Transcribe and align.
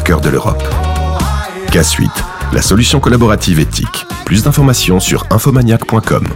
cœur 0.00 0.20
de 0.20 0.28
l'Europe. 0.28 0.62
K-Suite, 1.72 2.10
la 2.52 2.62
solution 2.62 3.00
collaborative 3.00 3.60
éthique. 3.60 4.06
Plus 4.24 4.42
d'informations 4.42 5.00
sur 5.00 5.26
infomaniac.com. 5.30 6.28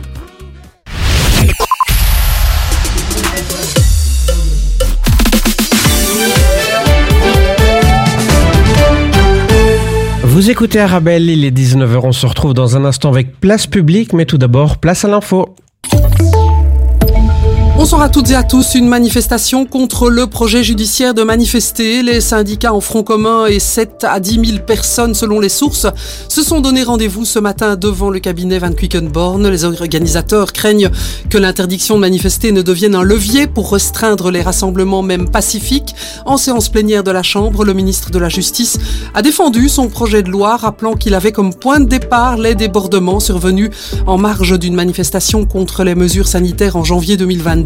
Vous 10.22 10.50
écoutez 10.50 10.80
Arabelle, 10.80 11.30
il 11.30 11.44
est 11.44 11.56
19h, 11.56 12.00
on 12.02 12.12
se 12.12 12.26
retrouve 12.26 12.54
dans 12.54 12.76
un 12.76 12.84
instant 12.84 13.08
avec 13.08 13.38
Place 13.38 13.68
Publique, 13.68 14.12
mais 14.12 14.26
tout 14.26 14.36
d'abord, 14.36 14.78
place 14.78 15.04
à 15.04 15.08
l'info. 15.08 15.54
Bonsoir 17.76 18.02
à 18.02 18.08
toutes 18.08 18.30
et 18.30 18.36
à 18.36 18.44
tous. 18.44 18.76
Une 18.76 18.86
manifestation 18.86 19.66
contre 19.66 20.08
le 20.08 20.28
projet 20.28 20.62
judiciaire 20.62 21.12
de 21.12 21.24
manifester. 21.24 22.04
Les 22.04 22.20
syndicats 22.20 22.72
en 22.72 22.80
front 22.80 23.02
commun 23.02 23.46
et 23.46 23.58
7 23.58 24.04
à 24.04 24.20
10 24.20 24.46
000 24.46 24.58
personnes 24.64 25.12
selon 25.12 25.40
les 25.40 25.48
sources 25.48 25.88
se 26.28 26.44
sont 26.44 26.60
donné 26.60 26.84
rendez-vous 26.84 27.24
ce 27.24 27.40
matin 27.40 27.74
devant 27.74 28.10
le 28.10 28.20
cabinet 28.20 28.60
Van 28.60 28.72
Quickenborn. 28.72 29.48
Les 29.48 29.64
organisateurs 29.64 30.52
craignent 30.52 30.88
que 31.28 31.36
l'interdiction 31.36 31.96
de 31.96 32.00
manifester 32.00 32.52
ne 32.52 32.62
devienne 32.62 32.94
un 32.94 33.02
levier 33.02 33.48
pour 33.48 33.72
restreindre 33.72 34.30
les 34.30 34.42
rassemblements 34.42 35.02
même 35.02 35.28
pacifiques. 35.28 35.96
En 36.26 36.36
séance 36.36 36.68
plénière 36.68 37.02
de 37.02 37.10
la 37.10 37.24
Chambre, 37.24 37.64
le 37.64 37.74
ministre 37.74 38.12
de 38.12 38.20
la 38.20 38.28
Justice 38.28 38.78
a 39.14 39.20
défendu 39.20 39.68
son 39.68 39.88
projet 39.88 40.22
de 40.22 40.30
loi 40.30 40.56
rappelant 40.56 40.94
qu'il 40.94 41.14
avait 41.14 41.32
comme 41.32 41.52
point 41.52 41.80
de 41.80 41.86
départ 41.86 42.38
les 42.38 42.54
débordements 42.54 43.18
survenus 43.18 43.70
en 44.06 44.16
marge 44.16 44.56
d'une 44.60 44.76
manifestation 44.76 45.44
contre 45.44 45.82
les 45.82 45.96
mesures 45.96 46.28
sanitaires 46.28 46.76
en 46.76 46.84
janvier 46.84 47.16
2022. 47.16 47.63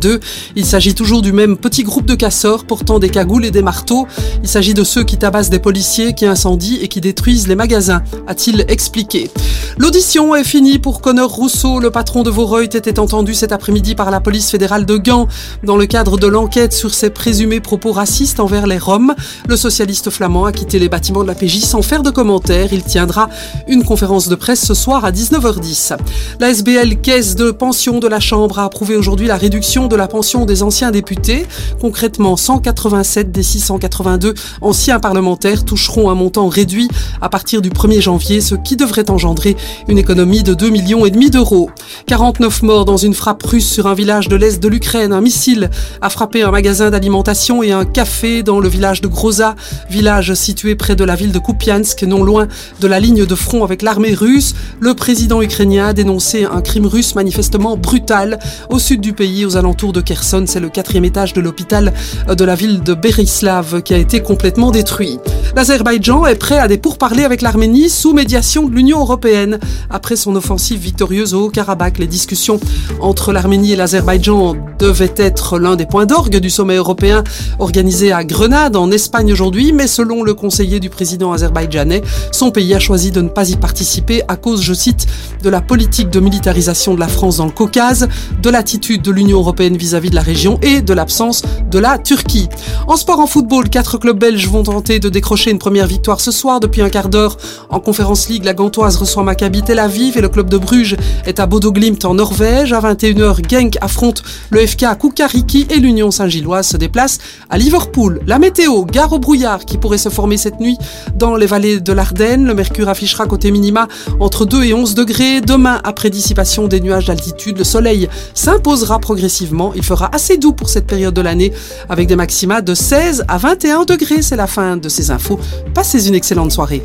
Il 0.56 0.64
s'agit 0.64 0.94
toujours 0.94 1.22
du 1.22 1.32
même 1.32 1.56
petit 1.56 1.82
groupe 1.82 2.06
de 2.06 2.14
casseurs 2.14 2.64
portant 2.64 2.98
des 2.98 3.08
cagoules 3.08 3.44
et 3.44 3.50
des 3.50 3.62
marteaux. 3.62 4.06
Il 4.42 4.48
s'agit 4.48 4.74
de 4.74 4.84
ceux 4.84 5.04
qui 5.04 5.16
tabassent 5.16 5.50
des 5.50 5.58
policiers, 5.58 6.14
qui 6.14 6.26
incendient 6.26 6.78
et 6.80 6.88
qui 6.88 7.00
détruisent 7.00 7.48
les 7.48 7.56
magasins, 7.56 8.02
a-t-il 8.26 8.64
expliqué. 8.68 9.30
L'audition 9.78 10.34
est 10.34 10.44
finie 10.44 10.78
pour 10.78 11.00
Connor 11.00 11.30
Rousseau. 11.30 11.78
Le 11.78 11.90
patron 11.90 12.22
de 12.22 12.30
Voreuil 12.30 12.66
était 12.66 12.98
entendu 12.98 13.34
cet 13.34 13.52
après-midi 13.52 13.94
par 13.94 14.10
la 14.10 14.20
police 14.20 14.50
fédérale 14.50 14.86
de 14.86 14.96
Gand 14.96 15.28
dans 15.62 15.76
le 15.76 15.86
cadre 15.86 16.18
de 16.18 16.26
l'enquête 16.26 16.72
sur 16.72 16.92
ses 16.92 17.10
présumés 17.10 17.60
propos 17.60 17.92
racistes 17.92 18.40
envers 18.40 18.66
les 18.66 18.78
Roms. 18.78 19.14
Le 19.48 19.56
socialiste 19.56 20.10
flamand 20.10 20.46
a 20.46 20.52
quitté 20.52 20.78
les 20.78 20.88
bâtiments 20.88 21.22
de 21.22 21.28
la 21.28 21.34
PJ 21.34 21.60
sans 21.60 21.82
faire 21.82 22.02
de 22.02 22.10
commentaires. 22.10 22.72
Il 22.72 22.82
tiendra 22.82 23.28
une 23.68 23.84
conférence 23.84 24.28
de 24.28 24.34
presse 24.34 24.64
ce 24.64 24.74
soir 24.74 25.04
à 25.04 25.12
19h10. 25.12 25.96
La 26.40 26.50
SBL 26.50 27.00
Caisse 27.00 27.36
de 27.36 27.50
pension 27.50 27.98
de 27.98 28.08
la 28.08 28.20
Chambre 28.20 28.58
a 28.58 28.64
approuvé 28.64 28.96
aujourd'hui 28.96 29.26
la 29.26 29.36
réduction 29.36 29.86
de 29.88 29.96
la 29.96 30.08
pension 30.08 30.44
des 30.44 30.62
anciens 30.62 30.90
députés. 30.90 31.46
Concrètement, 31.80 32.36
187 32.36 33.32
des 33.32 33.42
682 33.42 34.34
anciens 34.60 35.00
parlementaires 35.00 35.64
toucheront 35.64 36.10
un 36.10 36.14
montant 36.14 36.48
réduit 36.48 36.88
à 37.20 37.28
partir 37.28 37.62
du 37.62 37.70
1er 37.70 38.00
janvier, 38.00 38.40
ce 38.40 38.54
qui 38.54 38.76
devrait 38.76 39.10
engendrer 39.10 39.56
une 39.88 39.98
économie 39.98 40.42
de 40.42 40.54
2 40.54 40.70
millions 40.70 41.06
et 41.06 41.10
demi 41.10 41.30
d'euros. 41.30 41.70
49 42.06 42.62
morts 42.62 42.84
dans 42.84 42.96
une 42.96 43.14
frappe 43.14 43.42
russe 43.42 43.68
sur 43.68 43.86
un 43.86 43.94
village 43.94 44.28
de 44.28 44.36
l'est 44.36 44.62
de 44.62 44.68
l'Ukraine. 44.68 45.12
Un 45.12 45.20
missile 45.20 45.70
a 46.00 46.10
frappé 46.10 46.42
un 46.42 46.50
magasin 46.50 46.90
d'alimentation 46.90 47.62
et 47.62 47.72
un 47.72 47.84
café 47.84 48.42
dans 48.42 48.60
le 48.60 48.68
village 48.68 49.00
de 49.00 49.08
Groza, 49.08 49.54
village 49.90 50.34
situé 50.34 50.74
près 50.74 50.96
de 50.96 51.04
la 51.04 51.16
ville 51.16 51.32
de 51.32 51.38
Kupiansk, 51.38 52.02
non 52.02 52.22
loin 52.22 52.48
de 52.80 52.86
la 52.86 53.00
ligne 53.00 53.24
de 53.24 53.34
front 53.34 53.64
avec 53.64 53.82
l'armée 53.82 54.14
russe. 54.14 54.54
Le 54.80 54.94
président 54.94 55.42
ukrainien 55.42 55.88
a 55.88 55.92
dénoncé 55.92 56.44
un 56.44 56.60
crime 56.60 56.86
russe 56.86 57.14
manifestement 57.14 57.76
brutal 57.76 58.38
au 58.70 58.78
sud 58.78 59.00
du 59.00 59.12
pays, 59.12 59.44
aux 59.44 59.56
alentours 59.56 59.77
de 59.86 60.00
Kherson. 60.00 60.44
C'est 60.46 60.60
le 60.60 60.68
quatrième 60.68 61.04
étage 61.04 61.32
de 61.32 61.40
l'hôpital 61.40 61.92
de 62.28 62.44
la 62.44 62.56
ville 62.56 62.82
de 62.82 62.94
Berislav 62.94 63.82
qui 63.82 63.94
a 63.94 63.98
été 63.98 64.20
complètement 64.20 64.72
détruit. 64.72 65.18
L'Azerbaïdjan 65.54 66.26
est 66.26 66.34
prêt 66.34 66.58
à 66.58 66.68
des 66.68 66.78
pourparlers 66.78 67.24
avec 67.24 67.42
l'Arménie 67.42 67.88
sous 67.88 68.12
médiation 68.12 68.68
de 68.68 68.74
l'Union 68.74 69.00
européenne. 69.00 69.58
Après 69.88 70.16
son 70.16 70.34
offensive 70.34 70.80
victorieuse 70.80 71.32
au 71.32 71.46
Haut-Karabakh, 71.46 71.98
les 71.98 72.06
discussions 72.08 72.58
entre 73.00 73.32
l'Arménie 73.32 73.72
et 73.72 73.76
l'Azerbaïdjan 73.76 74.56
devaient 74.78 75.14
être 75.16 75.58
l'un 75.58 75.76
des 75.76 75.86
points 75.86 76.06
d'orgue 76.06 76.38
du 76.38 76.50
sommet 76.50 76.76
européen 76.76 77.22
organisé 77.58 78.12
à 78.12 78.24
Grenade 78.24 78.76
en 78.76 78.90
Espagne 78.90 79.32
aujourd'hui, 79.32 79.72
mais 79.72 79.86
selon 79.86 80.22
le 80.22 80.34
conseiller 80.34 80.80
du 80.80 80.90
président 80.90 81.32
azerbaïdjanais, 81.32 82.02
son 82.32 82.50
pays 82.50 82.74
a 82.74 82.78
choisi 82.78 83.10
de 83.10 83.20
ne 83.20 83.28
pas 83.28 83.48
y 83.48 83.56
participer 83.56 84.22
à 84.28 84.36
cause, 84.36 84.62
je 84.62 84.74
cite, 84.74 85.06
de 85.42 85.48
la 85.48 85.60
politique 85.60 86.10
de 86.10 86.20
militarisation 86.20 86.94
de 86.94 87.00
la 87.00 87.08
France 87.08 87.38
dans 87.38 87.46
le 87.46 87.52
Caucase, 87.52 88.08
de 88.42 88.50
l'attitude 88.50 89.02
de 89.02 89.10
l'Union 89.10 89.38
européenne 89.38 89.67
vis-à-vis 89.76 90.10
de 90.10 90.14
la 90.14 90.22
région 90.22 90.58
et 90.62 90.80
de 90.80 90.92
l'absence 90.92 91.42
de 91.70 91.78
la 91.78 91.98
Turquie. 91.98 92.48
En 92.86 92.96
sport 92.96 93.20
en 93.20 93.26
football, 93.26 93.68
quatre 93.68 93.98
clubs 93.98 94.18
belges 94.18 94.48
vont 94.48 94.62
tenter 94.62 94.98
de 94.98 95.08
décrocher 95.08 95.50
une 95.50 95.58
première 95.58 95.86
victoire 95.86 96.20
ce 96.20 96.30
soir. 96.30 96.60
Depuis 96.60 96.82
un 96.82 96.88
quart 96.88 97.08
d'heure, 97.08 97.36
en 97.70 97.80
Conférence 97.80 98.28
League, 98.28 98.44
la 98.44 98.54
Gantoise 98.54 98.96
reçoit 98.96 99.22
Maccabi 99.22 99.62
Tel 99.62 99.78
Aviv 99.78 100.16
et 100.16 100.20
le 100.20 100.28
club 100.28 100.48
de 100.48 100.58
Bruges 100.58 100.96
est 101.26 101.40
à 101.40 101.46
Bodo 101.46 101.72
Glimt 101.72 102.04
en 102.04 102.14
Norvège. 102.14 102.72
À 102.72 102.80
21h, 102.80 103.48
Genk 103.48 103.78
affronte 103.80 104.22
le 104.50 104.66
FK 104.66 104.84
à 104.84 104.94
Kukariki 104.94 105.66
et 105.70 105.76
l'Union 105.76 106.10
Saint-Gilloise 106.10 106.68
se 106.68 106.76
déplace 106.76 107.18
à 107.50 107.58
Liverpool. 107.58 108.20
La 108.26 108.38
météo, 108.38 108.84
gare 108.84 109.12
au 109.12 109.18
brouillard 109.18 109.64
qui 109.64 109.78
pourrait 109.78 109.98
se 109.98 110.08
former 110.08 110.36
cette 110.36 110.60
nuit 110.60 110.78
dans 111.14 111.36
les 111.36 111.46
vallées 111.46 111.80
de 111.80 111.92
l'Ardenne. 111.92 112.46
Le 112.46 112.54
mercure 112.54 112.88
affichera 112.88 113.26
côté 113.26 113.50
minima 113.50 113.88
entre 114.20 114.44
2 114.44 114.64
et 114.64 114.74
11 114.74 114.94
degrés. 114.94 115.40
Demain, 115.40 115.80
après 115.84 116.10
dissipation 116.10 116.68
des 116.68 116.80
nuages 116.80 117.06
d'altitude, 117.06 117.58
le 117.58 117.64
soleil 117.64 118.08
s'imposera 118.34 118.98
progressivement. 118.98 119.57
Il 119.74 119.82
fera 119.82 120.08
assez 120.14 120.36
doux 120.36 120.52
pour 120.52 120.68
cette 120.68 120.86
période 120.86 121.14
de 121.14 121.20
l'année 121.20 121.52
avec 121.88 122.06
des 122.06 122.16
maxima 122.16 122.60
de 122.60 122.74
16 122.74 123.24
à 123.28 123.38
21 123.38 123.84
degrés. 123.84 124.22
C'est 124.22 124.36
la 124.36 124.46
fin 124.46 124.76
de 124.76 124.88
ces 124.88 125.10
infos. 125.10 125.38
Passez 125.74 126.08
une 126.08 126.14
excellente 126.14 126.52
soirée. 126.52 126.82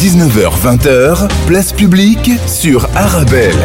19h-20h, 0.00 1.28
place 1.46 1.72
publique 1.72 2.30
sur 2.46 2.88
Arabelle. 2.94 3.56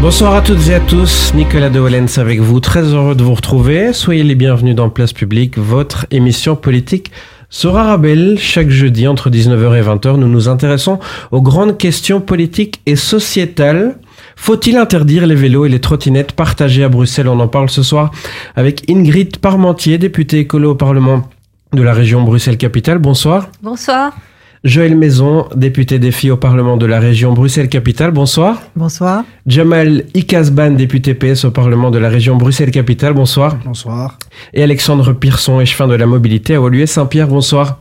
Bonsoir 0.00 0.34
à 0.34 0.42
toutes 0.42 0.68
et 0.68 0.74
à 0.74 0.80
tous, 0.80 1.32
Nicolas 1.34 1.70
de 1.70 1.80
Wallens 1.80 2.18
avec 2.18 2.38
vous, 2.40 2.60
très 2.60 2.82
heureux 2.82 3.14
de 3.14 3.24
vous 3.24 3.34
retrouver. 3.34 3.92
Soyez 3.92 4.22
les 4.22 4.34
bienvenus 4.34 4.76
dans 4.76 4.90
Place 4.90 5.12
Publique, 5.12 5.58
votre 5.58 6.06
émission 6.10 6.54
politique 6.54 7.10
sur 7.50 7.76
Arabelle. 7.76 8.38
Chaque 8.38 8.70
jeudi 8.70 9.06
entre 9.06 9.30
19h 9.30 9.76
et 9.76 9.82
20h, 9.82 10.16
nous 10.16 10.28
nous 10.28 10.48
intéressons 10.48 10.98
aux 11.30 11.42
grandes 11.42 11.78
questions 11.78 12.20
politiques 12.20 12.80
et 12.86 12.96
sociétales. 12.96 13.98
Faut-il 14.36 14.76
interdire 14.76 15.26
les 15.26 15.34
vélos 15.34 15.66
et 15.66 15.68
les 15.68 15.80
trottinettes 15.80 16.32
partagées 16.32 16.84
à 16.84 16.88
Bruxelles? 16.88 17.28
On 17.28 17.40
en 17.40 17.48
parle 17.48 17.70
ce 17.70 17.82
soir 17.82 18.10
avec 18.54 18.88
Ingrid 18.90 19.38
Parmentier, 19.38 19.98
députée 19.98 20.40
écolo 20.40 20.72
au 20.72 20.74
Parlement 20.74 21.28
de 21.72 21.82
la 21.82 21.92
région 21.92 22.22
Bruxelles-Capitale. 22.22 22.98
Bonsoir. 22.98 23.48
Bonsoir. 23.62 24.12
Joël 24.66 24.96
Maison, 24.96 25.46
député 25.54 26.00
des 26.00 26.10
filles 26.10 26.32
au 26.32 26.36
Parlement 26.36 26.76
de 26.76 26.86
la 26.86 26.98
région 26.98 27.32
Bruxelles-Capitale. 27.32 28.10
Bonsoir. 28.10 28.60
Bonsoir. 28.74 29.22
Jamal 29.46 30.02
Ikazban, 30.12 30.72
député 30.72 31.14
PS 31.14 31.44
au 31.44 31.52
Parlement 31.52 31.92
de 31.92 31.98
la 31.98 32.08
région 32.08 32.34
Bruxelles-Capitale. 32.34 33.12
Bonsoir. 33.12 33.58
Bonsoir. 33.64 34.18
Et 34.54 34.64
Alexandre 34.64 35.12
Pearson, 35.12 35.60
échevin 35.60 35.86
de 35.86 35.94
la 35.94 36.06
mobilité 36.06 36.56
à 36.56 36.60
Woluwe 36.60 36.86
Saint-Pierre. 36.86 37.28
Bonsoir. 37.28 37.78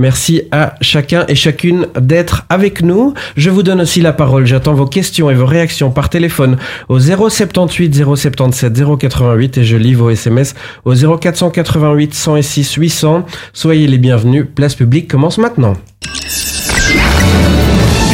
Merci 0.00 0.44
à 0.50 0.76
chacun 0.80 1.26
et 1.28 1.34
chacune 1.34 1.86
d'être 2.00 2.46
avec 2.48 2.80
nous. 2.82 3.12
Je 3.36 3.50
vous 3.50 3.62
donne 3.62 3.82
aussi 3.82 4.00
la 4.00 4.14
parole. 4.14 4.46
J'attends 4.46 4.72
vos 4.72 4.86
questions 4.86 5.28
et 5.28 5.34
vos 5.34 5.44
réactions 5.44 5.90
par 5.90 6.08
téléphone 6.08 6.56
au 6.88 6.98
078 6.98 7.94
077 7.94 8.72
088 8.98 9.58
et 9.58 9.64
je 9.64 9.76
lis 9.76 9.92
vos 9.92 10.08
SMS 10.08 10.54
au 10.86 10.94
0488 10.94 12.14
106 12.14 12.74
800. 12.76 13.26
Soyez 13.52 13.86
les 13.86 13.98
bienvenus. 13.98 14.46
Place 14.54 14.74
publique 14.74 15.06
commence 15.06 15.36
maintenant. 15.36 15.74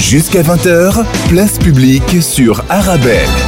Jusqu'à 0.01 0.43
20h, 0.43 1.05
place 1.29 1.57
publique 1.59 2.21
sur 2.21 2.65
Arabelle. 2.69 3.46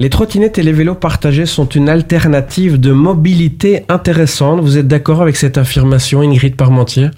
Les 0.00 0.08
trottinettes 0.08 0.56
et 0.56 0.62
les 0.62 0.72
vélos 0.72 0.94
partagés 0.94 1.44
sont 1.44 1.68
une 1.68 1.90
alternative 1.90 2.80
de 2.80 2.90
mobilité 2.90 3.84
intéressante. 3.90 4.60
Vous 4.60 4.78
êtes 4.78 4.88
d'accord 4.88 5.20
avec 5.20 5.36
cette 5.36 5.58
affirmation, 5.58 6.22
Ingrid 6.22 6.56
Parmentier? 6.56 7.10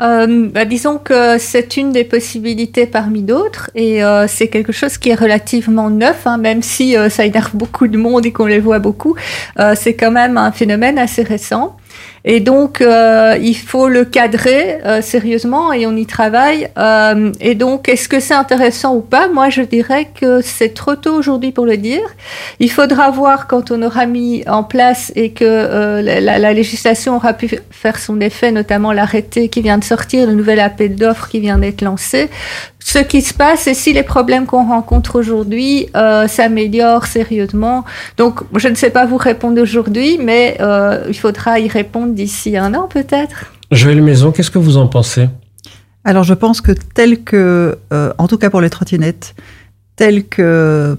Euh, 0.00 0.48
bah, 0.48 0.64
disons 0.64 0.96
que 0.96 1.36
c'est 1.36 1.76
une 1.76 1.92
des 1.92 2.04
possibilités 2.04 2.86
parmi 2.86 3.22
d'autres 3.22 3.70
et 3.74 4.02
euh, 4.02 4.26
c'est 4.26 4.48
quelque 4.48 4.72
chose 4.72 4.96
qui 4.96 5.10
est 5.10 5.14
relativement 5.14 5.90
neuf, 5.90 6.26
hein, 6.26 6.38
même 6.38 6.62
si 6.62 6.96
euh, 6.96 7.10
ça 7.10 7.26
énerve 7.26 7.50
beaucoup 7.52 7.86
de 7.86 7.98
monde 7.98 8.24
et 8.24 8.32
qu'on 8.32 8.46
les 8.46 8.60
voit 8.60 8.78
beaucoup. 8.78 9.14
c'est 9.74 9.92
quand 9.92 10.10
même 10.10 10.38
un 10.38 10.52
phénomène 10.52 10.98
assez 10.98 11.22
récent. 11.22 11.76
Et 12.24 12.40
donc, 12.40 12.80
euh, 12.80 13.36
il 13.40 13.56
faut 13.56 13.88
le 13.88 14.04
cadrer 14.04 14.78
euh, 14.84 15.00
sérieusement 15.00 15.72
et 15.72 15.86
on 15.86 15.96
y 15.96 16.06
travaille. 16.06 16.68
Euh, 16.78 17.32
et 17.40 17.54
donc, 17.54 17.88
est-ce 17.88 18.08
que 18.08 18.20
c'est 18.20 18.34
intéressant 18.34 18.94
ou 18.94 19.00
pas? 19.00 19.28
Moi, 19.28 19.48
je 19.48 19.62
dirais 19.62 20.08
que 20.20 20.40
c'est 20.42 20.74
trop 20.74 20.96
tôt 20.96 21.14
aujourd'hui 21.14 21.52
pour 21.52 21.64
le 21.64 21.76
dire. 21.76 22.02
Il 22.58 22.70
faudra 22.70 23.10
voir 23.10 23.46
quand 23.46 23.70
on 23.70 23.82
aura 23.82 24.06
mis 24.06 24.44
en 24.46 24.64
place 24.64 25.12
et 25.16 25.30
que 25.30 26.00
la, 26.02 26.38
la, 26.38 26.52
législation 26.52 27.16
aura 27.16 27.32
pu 27.32 27.58
faire 27.70 27.98
son 27.98 28.20
effet, 28.20 28.52
notamment 28.52 28.92
l'arrêté 28.92 29.48
qui 29.48 29.62
vient 29.62 29.78
de 29.78 29.84
sortir, 29.84 30.26
le 30.26 30.34
nouvel 30.34 30.60
appel 30.60 30.96
d'offres 30.96 31.28
qui 31.28 31.40
vient 31.40 31.58
d'être 31.58 31.82
lancé, 31.82 32.28
ce 32.82 32.98
qui 32.98 33.22
se 33.22 33.34
passe 33.34 33.66
et 33.66 33.74
si 33.74 33.92
les 33.92 34.02
problèmes 34.02 34.46
qu'on 34.46 34.66
rencontre 34.66 35.18
aujourd'hui 35.18 35.88
euh, 35.96 36.26
s'améliorent 36.26 37.06
sérieusement. 37.06 37.84
Donc, 38.16 38.40
je 38.56 38.68
ne 38.68 38.74
sais 38.74 38.90
pas 38.90 39.06
vous 39.06 39.16
répondre 39.16 39.60
aujourd'hui, 39.60 40.18
mais 40.20 40.56
euh, 40.60 41.04
il 41.08 41.16
faudra 41.16 41.60
y 41.60 41.68
répondre 41.68 42.09
d'ici 42.14 42.56
un 42.56 42.74
an 42.74 42.88
peut-être? 42.88 43.52
Joël 43.70 44.02
Maison, 44.02 44.32
qu'est-ce 44.32 44.50
que 44.50 44.58
vous 44.58 44.76
en 44.76 44.88
pensez? 44.88 45.28
Alors, 46.04 46.24
je 46.24 46.34
pense 46.34 46.60
que 46.60 46.72
tel 46.72 47.22
que, 47.22 47.78
euh, 47.92 48.12
en 48.18 48.26
tout 48.26 48.38
cas 48.38 48.50
pour 48.50 48.60
les 48.60 48.70
trottinettes, 48.70 49.34
tel 49.96 50.26
que 50.26 50.96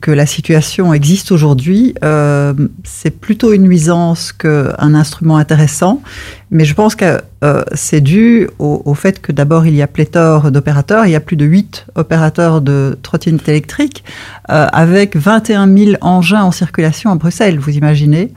que, 0.00 0.10
la 0.10 0.26
situation 0.26 0.92
existe 0.94 1.32
aujourd'hui, 1.32 1.94
euh, 2.02 2.54
c'est 2.84 3.10
plutôt 3.10 3.52
une 3.52 3.62
nuisance 3.62 4.32
qu'un 4.32 4.94
instrument 4.94 5.36
intéressant. 5.36 6.02
Mais 6.50 6.64
je 6.64 6.74
pense 6.74 6.94
que 6.94 7.20
euh, 7.44 7.62
c'est 7.74 8.00
dû 8.00 8.48
au, 8.58 8.94
fait 8.94 9.20
que 9.20 9.32
d'abord, 9.32 9.66
il 9.66 9.74
y 9.74 9.82
a 9.82 9.86
pléthore 9.86 10.50
d'opérateurs. 10.50 11.06
Il 11.06 11.12
y 11.12 11.16
a 11.16 11.20
plus 11.20 11.36
de 11.36 11.44
8 11.44 11.86
opérateurs 11.94 12.60
de 12.60 12.98
trottinettes 13.02 13.48
électriques 13.48 14.04
euh, 14.50 14.66
avec 14.72 15.16
21 15.16 15.66
000 15.76 15.96
engins 16.00 16.42
en 16.42 16.52
circulation 16.52 17.10
à 17.10 17.14
Bruxelles, 17.14 17.58
vous 17.58 17.76
imaginez 17.76 18.32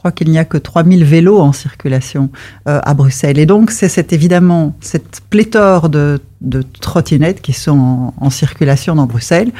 crois 0.00 0.12
qu'il 0.12 0.30
n'y 0.30 0.38
a 0.38 0.44
que 0.44 0.58
3000 0.58 1.04
vélos 1.04 1.38
en 1.40 1.52
circulation 1.52 2.30
à 2.66 2.94
Bruxelles. 2.94 3.38
Et 3.38 3.46
donc, 3.46 3.70
c'est 3.70 4.12
évidemment 4.12 4.74
cette 4.80 5.20
pléthore 5.30 5.88
de, 5.88 6.20
trottinettes 6.80 7.42
qui 7.42 7.52
sont 7.52 8.12
en, 8.16 8.30
circulation 8.30 8.94
dans 8.94 9.06
Bruxelles 9.06 9.52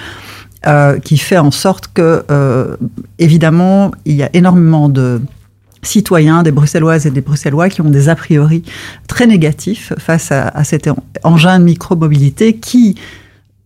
euh, 0.66 0.98
qui 0.98 1.16
fait 1.16 1.38
en 1.38 1.50
sorte 1.50 1.88
que, 1.94 2.22
euh, 2.30 2.76
évidemment, 3.18 3.92
il 4.04 4.14
y 4.14 4.22
a 4.22 4.28
énormément 4.34 4.90
de 4.90 5.22
citoyens, 5.82 6.42
des 6.42 6.50
Bruxelloises 6.50 7.06
et 7.06 7.10
des 7.10 7.22
Bruxellois 7.22 7.70
qui 7.70 7.80
ont 7.80 7.88
des 7.88 8.10
a 8.10 8.14
priori 8.14 8.62
très 9.06 9.26
négatifs 9.26 9.94
face 9.96 10.30
à, 10.32 10.62
cet 10.64 10.90
engin 11.22 11.58
de 11.60 11.64
micromobilité 11.64 12.56
qui, 12.56 12.96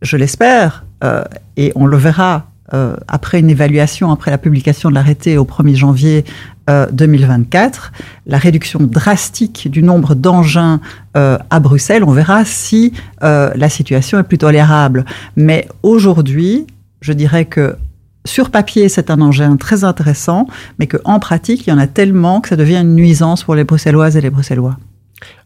je 0.02 0.16
l'espère, 0.16 0.84
euh, 1.02 1.24
et 1.56 1.72
on 1.74 1.86
le 1.86 1.96
verra 1.96 2.46
euh, 2.72 2.96
après 3.08 3.40
une 3.40 3.50
évaluation, 3.50 4.10
après 4.10 4.30
la 4.30 4.38
publication 4.38 4.88
de 4.88 4.94
l'arrêté 4.94 5.36
au 5.36 5.44
1er 5.44 5.74
janvier 5.74 6.24
2024, 6.66 7.92
euh, 7.92 8.02
la 8.26 8.38
réduction 8.38 8.80
drastique 8.80 9.70
du 9.70 9.82
nombre 9.82 10.14
d'engins 10.14 10.80
euh, 11.14 11.36
à 11.50 11.60
Bruxelles, 11.60 12.04
on 12.04 12.12
verra 12.12 12.44
si 12.46 12.92
la 13.20 13.68
situation 13.68 14.18
est 14.18 14.22
plus 14.22 14.38
tolérable. 14.38 15.04
Mais 15.36 15.68
aujourd'hui, 15.82 16.66
je 17.00 17.12
dirais 17.12 17.44
que 17.44 17.76
sur 18.24 18.50
papier, 18.50 18.88
c'est 18.88 19.10
un 19.10 19.20
engin 19.20 19.56
très 19.56 19.84
intéressant, 19.84 20.46
mais 20.78 20.86
qu'en 20.86 21.18
pratique, 21.18 21.66
il 21.66 21.70
y 21.70 21.72
en 21.72 21.78
a 21.78 21.86
tellement 21.86 22.40
que 22.40 22.48
ça 22.48 22.56
devient 22.56 22.80
une 22.80 22.94
nuisance 22.94 23.44
pour 23.44 23.54
les 23.54 23.64
Bruxelloises 23.64 24.16
et 24.16 24.22
les 24.22 24.30
Bruxellois. 24.30 24.78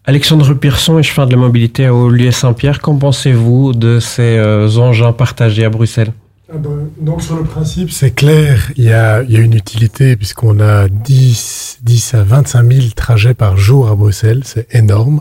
Alexandre 0.05 0.55
Pearson, 0.55 0.99
échevin 1.01 1.27
de 1.27 1.33
la 1.33 1.37
mobilité 1.37 1.87
à 1.87 1.95
Olivier-Saint-Pierre, 1.95 2.81
qu'en 2.81 2.97
pensez-vous 2.97 3.73
de 3.73 3.99
ces 3.99 4.39
engins 4.79 5.13
partagés 5.13 5.65
à 5.65 5.71
Bruxelles? 5.71 6.13
Donc 6.53 7.23
sur 7.23 7.37
le 7.37 7.45
principe, 7.45 7.91
c'est 7.91 8.11
clair, 8.11 8.73
il 8.77 8.85
y 8.85 8.93
a, 8.93 9.23
il 9.23 9.31
y 9.31 9.37
a 9.37 9.41
une 9.41 9.53
utilité 9.53 10.17
puisqu'on 10.17 10.61
a 10.61 10.89
10, 10.89 11.81
10 11.83 12.15
à 12.15 12.23
25 12.23 12.73
000 12.73 12.87
trajets 12.97 13.35
par 13.35 13.59
jour 13.59 13.89
à 13.89 13.95
Bruxelles, 13.95 14.43
c'est 14.45 14.75
énorme. 14.75 15.21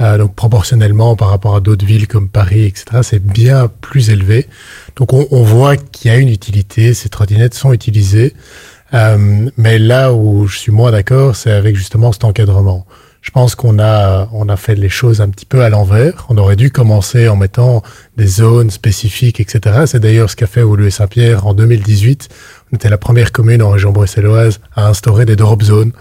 Euh, 0.00 0.18
donc 0.18 0.34
proportionnellement 0.34 1.14
par 1.14 1.28
rapport 1.28 1.54
à 1.54 1.60
d'autres 1.60 1.86
villes 1.86 2.08
comme 2.08 2.28
Paris, 2.28 2.64
etc., 2.64 3.02
c'est 3.02 3.24
bien 3.24 3.70
plus 3.80 4.10
élevé. 4.10 4.48
Donc 4.96 5.12
on, 5.12 5.28
on 5.30 5.44
voit 5.44 5.76
qu'il 5.76 6.10
y 6.10 6.14
a 6.14 6.18
une 6.18 6.28
utilité, 6.28 6.92
ces 6.94 7.08
trottinettes 7.08 7.54
sont 7.54 7.72
utilisées. 7.72 8.34
Euh, 8.94 9.48
mais 9.56 9.78
là 9.78 10.12
où 10.12 10.46
je 10.48 10.58
suis 10.58 10.72
moins 10.72 10.90
d'accord, 10.90 11.36
c'est 11.36 11.52
avec 11.52 11.76
justement 11.76 12.10
cet 12.10 12.24
encadrement. 12.24 12.86
Je 13.24 13.30
pense 13.30 13.54
qu'on 13.54 13.78
a 13.78 14.28
on 14.32 14.50
a 14.50 14.56
fait 14.58 14.74
les 14.74 14.90
choses 14.90 15.22
un 15.22 15.30
petit 15.30 15.46
peu 15.46 15.62
à 15.62 15.70
l'envers. 15.70 16.26
On 16.28 16.36
aurait 16.36 16.56
dû 16.56 16.70
commencer 16.70 17.26
en 17.26 17.36
mettant 17.36 17.82
des 18.18 18.26
zones 18.26 18.70
spécifiques, 18.70 19.40
etc. 19.40 19.84
C'est 19.86 19.98
d'ailleurs 19.98 20.28
ce 20.28 20.36
qu'a 20.36 20.46
fait 20.46 20.62
Oulu 20.62 20.90
Saint-Pierre 20.90 21.46
en 21.46 21.54
2018. 21.54 22.28
On 22.70 22.76
était 22.76 22.90
la 22.90 22.98
première 22.98 23.32
commune 23.32 23.62
en 23.62 23.70
région 23.70 23.92
bruxelloise 23.92 24.60
à 24.76 24.88
instaurer 24.88 25.24
des 25.24 25.36
drop 25.36 25.62
zones. 25.62 25.92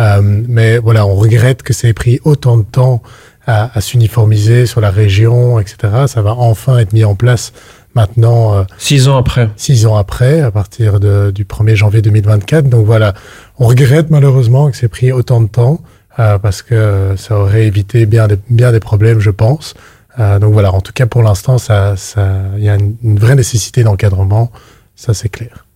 Euh, 0.00 0.20
mais 0.20 0.78
voilà, 0.78 1.06
on 1.06 1.14
regrette 1.14 1.62
que 1.62 1.72
ça 1.72 1.86
ait 1.86 1.92
pris 1.92 2.18
autant 2.24 2.56
de 2.56 2.64
temps 2.64 3.04
à, 3.46 3.70
à 3.78 3.80
s'uniformiser 3.80 4.66
sur 4.66 4.80
la 4.80 4.90
région, 4.90 5.60
etc. 5.60 5.76
Ça 6.08 6.22
va 6.22 6.32
enfin 6.32 6.78
être 6.78 6.92
mis 6.92 7.04
en 7.04 7.14
place 7.14 7.52
maintenant. 7.94 8.52
Euh, 8.52 8.64
six 8.78 9.06
ans 9.06 9.16
après. 9.16 9.48
Six 9.54 9.86
ans 9.86 9.94
après, 9.94 10.40
à 10.40 10.50
partir 10.50 10.98
de, 10.98 11.30
du 11.30 11.44
1er 11.44 11.76
janvier 11.76 12.02
2024. 12.02 12.68
Donc 12.68 12.84
voilà, 12.84 13.14
on 13.60 13.68
regrette 13.68 14.10
malheureusement 14.10 14.72
que 14.72 14.76
c'est 14.76 14.88
pris 14.88 15.12
autant 15.12 15.40
de 15.40 15.46
temps 15.46 15.80
euh, 16.18 16.38
parce 16.38 16.62
que 16.62 17.14
ça 17.16 17.38
aurait 17.38 17.66
évité 17.66 18.06
bien 18.06 18.28
des, 18.28 18.38
bien 18.50 18.72
des 18.72 18.80
problèmes, 18.80 19.20
je 19.20 19.30
pense. 19.30 19.74
Euh, 20.18 20.38
donc 20.38 20.52
voilà, 20.52 20.72
en 20.72 20.80
tout 20.80 20.92
cas 20.92 21.06
pour 21.06 21.22
l'instant, 21.22 21.58
ça, 21.58 21.96
ça, 21.96 22.28
il 22.56 22.64
y 22.64 22.68
a 22.68 22.76
une, 22.76 22.96
une 23.02 23.18
vraie 23.18 23.34
nécessité 23.34 23.82
d'encadrement, 23.82 24.52
ça 24.94 25.12
c'est 25.14 25.28
clair. 25.28 25.66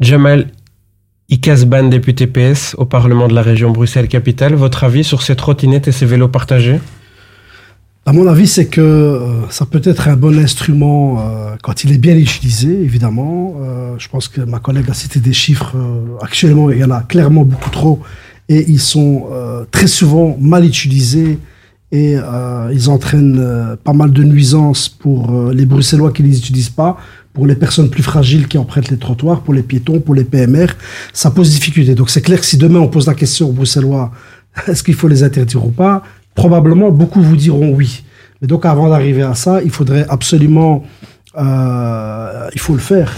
Jamal 0.00 0.48
Ikasban, 1.30 1.84
député 1.84 2.26
PS 2.26 2.74
au 2.78 2.84
Parlement 2.84 3.26
de 3.26 3.34
la 3.34 3.42
région 3.42 3.70
Bruxelles-Capitale, 3.70 4.54
votre 4.54 4.84
avis 4.84 5.02
sur 5.02 5.22
ces 5.22 5.34
trottinettes 5.34 5.88
et 5.88 5.92
ces 5.92 6.06
vélos 6.06 6.28
partagés? 6.28 6.80
À 8.08 8.12
mon 8.12 8.28
avis, 8.28 8.46
c'est 8.46 8.66
que 8.66 8.80
euh, 8.80 9.50
ça 9.50 9.66
peut 9.66 9.80
être 9.82 10.06
un 10.06 10.14
bon 10.14 10.38
instrument 10.38 11.18
euh, 11.18 11.56
quand 11.60 11.82
il 11.82 11.92
est 11.92 11.98
bien 11.98 12.16
utilisé, 12.16 12.70
évidemment. 12.70 13.56
Euh, 13.60 13.96
je 13.98 14.08
pense 14.08 14.28
que 14.28 14.40
ma 14.40 14.60
collègue 14.60 14.88
a 14.88 14.94
cité 14.94 15.18
des 15.18 15.32
chiffres. 15.32 15.74
actuellement, 16.22 16.70
il 16.70 16.78
y 16.78 16.84
en 16.84 16.92
a 16.92 17.00
clairement 17.00 17.42
beaucoup 17.42 17.70
trop 17.70 18.00
et 18.48 18.64
ils 18.68 18.80
sont 18.80 19.26
très 19.70 19.86
souvent 19.86 20.36
mal 20.40 20.64
utilisés 20.64 21.38
et 21.92 22.16
ils 22.72 22.90
entraînent 22.90 23.76
pas 23.82 23.92
mal 23.92 24.12
de 24.12 24.22
nuisances 24.22 24.88
pour 24.88 25.50
les 25.52 25.66
Bruxellois 25.66 26.12
qui 26.12 26.22
ne 26.22 26.28
les 26.28 26.38
utilisent 26.38 26.68
pas, 26.68 26.96
pour 27.32 27.46
les 27.46 27.56
personnes 27.56 27.90
plus 27.90 28.02
fragiles 28.02 28.46
qui 28.46 28.56
empruntent 28.56 28.90
les 28.90 28.98
trottoirs, 28.98 29.40
pour 29.40 29.52
les 29.52 29.62
piétons, 29.62 30.00
pour 30.00 30.14
les 30.14 30.24
PMR. 30.24 30.68
Ça 31.12 31.30
pose 31.30 31.50
difficulté. 31.50 31.94
Donc 31.94 32.10
c'est 32.10 32.22
clair 32.22 32.38
que 32.38 32.46
si 32.46 32.56
demain 32.56 32.80
on 32.80 32.88
pose 32.88 33.06
la 33.06 33.14
question 33.14 33.48
aux 33.48 33.52
Bruxellois, 33.52 34.12
est-ce 34.68 34.82
qu'il 34.82 34.94
faut 34.94 35.08
les 35.08 35.22
interdire 35.22 35.66
ou 35.66 35.70
pas 35.70 36.02
probablement 36.36 36.92
beaucoup 36.92 37.20
vous 37.20 37.34
diront 37.34 37.70
oui. 37.70 38.04
Mais 38.40 38.46
donc 38.46 38.64
avant 38.64 38.88
d'arriver 38.88 39.22
à 39.22 39.34
ça, 39.34 39.60
il 39.64 39.70
faudrait 39.70 40.06
absolument, 40.08 40.84
euh, 41.36 42.48
il 42.54 42.60
faut 42.60 42.74
le 42.74 42.78
faire. 42.78 43.12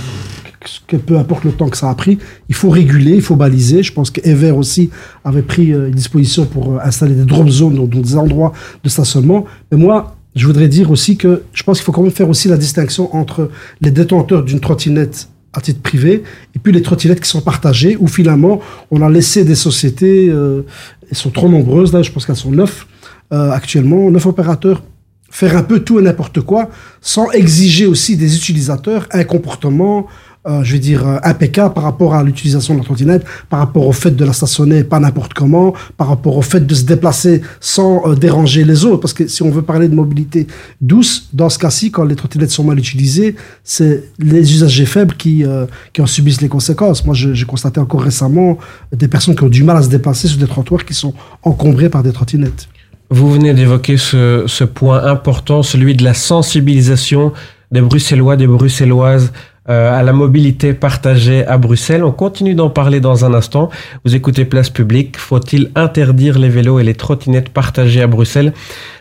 Que 0.86 0.96
peu 0.96 1.18
importe 1.18 1.44
le 1.44 1.52
temps 1.52 1.68
que 1.68 1.76
ça 1.76 1.90
a 1.90 1.94
pris, 1.94 2.18
il 2.48 2.54
faut 2.54 2.70
réguler, 2.70 3.14
il 3.14 3.22
faut 3.22 3.36
baliser. 3.36 3.82
Je 3.82 3.92
pense 3.92 4.10
qu'Ever 4.10 4.52
aussi 4.52 4.90
avait 5.24 5.42
pris 5.42 5.72
euh, 5.72 5.88
une 5.88 5.94
disposition 5.94 6.46
pour 6.46 6.74
euh, 6.74 6.78
installer 6.82 7.14
des 7.14 7.24
drop 7.24 7.48
zones, 7.48 7.74
donc 7.74 7.90
des 7.90 8.16
endroits 8.16 8.52
de 8.82 8.88
stationnement. 8.88 9.44
Mais 9.70 9.78
moi, 9.78 10.16
je 10.34 10.46
voudrais 10.46 10.68
dire 10.68 10.90
aussi 10.90 11.16
que 11.16 11.42
je 11.52 11.62
pense 11.62 11.78
qu'il 11.78 11.84
faut 11.84 11.92
quand 11.92 12.02
même 12.02 12.10
faire 12.10 12.28
aussi 12.28 12.48
la 12.48 12.56
distinction 12.56 13.14
entre 13.14 13.50
les 13.80 13.90
détenteurs 13.90 14.42
d'une 14.42 14.60
trottinette 14.60 15.28
à 15.54 15.60
titre 15.60 15.80
privé 15.80 16.22
et 16.54 16.58
puis 16.58 16.72
les 16.72 16.82
trottinettes 16.82 17.20
qui 17.20 17.28
sont 17.28 17.40
partagées 17.40 17.96
où 17.98 18.06
finalement 18.06 18.60
on 18.90 19.00
a 19.00 19.08
laissé 19.08 19.44
des 19.44 19.54
sociétés, 19.54 20.26
elles 20.26 21.16
sont 21.16 21.30
trop 21.30 21.48
nombreuses 21.48 21.92
là, 21.94 22.02
je 22.02 22.12
pense 22.12 22.26
qu'elles 22.26 22.36
sont 22.36 22.50
neuf, 22.50 22.86
euh, 23.30 23.50
actuellement, 23.50 24.10
neuf 24.10 24.24
opérateurs 24.24 24.82
faire 25.30 25.54
un 25.58 25.62
peu 25.62 25.80
tout 25.80 25.98
et 25.98 26.02
n'importe 26.02 26.40
quoi 26.40 26.70
sans 27.02 27.30
exiger 27.32 27.84
aussi 27.84 28.16
des 28.16 28.34
utilisateurs 28.34 29.06
un 29.12 29.24
comportement, 29.24 30.06
euh, 30.46 30.62
je 30.62 30.72
vais 30.72 30.78
dire, 30.78 31.06
euh, 31.06 31.18
impeccable 31.24 31.74
par 31.74 31.82
rapport 31.82 32.14
à 32.14 32.22
l'utilisation 32.22 32.74
de 32.74 32.78
la 32.78 32.84
trottinette, 32.84 33.24
par 33.50 33.58
rapport 33.58 33.86
au 33.86 33.92
fait 33.92 34.12
de 34.12 34.24
la 34.24 34.32
stationner 34.32 34.84
pas 34.84 35.00
n'importe 35.00 35.34
comment, 35.34 35.74
par 35.96 36.08
rapport 36.08 36.36
au 36.36 36.42
fait 36.42 36.66
de 36.66 36.74
se 36.74 36.84
déplacer 36.84 37.42
sans 37.60 38.14
déranger 38.14 38.64
les 38.64 38.84
autres. 38.84 38.98
Parce 38.98 39.12
que 39.12 39.26
si 39.26 39.42
on 39.42 39.50
veut 39.50 39.62
parler 39.62 39.88
de 39.88 39.94
mobilité 39.94 40.46
douce, 40.80 41.28
dans 41.32 41.48
ce 41.48 41.58
cas-ci, 41.58 41.90
quand 41.90 42.04
les 42.04 42.16
trottinettes 42.16 42.50
sont 42.50 42.64
mal 42.64 42.78
utilisées, 42.78 43.36
c'est 43.64 44.04
les 44.18 44.52
usagers 44.52 44.86
faibles 44.86 45.14
qui, 45.16 45.44
qui 45.92 46.00
en 46.00 46.06
subissent 46.06 46.40
les 46.40 46.48
conséquences. 46.48 47.04
Moi, 47.04 47.14
j'ai 47.14 47.44
constaté 47.44 47.80
encore 47.80 48.02
récemment 48.02 48.58
des 48.92 49.08
personnes 49.08 49.34
qui 49.34 49.44
ont 49.44 49.48
du 49.48 49.64
mal 49.64 49.76
à 49.76 49.82
se 49.82 49.88
déplacer 49.88 50.28
sur 50.28 50.38
des 50.38 50.46
trottoirs 50.46 50.84
qui 50.84 50.94
sont 50.94 51.14
encombrés 51.42 51.88
par 51.88 52.02
des 52.02 52.12
trottinettes. 52.12 52.68
Vous 53.10 53.32
venez 53.32 53.54
d'évoquer 53.54 53.96
ce, 53.96 54.44
ce, 54.46 54.64
point 54.64 55.02
important, 55.04 55.62
celui 55.62 55.94
de 55.94 56.04
la 56.04 56.12
sensibilisation 56.12 57.32
des 57.72 57.80
Bruxellois, 57.80 58.36
des 58.36 58.46
Bruxelloises 58.46 59.32
euh, 59.32 59.32
à 59.68 60.02
la 60.02 60.12
mobilité 60.12 60.72
partagée 60.72 61.46
à 61.46 61.58
Bruxelles. 61.58 62.02
On 62.02 62.12
continue 62.12 62.54
d'en 62.54 62.70
parler 62.70 63.00
dans 63.00 63.24
un 63.24 63.34
instant. 63.34 63.68
Vous 64.04 64.14
écoutez 64.14 64.44
Place 64.44 64.70
Publique. 64.70 65.18
Faut-il 65.18 65.70
interdire 65.74 66.38
les 66.38 66.48
vélos 66.48 66.78
et 66.80 66.84
les 66.84 66.94
trottinettes 66.94 67.50
partagées 67.50 68.02
à 68.02 68.06
Bruxelles? 68.06 68.52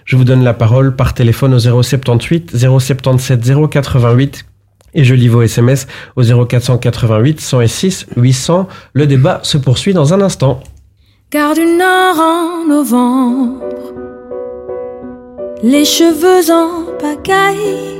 Je 0.05 0.15
vous 0.15 0.24
donne 0.24 0.43
la 0.43 0.53
parole 0.53 0.95
par 0.95 1.13
téléphone 1.13 1.53
au 1.53 1.59
078 1.59 2.57
077 2.57 3.69
088 3.69 4.45
et 4.93 5.03
je 5.03 5.13
lis 5.13 5.27
vos 5.27 5.41
SMS 5.41 5.88
au 6.15 6.24
0488 6.24 7.39
106 7.39 8.07
800. 8.17 8.67
Le 8.93 9.07
débat 9.07 9.39
se 9.43 9.57
poursuit 9.57 9.93
dans 9.93 10.13
un 10.13 10.21
instant. 10.21 10.62
Car 11.29 11.53
du 11.53 11.65
nord 11.65 12.19
en 12.19 12.67
novembre, 12.67 13.63
les 15.62 15.86
cheveux 15.86 16.51
en 16.51 16.86
pagaille, 16.97 18.00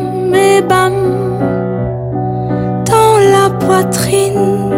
et 0.35 0.61
bam, 0.61 0.93
dans 2.85 3.17
la 3.35 3.49
poitrine. 3.65 4.69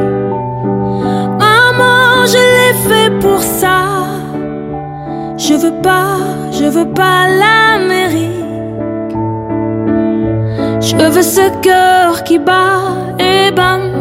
Maman, 1.39 2.25
je 2.25 2.41
l'ai 2.55 2.73
fait 2.87 3.11
pour 3.19 3.41
ça. 3.41 3.79
Je 5.37 5.53
veux 5.55 5.81
pas, 5.81 6.17
je 6.51 6.65
veux 6.65 6.89
pas 6.93 7.27
l'Amérique. 7.41 8.31
Je 10.81 10.95
veux 10.95 11.21
ce 11.21 11.45
cœur 11.61 12.23
qui 12.23 12.39
bat 12.39 12.81
et 13.19 13.51
bam 13.51 13.93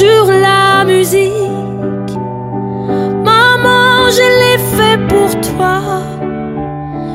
sur 0.00 0.26
la 0.26 0.84
musique. 0.84 2.12
Maman, 3.24 4.08
je 4.10 4.26
l'ai 4.40 4.58
fait 4.76 4.98
pour 5.08 5.30
toi. 5.40 5.80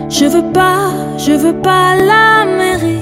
Je 0.09 0.25
veux 0.25 0.51
pas, 0.53 0.91
je 1.17 1.31
veux 1.31 1.61
pas 1.61 1.95
l'Amérique. 1.95 3.01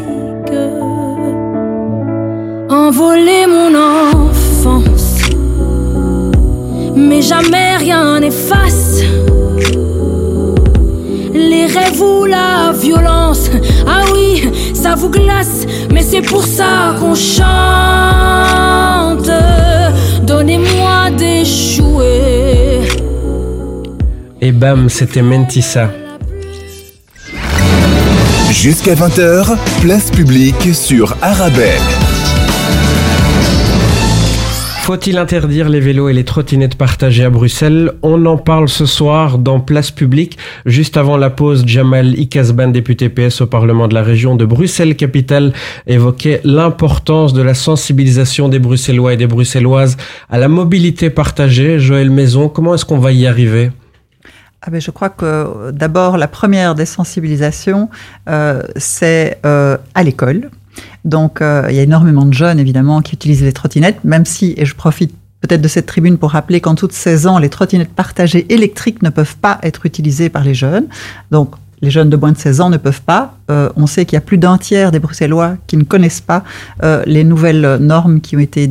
Envoler 2.69 3.45
mon 3.47 3.73
enfance, 3.75 5.19
mais 6.95 7.21
jamais 7.21 7.77
rien 7.77 8.19
n'efface 8.19 9.01
les 11.33 11.65
rêves 11.65 12.01
ou 12.01 12.25
la 12.25 12.71
violence. 12.71 13.49
Ah 13.87 14.03
oui, 14.13 14.49
ça 14.73 14.95
vous 14.95 15.09
glace, 15.09 15.65
mais 15.91 16.01
c'est 16.01 16.21
pour 16.21 16.43
ça 16.43 16.95
qu'on 16.99 17.15
chante. 17.15 17.43
Donnez-moi 20.23 21.11
des 21.17 21.43
jouets. 21.45 22.81
Et 24.41 24.51
bam, 24.51 24.89
c'était 24.89 25.21
Mentissa. 25.21 25.89
Jusqu'à 28.63 28.95
20h, 28.95 29.57
place 29.81 30.09
publique 30.09 30.73
sur 30.73 31.17
Arabelle. 31.21 31.81
Faut-il 34.83 35.17
interdire 35.17 35.67
les 35.67 35.81
vélos 35.81 36.07
et 36.07 36.13
les 36.13 36.23
trottinettes 36.23 36.75
partagées 36.75 37.25
à 37.25 37.29
Bruxelles? 37.29 37.91
On 38.03 38.25
en 38.25 38.37
parle 38.37 38.69
ce 38.69 38.85
soir 38.85 39.37
dans 39.37 39.59
Place 39.59 39.91
Publique. 39.91 40.37
Juste 40.65 40.95
avant 40.95 41.17
la 41.17 41.29
pause, 41.29 41.65
Jamal 41.67 42.17
Ikasban, 42.17 42.69
député 42.69 43.09
PS 43.09 43.41
au 43.41 43.47
Parlement 43.47 43.89
de 43.89 43.95
la 43.95 44.01
région 44.01 44.37
de 44.37 44.45
Bruxelles-Capitale, 44.45 45.51
évoquait 45.85 46.39
l'importance 46.45 47.33
de 47.33 47.41
la 47.41 47.55
sensibilisation 47.55 48.47
des 48.47 48.59
Bruxellois 48.59 49.11
et 49.11 49.17
des 49.17 49.27
Bruxelloises 49.27 49.97
à 50.29 50.37
la 50.37 50.47
mobilité 50.47 51.09
partagée. 51.09 51.79
Joël 51.79 52.09
Maison, 52.09 52.47
comment 52.47 52.75
est-ce 52.75 52.85
qu'on 52.85 52.99
va 52.99 53.11
y 53.11 53.27
arriver? 53.27 53.71
Ah 54.65 54.71
ben 54.71 54.79
je 54.79 54.91
crois 54.91 55.09
que 55.09 55.71
d'abord, 55.71 56.17
la 56.17 56.29
première 56.29 56.73
des 56.73 56.85
sensibilisations, 56.85 57.89
euh, 58.29 58.63
c'est 58.77 59.39
euh, 59.45 59.77
à 59.93 60.03
l'école. 60.03 60.49
Donc, 61.03 61.41
euh, 61.41 61.67
il 61.69 61.75
y 61.75 61.79
a 61.79 61.83
énormément 61.83 62.25
de 62.25 62.33
jeunes, 62.33 62.59
évidemment, 62.59 63.01
qui 63.01 63.13
utilisent 63.13 63.43
les 63.43 63.51
trottinettes, 63.51 64.03
même 64.05 64.25
si, 64.25 64.53
et 64.55 64.65
je 64.65 64.73
profite 64.73 65.13
peut-être 65.41 65.61
de 65.61 65.67
cette 65.67 65.85
tribune 65.85 66.17
pour 66.17 66.31
rappeler 66.31 66.61
qu'en 66.61 66.75
toutes 66.75 66.93
16 66.93 67.27
ans, 67.27 67.39
les 67.39 67.49
trottinettes 67.49 67.93
partagées 67.93 68.45
électriques 68.53 69.03
ne 69.03 69.09
peuvent 69.09 69.35
pas 69.35 69.59
être 69.63 69.85
utilisées 69.85 70.29
par 70.29 70.45
les 70.45 70.53
jeunes. 70.53 70.87
Donc, 71.31 71.55
les 71.81 71.91
jeunes 71.91 72.09
de 72.09 72.15
moins 72.15 72.31
de 72.31 72.37
16 72.37 72.61
ans 72.61 72.69
ne 72.69 72.77
peuvent 72.77 73.01
pas. 73.01 73.35
Euh, 73.51 73.67
on 73.75 73.87
sait 73.87 74.05
qu'il 74.05 74.15
y 74.15 74.17
a 74.17 74.21
plus 74.21 74.37
d'un 74.37 74.57
tiers 74.57 74.91
des 74.91 74.99
Bruxellois 74.99 75.57
qui 75.67 75.75
ne 75.75 75.83
connaissent 75.83 76.21
pas 76.21 76.45
euh, 76.81 77.03
les 77.05 77.25
nouvelles 77.25 77.77
normes 77.81 78.21
qui 78.21 78.37
ont 78.37 78.39
été 78.39 78.67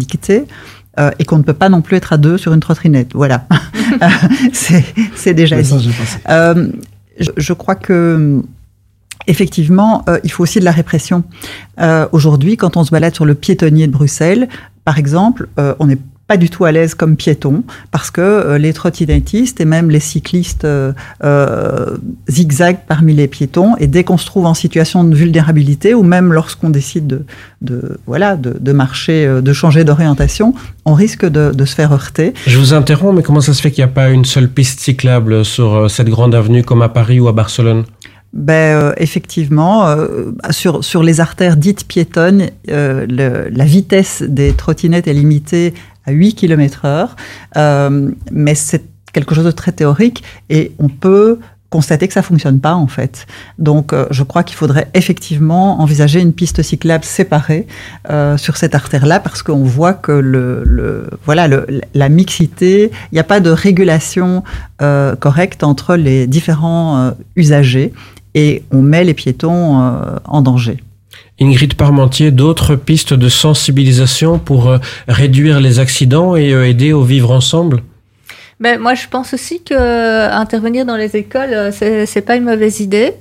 dictées. 0.97 1.17
et 1.19 1.25
qu'on 1.25 1.39
ne 1.39 1.43
peut 1.43 1.53
pas 1.55 1.69
non 1.69 1.83
plus 1.83 1.97
être 1.97 2.13
à 2.13 2.17
deux 2.17 2.39
sur 2.39 2.53
une 2.53 2.61
trottinette. 2.61 3.13
Voilà, 3.15 3.47
c'est 4.53 5.35
déjà 5.35 5.61
dit. 5.61 5.91
je, 7.19 7.31
je, 7.37 7.53
crois 7.53 7.75
que 7.75 8.43
Effectivement, 9.27 10.05
euh, 10.09 10.19
il 10.25 10.33
faut 10.33 10.43
aussi 10.43 10.59
de 10.59 10.65
la 10.65 10.73
répression. 10.73 11.25
Euh, 11.81 12.07
aujourd'hui, 12.13 12.57
quand 12.57 12.77
on 12.77 12.85
se 12.85 12.91
balade 12.91 13.15
sur 13.15 13.25
le 13.25 13.35
piétonnier 13.35 13.87
de 13.87 13.93
Bruxelles, 13.93 14.49
par 14.85 14.99
exemple, 14.99 15.49
euh, 15.59 15.75
on 15.79 15.87
n'est 15.87 15.99
pas 16.33 16.39
du 16.39 16.49
tout 16.49 16.65
à 16.65 16.73
l'aise 16.73 16.95
comme 16.95 17.17
piéton 17.17 17.62
parce 17.91 18.11
que 18.11 18.57
les 18.57 18.73
trottinettistes 18.73 19.61
et 19.61 19.67
même 19.67 19.91
les 19.91 20.01
cyclistes 20.01 20.67
zigzag 22.27 22.79
parmi 22.89 23.12
les 23.12 23.29
piétons 23.29 23.77
et 23.79 23.87
dès 23.87 24.03
qu'on 24.03 24.17
se 24.17 24.25
trouve 24.25 24.47
en 24.47 24.55
situation 24.55 25.05
de 25.05 25.15
vulnérabilité 25.15 25.93
ou 25.93 26.03
même 26.03 26.33
lorsqu'on 26.33 26.71
décide 26.71 27.27
de, 27.61 27.99
voilà 28.07 28.37
de, 28.37 28.73
marcher, 28.73 29.41
de 29.43 29.53
changer 29.53 29.85
d'orientation, 29.85 30.55
on 30.87 30.95
risque 30.95 31.27
de, 31.27 31.53
de, 31.53 31.65
se 31.67 31.75
faire 31.75 31.93
heurter. 31.93 32.33
Je 32.47 32.57
vous 32.57 32.73
interromps, 32.73 33.15
mais 33.15 33.23
comment 33.23 33.43
ça 33.43 33.53
se 33.53 33.61
fait 33.61 33.71
qu'il 33.71 33.85
n'y 33.85 33.91
a 33.91 33.95
pas 33.95 34.09
une 34.09 34.25
seule 34.25 34.49
piste 34.49 34.81
cyclable 34.81 35.45
sur 35.45 35.91
cette 35.91 36.09
grande 36.09 36.35
avenue 36.35 36.62
comme 36.62 36.81
à 36.81 36.89
Paris 36.89 37.21
ou 37.21 37.29
à 37.29 37.33
Barcelone? 37.33 37.85
Ben, 38.33 38.55
euh, 38.77 38.93
effectivement, 38.97 39.87
euh, 39.89 40.31
sur, 40.51 40.83
sur 40.83 41.03
les 41.03 41.21
artères 41.21 41.59
dites 41.59 41.87
piétonnes, 41.87 42.47
euh, 42.71 43.07
le, 43.07 43.51
la 43.55 43.65
vitesse 43.65 44.23
des 44.23 44.55
trottinettes 44.55 45.07
est 45.07 45.12
limitée 45.12 45.75
à 46.07 46.13
8 46.13 46.35
km 46.35 46.85
heure, 46.85 47.17
mais 48.31 48.55
c'est 48.55 48.85
quelque 49.13 49.35
chose 49.35 49.45
de 49.45 49.51
très 49.51 49.73
théorique 49.73 50.23
et 50.49 50.73
on 50.79 50.89
peut 50.89 51.39
constater 51.69 52.07
que 52.07 52.13
ça 52.13 52.23
fonctionne 52.23 52.61
pas 52.61 52.75
en 52.75 52.87
fait. 52.87 53.27
Donc 53.59 53.95
je 54.11 54.23
crois 54.23 54.43
qu'il 54.43 54.57
faudrait 54.57 54.89
effectivement 54.95 55.81
envisager 55.81 56.21
une 56.21 56.33
piste 56.33 56.63
cyclable 56.63 57.05
séparée 57.05 57.67
sur 58.37 58.57
cette 58.57 58.75
artère-là 58.75 59.21
parce 59.21 59.43
qu'on 59.43 59.65
voit 59.65 59.95
que 59.95 60.13
le, 60.13 60.63
le 60.65 61.09
voilà 61.25 61.49
le, 61.49 61.67
la 61.95 62.09
mixité, 62.09 62.91
il 63.11 63.15
n'y 63.15 63.21
a 63.21 63.25
pas 63.25 63.41
de 63.41 63.51
régulation 63.51 64.43
correcte 64.79 65.63
entre 65.63 65.97
les 65.97 66.27
différents 66.27 67.13
usagers 67.37 67.93
et 68.35 68.65
on 68.71 68.83
met 68.83 69.05
les 69.05 69.15
piétons 69.15 69.81
euh, 69.81 70.17
en 70.25 70.43
danger. 70.43 70.83
Ingrid 71.41 71.75
Parmentier, 71.75 72.31
d'autres 72.31 72.77
pistes 72.77 73.15
de 73.15 73.29
sensibilisation 73.29 74.39
pour 74.39 74.69
euh, 74.69 74.79
réduire 75.09 75.61
les 75.61 75.79
accidents 75.79 76.37
et 76.37 76.53
euh, 76.53 76.69
aider 76.69 76.93
au 76.93 77.03
vivre 77.03 77.31
ensemble? 77.31 77.83
Ben, 78.61 78.79
moi, 78.79 78.95
je 78.95 79.09
pense 79.09 79.35
aussi 79.35 79.62
que 79.62 79.75
intervenir 79.75 80.87
dans 80.87 80.97
les 80.97 81.17
écoles, 81.17 81.73
c'est 81.73 82.25
pas 82.25 82.37
une 82.37 82.45
mauvaise 82.45 82.79
idée. 82.79 83.15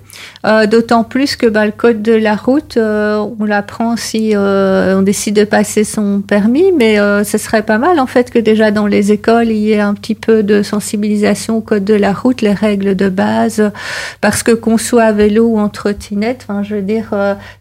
Euh, 0.46 0.66
d'autant 0.66 1.04
plus 1.04 1.36
que 1.36 1.46
bah, 1.46 1.66
le 1.66 1.72
code 1.72 2.02
de 2.02 2.14
la 2.14 2.36
route, 2.36 2.78
euh, 2.78 3.24
on 3.40 3.46
l'apprend 3.46 3.96
si 3.96 4.32
euh, 4.36 4.98
on 4.98 5.04
décide 5.04 5.36
de 5.36 5.44
passer 5.44 5.84
son 5.84 6.22
permis, 6.22 6.72
mais 6.72 6.98
ce 7.24 7.38
serait 7.38 7.62
pas 7.62 7.78
mal 7.78 8.00
en 8.00 8.08
fait 8.08 8.32
que 8.32 8.40
déjà 8.40 8.72
dans 8.72 8.88
les 8.88 9.12
écoles, 9.12 9.50
il 9.50 9.58
y 9.58 9.72
ait 9.72 9.80
un 9.80 9.94
petit 9.94 10.16
peu 10.16 10.44
de 10.44 10.64
sensibilisation 10.64 11.58
au 11.58 11.62
code 11.62 11.84
de 11.84 11.94
la 11.94 12.14
route, 12.14 12.42
les 12.42 12.54
règles 12.54 12.96
de 12.96 13.10
base, 13.10 13.72
parce 14.20 14.44
que 14.44 14.52
qu'on 14.52 14.78
soit 14.78 15.04
à 15.04 15.12
vélo 15.12 15.46
ou 15.46 15.60
en 15.60 15.70
trottinette, 15.70 16.46
enfin, 16.48 16.64
je 16.64 16.76
veux 16.76 16.82
dire, 16.82 17.12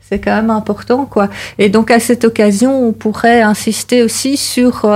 c'est 0.00 0.18
quand 0.18 0.34
même 0.34 0.50
important, 0.50 1.06
quoi. 1.06 1.28
Et 1.58 1.68
donc 1.68 1.90
à 1.90 2.00
cette 2.00 2.24
occasion, 2.24 2.86
on 2.86 2.92
pourrait 2.92 3.42
insister 3.42 4.02
aussi 4.02 4.36
sur 4.36 4.90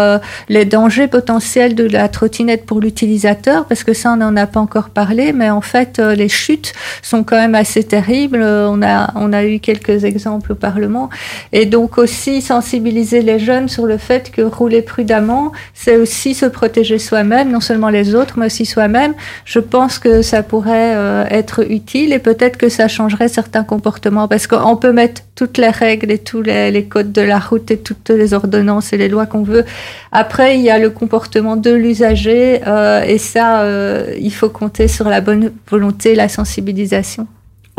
les 0.48 0.64
dangers 0.64 1.08
potentiels 1.08 1.74
de 1.74 1.84
la 1.84 2.08
trottinette 2.08 2.66
pour 2.66 2.80
l'utilisateur, 2.80 3.66
parce 3.66 3.84
que 3.84 3.92
ça, 3.92 4.12
on 4.12 4.16
n'en 4.16 4.36
a 4.36 4.46
pas 4.46 4.60
encore 4.60 4.90
parlé, 4.90 5.32
mais 5.32 5.50
en 5.50 5.60
fait, 5.60 5.98
les 5.98 6.28
chutes 6.28 6.72
sont 7.02 7.24
quand 7.24 7.36
même 7.36 7.43
assez 7.52 7.84
terrible. 7.84 8.42
On 8.42 8.80
a, 8.82 9.12
on 9.16 9.34
a 9.34 9.44
eu 9.44 9.58
quelques 9.58 10.04
exemples 10.04 10.52
au 10.52 10.54
Parlement. 10.54 11.10
Et 11.52 11.66
donc 11.66 11.98
aussi 11.98 12.40
sensibiliser 12.40 13.20
les 13.20 13.38
jeunes 13.38 13.68
sur 13.68 13.84
le 13.84 13.98
fait 13.98 14.30
que 14.30 14.40
rouler 14.40 14.80
prudemment, 14.80 15.52
c'est 15.74 15.96
aussi 15.96 16.34
se 16.34 16.46
protéger 16.46 16.98
soi-même, 16.98 17.50
non 17.50 17.60
seulement 17.60 17.90
les 17.90 18.14
autres, 18.14 18.38
mais 18.38 18.46
aussi 18.46 18.64
soi-même. 18.64 19.14
Je 19.44 19.58
pense 19.58 19.98
que 19.98 20.22
ça 20.22 20.42
pourrait 20.42 20.94
euh, 20.94 21.24
être 21.30 21.70
utile 21.70 22.12
et 22.12 22.18
peut-être 22.18 22.56
que 22.56 22.68
ça 22.68 22.88
changerait 22.88 23.28
certains 23.28 23.64
comportements 23.64 24.28
parce 24.28 24.46
qu'on 24.46 24.76
peut 24.76 24.92
mettre 24.92 25.22
toutes 25.34 25.58
les 25.58 25.70
règles 25.70 26.10
et 26.10 26.18
tous 26.18 26.42
les, 26.42 26.84
codes 26.84 27.12
de 27.12 27.22
la 27.22 27.38
route 27.38 27.70
et 27.70 27.78
toutes 27.78 28.10
les 28.10 28.34
ordonnances 28.34 28.92
et 28.92 28.96
les 28.96 29.08
lois 29.08 29.26
qu'on 29.26 29.42
veut. 29.42 29.64
Après, 30.12 30.56
il 30.56 30.62
y 30.62 30.70
a 30.70 30.78
le 30.78 30.90
comportement 30.90 31.56
de 31.56 31.72
l'usager 31.72 32.60
euh, 32.66 33.02
et 33.02 33.18
ça, 33.18 33.62
euh, 33.62 34.14
il 34.18 34.32
faut 34.32 34.48
compter 34.48 34.88
sur 34.88 35.08
la 35.08 35.20
bonne 35.20 35.52
volonté, 35.68 36.14
la 36.14 36.28
sensibilisation. 36.28 37.26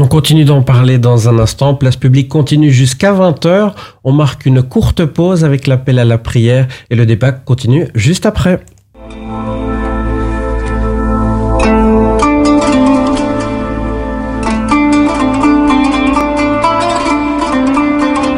On 0.02 0.07
continue 0.07 0.47
d'en 0.47 0.62
parler 0.62 0.97
dans 0.97 1.28
un 1.28 1.38
instant. 1.38 1.75
Place 1.75 1.97
publique 1.97 2.30
continue 2.30 2.71
jusqu'à 2.71 3.12
20h. 3.12 3.75
On 4.02 4.12
marque 4.12 4.47
une 4.47 4.62
courte 4.62 5.04
pause 5.04 5.45
avec 5.45 5.66
l'appel 5.66 5.99
à 5.99 6.07
la 6.07 6.16
prière 6.16 6.69
et 6.88 6.97
le 6.97 7.04
débat 7.04 7.33
continue 7.33 7.88
juste 7.95 8.25
après. 8.25 8.61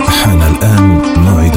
حان 0.09 0.43
الآن 0.43 0.85
موعد 1.17 1.57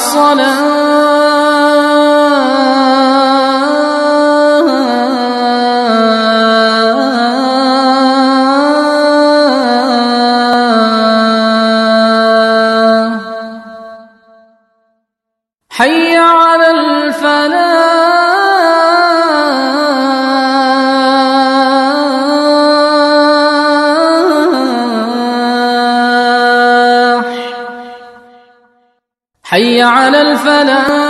الصلاة 0.00 0.79
على 30.40 31.09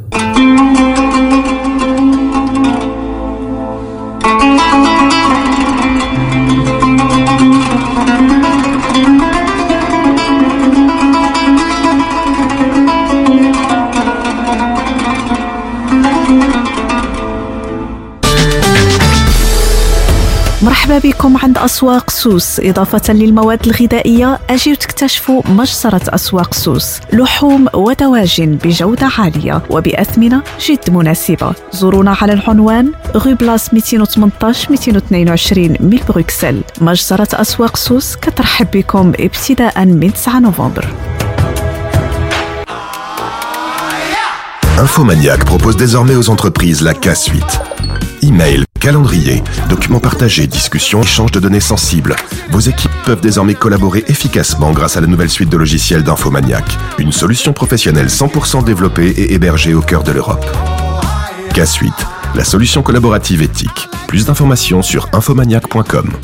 أسواق 21.81 22.09
سوس. 22.09 22.59
إضافة 22.59 23.13
للمواد 23.13 23.67
الغذائية 23.67 24.39
أجيو 24.49 24.75
تكتشفوا 24.75 25.41
مجزرة 25.45 26.01
أسواق 26.09 26.53
سوس. 26.53 26.99
لحوم 27.13 27.67
ودواجن 27.73 28.55
بجودة 28.63 29.09
عالية 29.17 29.61
وبأثمنة 29.69 30.41
جد 30.59 30.89
مناسبة. 30.89 31.53
زورونا 31.71 32.17
على 32.21 32.33
العنوان 32.33 32.91
غو 33.17 33.35
بلاس 33.35 33.73
218 33.73 34.71
222 34.71 35.77
من 35.79 35.99
بروكسل. 36.09 36.61
مجزرة 36.81 37.27
أسواق 37.33 37.77
سوس 37.77 38.15
كترحب 38.15 38.67
بكم 38.73 39.11
ابتداء 39.19 39.85
من 39.85 40.13
9 40.13 40.39
نوفمبر. 40.39 40.87
Infomaniac 44.77 45.45
propose 45.45 45.77
désormais 45.77 46.15
aux 46.15 46.29
entreprises 46.29 46.81
la 46.81 46.93
K-Suite. 46.93 47.59
Email, 48.21 48.65
calendrier, 48.79 49.43
documents 49.69 49.99
partagés, 49.99 50.47
discussions, 50.47 51.01
échanges 51.01 51.31
de 51.31 51.39
données 51.39 51.59
sensibles. 51.59 52.15
Vos 52.51 52.59
équipes 52.59 52.91
peuvent 53.05 53.21
désormais 53.21 53.55
collaborer 53.55 54.03
efficacement 54.07 54.71
grâce 54.71 54.97
à 54.97 55.01
la 55.01 55.07
nouvelle 55.07 55.29
suite 55.29 55.49
de 55.49 55.57
logiciels 55.57 56.03
d'Infomaniac, 56.03 56.65
une 56.99 57.11
solution 57.11 57.53
professionnelle 57.53 58.07
100% 58.07 58.63
développée 58.63 59.09
et 59.09 59.33
hébergée 59.33 59.73
au 59.73 59.81
cœur 59.81 60.03
de 60.03 60.11
l'Europe. 60.11 60.45
K-Suite, 61.53 62.05
la 62.35 62.43
solution 62.43 62.81
collaborative 62.83 63.41
éthique. 63.41 63.89
Plus 64.07 64.25
d'informations 64.25 64.81
sur 64.81 65.09
infomaniac.com.– 65.13 66.11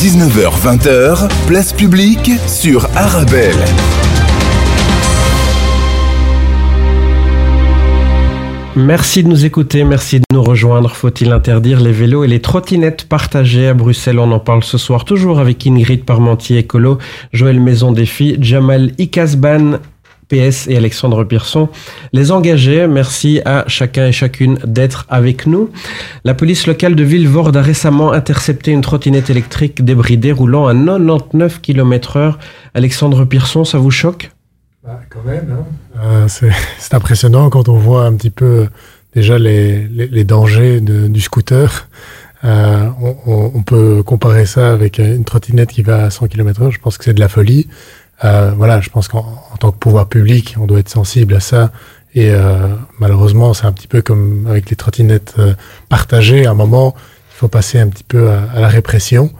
19h-20h, 0.00 1.28
place 1.48 1.72
publique 1.72 2.30
sur 2.46 2.88
Arabelle. 2.94 3.58
Merci 8.78 9.24
de 9.24 9.28
nous 9.28 9.44
écouter, 9.44 9.82
merci 9.82 10.20
de 10.20 10.24
nous 10.32 10.40
rejoindre. 10.40 10.94
Faut-il 10.94 11.32
interdire 11.32 11.80
les 11.80 11.90
vélos 11.90 12.22
et 12.22 12.28
les 12.28 12.38
trottinettes 12.38 13.08
partagées 13.08 13.66
à 13.66 13.74
Bruxelles? 13.74 14.20
On 14.20 14.30
en 14.30 14.38
parle 14.38 14.62
ce 14.62 14.78
soir 14.78 15.04
toujours 15.04 15.40
avec 15.40 15.66
Ingrid 15.66 16.04
Parmentier 16.04 16.58
Écolo, 16.58 16.98
Joël 17.32 17.58
Maison 17.58 17.90
Défi, 17.90 18.36
Jamal 18.40 18.92
Ikasban 19.00 19.80
PS 20.28 20.68
et 20.68 20.76
Alexandre 20.76 21.24
Pierson. 21.24 21.68
Les 22.12 22.30
engagés, 22.30 22.86
merci 22.86 23.40
à 23.44 23.64
chacun 23.66 24.06
et 24.06 24.12
chacune 24.12 24.60
d'être 24.64 25.06
avec 25.08 25.48
nous. 25.48 25.70
La 26.22 26.34
police 26.34 26.68
locale 26.68 26.94
de 26.94 27.02
Villevorde 27.02 27.56
a 27.56 27.62
récemment 27.62 28.12
intercepté 28.12 28.70
une 28.70 28.82
trottinette 28.82 29.28
électrique 29.28 29.84
débridée 29.84 30.30
roulant 30.30 30.68
à 30.68 30.72
99 30.72 31.60
km 31.62 32.16
heure. 32.16 32.38
Alexandre 32.74 33.24
Pierson, 33.24 33.64
ça 33.64 33.78
vous 33.78 33.90
choque? 33.90 34.30
Bah, 34.88 35.00
quand 35.10 35.22
même, 35.22 35.52
hein. 35.52 36.00
euh, 36.02 36.28
c'est 36.78 36.94
impressionnant 36.94 37.50
quand 37.50 37.68
on 37.68 37.76
voit 37.76 38.06
un 38.06 38.14
petit 38.14 38.30
peu 38.30 38.68
déjà 39.14 39.38
les, 39.38 39.86
les, 39.86 40.24
dangers 40.24 40.80
de, 40.80 41.08
du 41.08 41.20
scooter. 41.20 41.88
Euh, 42.42 42.88
on, 43.02 43.50
on, 43.54 43.62
peut 43.62 44.02
comparer 44.02 44.46
ça 44.46 44.72
avec 44.72 44.96
une 44.96 45.24
trottinette 45.24 45.70
qui 45.72 45.82
va 45.82 46.04
à 46.04 46.10
100 46.10 46.28
km/h. 46.28 46.70
Je 46.70 46.78
pense 46.78 46.96
que 46.96 47.04
c'est 47.04 47.12
de 47.12 47.20
la 47.20 47.28
folie. 47.28 47.68
Euh, 48.24 48.52
voilà, 48.56 48.80
je 48.80 48.88
pense 48.88 49.08
qu'en 49.08 49.42
tant 49.60 49.72
que 49.72 49.76
pouvoir 49.76 50.08
public, 50.08 50.56
on 50.58 50.66
doit 50.66 50.78
être 50.78 50.88
sensible 50.88 51.34
à 51.34 51.40
ça. 51.40 51.70
Et 52.14 52.30
euh, 52.30 52.68
malheureusement, 52.98 53.52
c'est 53.52 53.66
un 53.66 53.72
petit 53.72 53.88
peu 53.88 54.00
comme 54.00 54.46
avec 54.48 54.70
les 54.70 54.76
trottinettes 54.76 55.34
euh, 55.38 55.52
partagées. 55.90 56.46
À 56.46 56.52
un 56.52 56.54
moment, 56.54 56.94
il 56.96 57.36
faut 57.36 57.48
passer 57.48 57.78
un 57.78 57.88
petit 57.88 58.04
peu 58.04 58.30
à, 58.30 58.44
à 58.54 58.60
la 58.60 58.68
répression. 58.68 59.30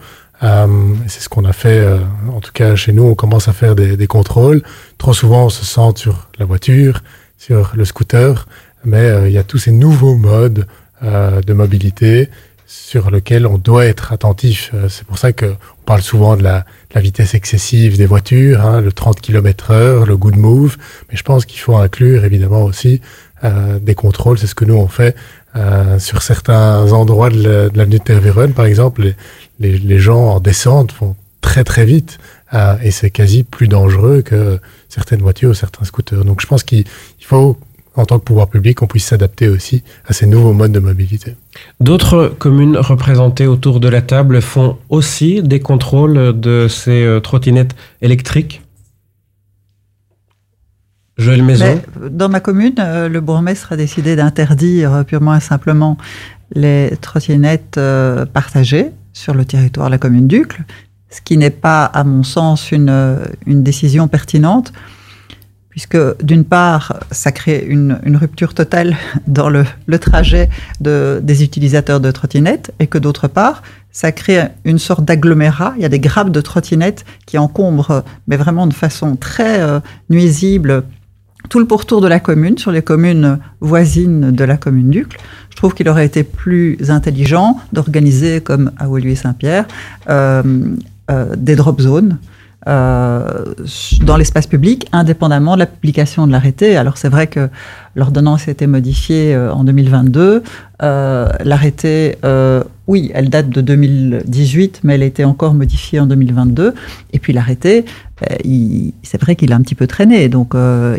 Euh, 0.43 0.95
c'est 1.07 1.21
ce 1.21 1.29
qu'on 1.29 1.45
a 1.45 1.53
fait, 1.53 1.79
euh, 1.79 1.97
en 2.33 2.39
tout 2.39 2.51
cas 2.53 2.75
chez 2.75 2.93
nous, 2.93 3.03
on 3.03 3.15
commence 3.15 3.47
à 3.47 3.53
faire 3.53 3.75
des, 3.75 3.97
des, 3.97 4.07
contrôles. 4.07 4.61
Trop 4.97 5.13
souvent, 5.13 5.45
on 5.45 5.49
se 5.49 5.65
sent 5.65 5.97
sur 5.97 6.29
la 6.37 6.45
voiture, 6.45 7.01
sur 7.37 7.73
le 7.75 7.83
scooter, 7.85 8.47
mais 8.85 8.97
euh, 8.97 9.27
il 9.27 9.33
y 9.33 9.37
a 9.37 9.43
tous 9.43 9.57
ces 9.57 9.71
nouveaux 9.71 10.15
modes 10.15 10.65
de 11.01 11.53
mobilité 11.53 12.27
sur 12.67 13.09
lesquels 13.09 13.47
on 13.47 13.57
doit 13.57 13.85
être 13.85 14.11
attentif. 14.11 14.73
c'est 14.89 15.05
pour 15.05 15.17
ça 15.17 15.31
qu'on 15.31 15.55
parle 15.85 16.01
souvent 16.01 16.35
de 16.35 16.43
la, 16.43 16.65
la 16.93 16.99
vitesse 16.99 17.35
excessive 17.35 17.95
des 17.97 18.05
voitures, 18.05 18.59
hein, 18.59 18.81
le 18.81 18.91
30 18.91 19.21
km 19.21 19.71
heure, 19.71 20.05
le 20.05 20.17
good 20.17 20.35
move, 20.35 20.75
mais 21.09 21.15
je 21.15 21.23
pense 21.23 21.45
qu'il 21.45 21.61
faut 21.61 21.77
inclure 21.77 22.25
évidemment 22.25 22.63
aussi 22.63 22.99
des 23.79 23.95
contrôles. 23.95 24.37
C'est 24.39 24.47
ce 24.47 24.55
que 24.55 24.65
nous 24.65 24.75
on 24.75 24.89
fait 24.89 25.15
sur 25.99 26.21
certains 26.21 26.91
endroits 26.91 27.29
de 27.29 27.71
l'avenue 27.73 27.75
la, 27.75 27.85
de 27.85 27.97
Tervuren, 28.03 28.51
par 28.51 28.65
exemple. 28.65 29.03
Les, 29.03 29.15
les, 29.59 29.77
les, 29.77 29.99
gens 29.99 30.35
en 30.35 30.39
descente 30.39 30.93
vont 30.99 31.15
très 31.41 31.63
très 31.63 31.85
vite 31.85 32.19
euh, 32.53 32.75
et 32.83 32.91
c'est 32.91 33.11
quasi 33.11 33.43
plus 33.43 33.67
dangereux 33.67 34.21
que 34.21 34.59
certaines 34.87 35.21
voitures 35.21 35.51
ou 35.51 35.53
certains 35.53 35.85
scooters. 35.85 36.25
Donc 36.25 36.41
je 36.41 36.47
pense 36.47 36.63
qu'il 36.63 36.85
faut, 37.21 37.57
en 37.95 38.05
tant 38.05 38.19
que 38.19 38.23
pouvoir 38.23 38.47
public, 38.47 38.77
qu'on 38.77 38.87
puisse 38.87 39.05
s'adapter 39.05 39.47
aussi 39.47 39.83
à 40.05 40.13
ces 40.13 40.25
nouveaux 40.25 40.53
modes 40.53 40.71
de 40.71 40.79
mobilité. 40.79 41.35
D'autres 41.79 42.33
communes 42.37 42.77
représentées 42.77 43.47
autour 43.47 43.79
de 43.79 43.87
la 43.87 44.01
table 44.01 44.41
font 44.41 44.77
aussi 44.89 45.41
des 45.41 45.59
contrôles 45.59 46.39
de 46.39 46.67
ces 46.67 47.03
euh, 47.03 47.19
trottinettes 47.19 47.75
électriques? 48.01 48.61
Joël 51.17 51.43
Maison? 51.43 51.81
Mais 51.99 52.09
Dans 52.09 52.29
ma 52.29 52.39
commune, 52.39 52.75
euh, 52.79 53.09
le 53.09 53.19
bourgmestre 53.19 53.73
a 53.73 53.75
décidé 53.75 54.15
d'interdire 54.15 55.03
purement 55.05 55.35
et 55.35 55.41
simplement 55.41 55.97
les 56.53 56.93
trottinettes 57.01 57.77
euh, 57.77 58.25
partagées 58.25 58.91
sur 59.19 59.33
le 59.33 59.43
territoire 59.43 59.87
de 59.87 59.91
la 59.91 59.97
commune 59.97 60.27
d'Ucle, 60.27 60.63
ce 61.09 61.19
qui 61.21 61.35
n'est 61.35 61.49
pas, 61.49 61.83
à 61.83 62.05
mon 62.05 62.23
sens, 62.23 62.71
une, 62.71 63.17
décision 63.45 64.07
pertinente, 64.07 64.71
puisque 65.69 65.97
d'une 66.23 66.45
part, 66.45 67.01
ça 67.11 67.33
crée 67.33 67.65
une, 67.67 67.99
rupture 68.15 68.53
totale 68.53 68.95
dans 69.27 69.49
le, 69.49 69.65
le 69.87 69.99
trajet 69.99 70.49
de, 70.79 71.19
des 71.21 71.43
utilisateurs 71.43 71.99
de 71.99 72.11
trottinettes, 72.11 72.73
et 72.79 72.87
que 72.87 72.97
d'autre 72.97 73.27
part, 73.27 73.61
ça 73.91 74.13
crée 74.13 74.41
une 74.63 74.79
sorte 74.79 75.03
d'agglomérat. 75.03 75.73
Il 75.75 75.81
y 75.81 75.85
a 75.85 75.89
des 75.89 75.99
grappes 75.99 76.31
de 76.31 76.39
trottinettes 76.39 77.03
qui 77.25 77.37
encombrent, 77.37 78.05
mais 78.27 78.37
vraiment 78.37 78.67
de 78.67 78.73
façon 78.73 79.17
très 79.17 79.59
euh, 79.59 79.81
nuisible, 80.09 80.85
tout 81.47 81.59
le 81.59 81.65
pourtour 81.65 82.01
de 82.01 82.07
la 82.07 82.19
commune, 82.19 82.57
sur 82.57 82.71
les 82.71 82.81
communes 82.81 83.39
voisines 83.61 84.31
de 84.31 84.43
la 84.43 84.57
commune 84.57 84.89
d'Ucle. 84.89 85.17
Je 85.49 85.55
trouve 85.55 85.73
qu'il 85.73 85.87
aurait 85.87 86.05
été 86.05 86.23
plus 86.23 86.77
intelligent 86.89 87.57
d'organiser, 87.73 88.41
comme 88.41 88.71
à 88.77 88.87
Woluwe 88.87 89.15
Saint-Pierre, 89.15 89.65
euh, 90.09 90.43
euh, 91.09 91.35
des 91.35 91.55
drop 91.55 91.79
zones 91.81 92.17
dans 92.69 94.17
l'espace 94.17 94.47
public, 94.47 94.87
indépendamment 94.91 95.55
de 95.55 95.59
la 95.59 95.65
publication 95.65 96.27
de 96.27 96.31
l'arrêté. 96.31 96.77
Alors 96.77 96.97
c'est 96.97 97.09
vrai 97.09 97.27
que 97.27 97.49
l'ordonnance 97.95 98.47
a 98.47 98.51
été 98.51 98.67
modifiée 98.67 99.33
euh, 99.33 99.53
en 99.53 99.63
2022. 99.63 100.43
Euh, 100.81 101.29
l'arrêté, 101.43 102.17
euh, 102.23 102.63
oui, 102.87 103.11
elle 103.13 103.29
date 103.29 103.49
de 103.49 103.61
2018, 103.61 104.81
mais 104.83 104.95
elle 104.95 105.03
a 105.03 105.05
été 105.05 105.25
encore 105.25 105.53
modifiée 105.53 105.99
en 105.99 106.05
2022. 106.05 106.73
Et 107.13 107.19
puis 107.19 107.33
l'arrêté, 107.33 107.85
c'est 109.03 109.21
vrai 109.21 109.35
qu'il 109.35 109.51
a 109.53 109.55
un 109.55 109.61
petit 109.61 109.75
peu 109.75 109.87
traîné. 109.87 110.29
Donc 110.29 110.53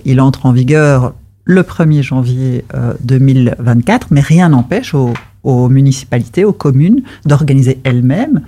il 0.04 0.20
entre 0.20 0.46
en 0.46 0.52
vigueur 0.52 1.14
le 1.44 1.62
1er 1.62 2.02
janvier 2.02 2.64
2024, 3.02 4.09
mais 4.11 4.20
rien 4.20 4.50
n'empêche 4.50 4.94
aux, 4.94 5.12
aux 5.42 5.68
municipalités, 5.68 6.44
aux 6.44 6.52
communes 6.52 7.02
d'organiser 7.24 7.80
elles-mêmes 7.85 8.42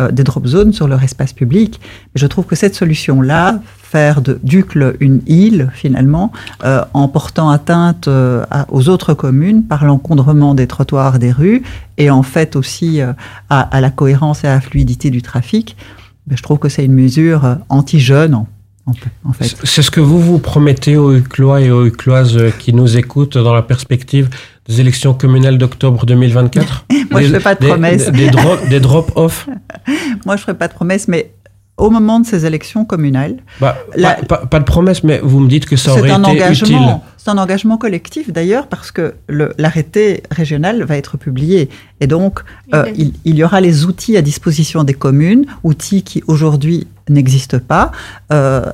euh, 0.00 0.10
des 0.10 0.24
drop 0.24 0.46
zones 0.46 0.72
sur 0.72 0.88
leur 0.88 1.02
espace 1.02 1.32
public. 1.32 1.80
Je 2.14 2.26
trouve 2.26 2.46
que 2.46 2.56
cette 2.56 2.74
solution-là, 2.74 3.60
faire 3.94 4.22
de 4.22 4.40
Ducle 4.42 4.96
une 4.98 5.20
île, 5.28 5.70
finalement, 5.72 6.32
euh, 6.64 6.84
en 6.94 7.06
portant 7.06 7.50
atteinte 7.50 8.08
euh, 8.08 8.44
aux 8.68 8.88
autres 8.88 9.14
communes 9.14 9.62
par 9.62 9.84
l'encombrement 9.84 10.56
des 10.56 10.66
trottoirs, 10.66 11.20
des 11.20 11.30
rues, 11.30 11.62
et 11.96 12.10
en 12.10 12.24
fait 12.24 12.56
aussi 12.56 13.00
euh, 13.00 13.12
à, 13.50 13.80
la 13.80 13.90
cohérence 13.90 14.42
et 14.42 14.48
à 14.48 14.54
la 14.54 14.60
fluidité 14.60 15.10
du 15.10 15.22
trafic, 15.22 15.76
ben, 16.26 16.36
je 16.36 16.42
trouve 16.42 16.58
que 16.58 16.68
c'est 16.68 16.84
une 16.84 16.92
mesure 16.92 17.44
euh, 17.44 17.54
anti-jeune, 17.68 18.34
en, 18.34 19.32
fait. 19.32 19.56
C'est 19.62 19.82
ce 19.82 19.92
que 19.92 20.00
vous 20.00 20.20
vous 20.20 20.40
promettez 20.40 20.96
aux 20.96 21.14
Uclois 21.14 21.60
et 21.60 21.70
aux 21.70 21.86
Ucloises 21.86 22.36
qui 22.58 22.72
nous 22.72 22.96
écoutent 22.96 23.38
dans 23.38 23.54
la 23.54 23.62
perspective 23.62 24.28
des 24.66 24.80
élections 24.80 25.14
communales 25.14 25.58
d'octobre 25.58 26.06
2024 26.06 26.86
Moi, 27.10 27.20
des, 27.20 27.26
je 27.26 27.32
ne 27.32 27.38
fais 27.38 27.42
pas 27.42 27.54
de 27.54 27.66
promesses. 27.66 28.10
Des, 28.10 28.26
des, 28.26 28.30
drop, 28.30 28.68
des 28.68 28.80
drop-off 28.80 29.48
Moi, 30.26 30.36
je 30.36 30.40
ne 30.40 30.44
ferai 30.44 30.54
pas 30.54 30.68
de 30.68 30.74
promesses, 30.74 31.08
mais 31.08 31.32
au 31.76 31.90
moment 31.90 32.20
de 32.20 32.26
ces 32.26 32.46
élections 32.46 32.84
communales... 32.84 33.36
Bah, 33.60 33.76
la... 33.96 34.14
pas, 34.14 34.38
pas, 34.38 34.46
pas, 34.46 34.60
de 34.60 34.64
promesses, 34.64 35.02
mais 35.02 35.20
vous 35.22 35.40
me 35.40 35.48
dites 35.48 35.66
que 35.66 35.76
ça 35.76 35.92
aurait 35.92 36.10
un 36.10 36.22
été 36.22 36.30
engagement, 36.30 36.78
utile. 36.78 36.96
C'est 37.16 37.30
un 37.30 37.38
engagement 37.38 37.78
collectif, 37.78 38.32
d'ailleurs, 38.32 38.68
parce 38.68 38.92
que 38.92 39.14
l'arrêté 39.28 40.22
régional 40.30 40.84
va 40.84 40.96
être 40.96 41.16
publié. 41.16 41.68
Et 42.00 42.06
donc, 42.06 42.40
euh, 42.74 42.84
il, 42.96 43.12
il, 43.24 43.34
y 43.34 43.42
aura 43.42 43.60
les 43.60 43.86
outils 43.86 44.16
à 44.16 44.22
disposition 44.22 44.84
des 44.84 44.94
communes, 44.94 45.46
outils 45.64 46.04
qui 46.04 46.22
aujourd'hui 46.28 46.86
n'existent 47.08 47.58
pas. 47.58 47.92
Euh, 48.32 48.72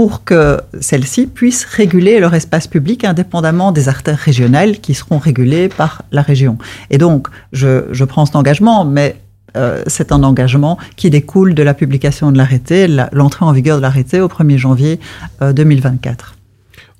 pour 0.00 0.24
que 0.24 0.58
celles-ci 0.80 1.26
puissent 1.26 1.66
réguler 1.66 2.20
leur 2.20 2.32
espace 2.32 2.66
public 2.66 3.04
indépendamment 3.04 3.70
des 3.70 3.90
artères 3.90 4.16
régionales 4.16 4.78
qui 4.78 4.94
seront 4.94 5.18
régulées 5.18 5.68
par 5.68 6.04
la 6.10 6.22
région. 6.22 6.56
Et 6.88 6.96
donc, 6.96 7.28
je, 7.52 8.04
prends 8.04 8.24
cet 8.24 8.34
engagement, 8.34 8.86
mais 8.86 9.16
euh, 9.58 9.82
c'est 9.86 10.10
un 10.10 10.22
engagement 10.22 10.78
qui 10.96 11.10
découle 11.10 11.52
de 11.52 11.62
la 11.62 11.74
publication 11.74 12.32
de 12.32 12.38
l'arrêté, 12.38 12.86
l'entrée 13.12 13.44
en 13.44 13.52
vigueur 13.52 13.76
de 13.76 13.82
l'arrêté 13.82 14.22
au 14.22 14.28
1er 14.28 14.56
janvier 14.56 15.00
euh, 15.42 15.52
2024. 15.52 16.34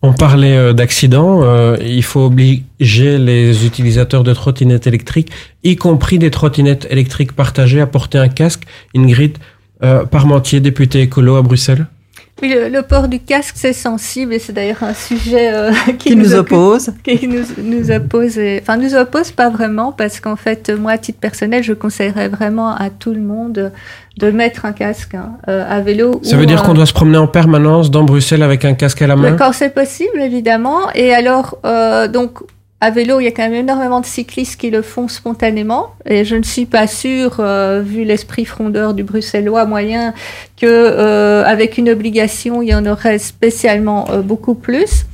On 0.03 0.13
parlait 0.13 0.59
euh, 0.59 0.75
d'accidents. 0.75 1.41
Euh, 1.43 1.79
il 1.81 2.03
faut 2.03 2.27
obliger 2.27 3.17
les 3.17 3.65
utilisateurs 3.65 4.25
de 4.25 4.35
trottinettes 4.35 4.87
électriques, 4.87 5.31
y 5.65 5.77
compris 5.77 6.19
des 6.19 6.31
trottinettes 6.31 6.87
électriques 6.91 7.33
partagées, 7.33 7.81
à 7.81 7.87
porter 7.87 8.19
un 8.19 8.29
casque. 8.29 8.65
Ingrid 8.95 9.39
euh, 9.83 10.05
Parmentier, 10.05 10.61
député 10.61 11.01
écolo 11.01 11.37
à 11.37 11.43
Bruxelles. 11.43 11.87
Oui, 12.43 12.49
le, 12.49 12.69
le, 12.69 12.83
port 12.83 13.09
du 13.09 13.21
casque, 13.21 13.55
c'est 13.57 13.73
sensible 13.73 14.33
et 14.33 14.39
c'est 14.39 14.53
d'ailleurs 14.53 14.83
un 14.83 14.95
sujet 14.95 15.53
euh, 15.53 15.73
qui, 15.99 16.11
qui, 16.11 16.17
nous, 16.17 16.25
nous 16.25 16.35
oppose. 16.35 16.91
Qui 17.05 17.29
nous, 17.29 17.45
nous 17.59 17.91
oppose. 17.91 18.39
Et, 18.39 18.61
enfin, 18.63 18.77
nous 18.77 18.95
oppose 18.95 19.31
pas 19.31 19.51
vraiment 19.51 19.93
parce 19.93 20.21
qu'en 20.21 20.37
fait, 20.37 20.71
moi, 20.71 20.93
à 20.93 20.99
titre 20.99 21.21
personnel, 21.21 21.63
je 21.63 21.73
conseillerais 21.73 22.29
vraiment 22.29 22.75
à 22.75 22.91
tout 22.91 23.13
le 23.13 23.21
monde 23.21 23.73
de 24.19 24.31
mettre 24.31 24.65
un 24.65 24.73
casque 24.73 25.15
hein, 25.15 25.33
euh, 25.49 25.65
à 25.69 25.81
vélo. 25.81 26.21
Ça 26.23 26.37
veut 26.37 26.47
dire 26.47 26.63
qu'on 26.63 26.75
doit 26.75 26.87
se 26.87 26.93
promener 26.93 27.19
en 27.19 27.27
permanence 27.27 27.91
dans 27.91 28.05
Bruxelles 28.05 28.43
avec 28.43 28.65
un 28.65 28.75
casque 28.75 29.03
à 29.03 29.07
la 29.07 29.17
main? 29.17 29.37
Quand 29.37 29.53
c'est 29.53 29.75
possible, 29.75 30.21
évidemment. 30.21 30.91
Et 30.95 31.15
alors, 31.15 31.59
euh, 31.65 32.09
donc, 32.09 32.41
à 32.81 32.91
vélo, 32.91 33.21
il 33.21 33.25
y 33.25 33.27
a 33.27 33.31
quand 33.31 33.43
même 33.43 33.55
énormément 33.55 34.01
de 34.01 34.07
cyclistes 34.07 34.59
qui 34.59 34.71
le 34.71 34.81
font 34.81 35.07
spontanément. 35.07 35.95
Et 36.07 36.25
je 36.25 36.35
ne 36.37 36.43
suis 36.43 36.65
pas 36.65 36.87
sûre, 36.87 37.37
euh, 37.39 37.83
vu 37.85 38.05
l'esprit 38.05 38.47
frondeur 38.47 38.95
du 38.95 39.03
bruxellois 39.03 39.67
moyen, 39.67 40.15
que 40.57 40.67
euh, 40.67 41.45
avec 41.45 41.77
une 41.77 41.91
obligation, 41.91 42.63
il 42.63 42.71
y 42.71 42.75
en 42.75 42.87
aurait 42.87 43.19
spécialement 43.19 44.07
euh, 44.11 44.23
beaucoup 44.23 44.55
plus. 44.55 45.05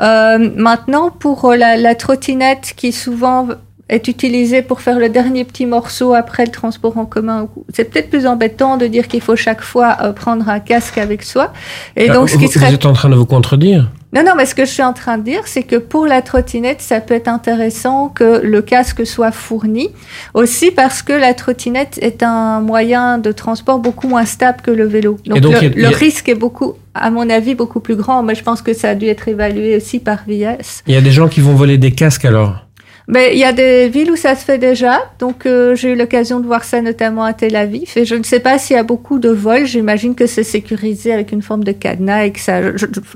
Euh, 0.00 0.50
maintenant, 0.54 1.10
pour 1.10 1.54
la, 1.54 1.76
la, 1.76 1.96
trottinette 1.96 2.74
qui 2.76 2.92
souvent 2.92 3.48
est 3.88 4.06
utilisé 4.06 4.62
pour 4.62 4.80
faire 4.80 5.00
le 5.00 5.08
dernier 5.08 5.44
petit 5.44 5.66
morceau 5.66 6.14
après 6.14 6.44
le 6.44 6.52
transport 6.52 6.98
en 6.98 7.04
commun. 7.04 7.48
C'est 7.74 7.84
peut-être 7.84 8.10
plus 8.10 8.26
embêtant 8.26 8.76
de 8.76 8.86
dire 8.86 9.08
qu'il 9.08 9.22
faut 9.22 9.34
chaque 9.34 9.62
fois 9.62 9.96
prendre 10.14 10.48
un 10.48 10.60
casque 10.60 10.98
avec 10.98 11.24
soi. 11.24 11.52
Et 11.96 12.08
donc, 12.08 12.28
ce 12.28 12.36
qui 12.36 12.46
serait... 12.46 12.68
vous 12.68 12.74
êtes 12.74 12.86
en 12.86 12.92
train 12.92 13.08
de 13.08 13.16
vous 13.16 13.26
contredire 13.26 13.90
non, 14.14 14.22
non, 14.24 14.32
mais 14.36 14.46
ce 14.46 14.54
que 14.54 14.64
je 14.64 14.70
suis 14.70 14.82
en 14.82 14.94
train 14.94 15.18
de 15.18 15.22
dire, 15.22 15.42
c'est 15.44 15.62
que 15.62 15.76
pour 15.76 16.06
la 16.06 16.22
trottinette, 16.22 16.80
ça 16.80 17.00
peut 17.00 17.12
être 17.12 17.28
intéressant 17.28 18.08
que 18.08 18.40
le 18.42 18.62
casque 18.62 19.06
soit 19.06 19.32
fourni. 19.32 19.90
Aussi 20.32 20.70
parce 20.70 21.02
que 21.02 21.12
la 21.12 21.34
trottinette 21.34 21.98
est 22.00 22.22
un 22.22 22.60
moyen 22.60 23.18
de 23.18 23.32
transport 23.32 23.78
beaucoup 23.78 24.08
moins 24.08 24.24
stable 24.24 24.62
que 24.62 24.70
le 24.70 24.86
vélo. 24.86 25.18
Donc, 25.26 25.42
le, 25.42 25.88
risque 25.88 26.30
est 26.30 26.34
beaucoup, 26.34 26.74
à 26.94 27.10
mon 27.10 27.28
avis, 27.28 27.54
beaucoup 27.54 27.80
plus 27.80 27.96
grand. 27.96 28.22
Mais 28.22 28.34
je 28.34 28.42
pense 28.42 28.62
que 28.62 28.72
ça 28.72 28.90
a 28.90 28.94
dû 28.94 29.06
être 29.06 29.28
évalué 29.28 29.76
aussi 29.76 29.98
par 29.98 30.20
VIS. 30.26 30.82
Il 30.86 30.94
y 30.94 30.96
a 30.96 31.02
des 31.02 31.12
gens 31.12 31.28
qui 31.28 31.40
vont 31.40 31.54
voler 31.54 31.76
des 31.76 31.92
casques 31.92 32.24
alors 32.24 32.67
mais 33.10 33.32
il 33.32 33.38
y 33.38 33.44
a 33.44 33.54
des 33.54 33.88
villes 33.88 34.10
où 34.10 34.16
ça 34.16 34.36
se 34.36 34.44
fait 34.44 34.58
déjà. 34.58 35.00
Donc, 35.18 35.46
euh, 35.46 35.74
j'ai 35.74 35.92
eu 35.92 35.96
l'occasion 35.96 36.40
de 36.40 36.46
voir 36.46 36.62
ça 36.62 36.82
notamment 36.82 37.24
à 37.24 37.32
Tel 37.32 37.56
Aviv. 37.56 37.88
Et 37.96 38.04
je 38.04 38.14
ne 38.14 38.22
sais 38.22 38.38
pas 38.38 38.58
s'il 38.58 38.76
y 38.76 38.78
a 38.78 38.82
beaucoup 38.82 39.18
de 39.18 39.30
vols. 39.30 39.64
J'imagine 39.64 40.14
que 40.14 40.26
c'est 40.26 40.44
sécurisé 40.44 41.14
avec 41.14 41.32
une 41.32 41.40
forme 41.40 41.64
de 41.64 41.72
cadenas 41.72 42.26
et 42.26 42.32
que 42.32 42.40
ça. 42.40 42.60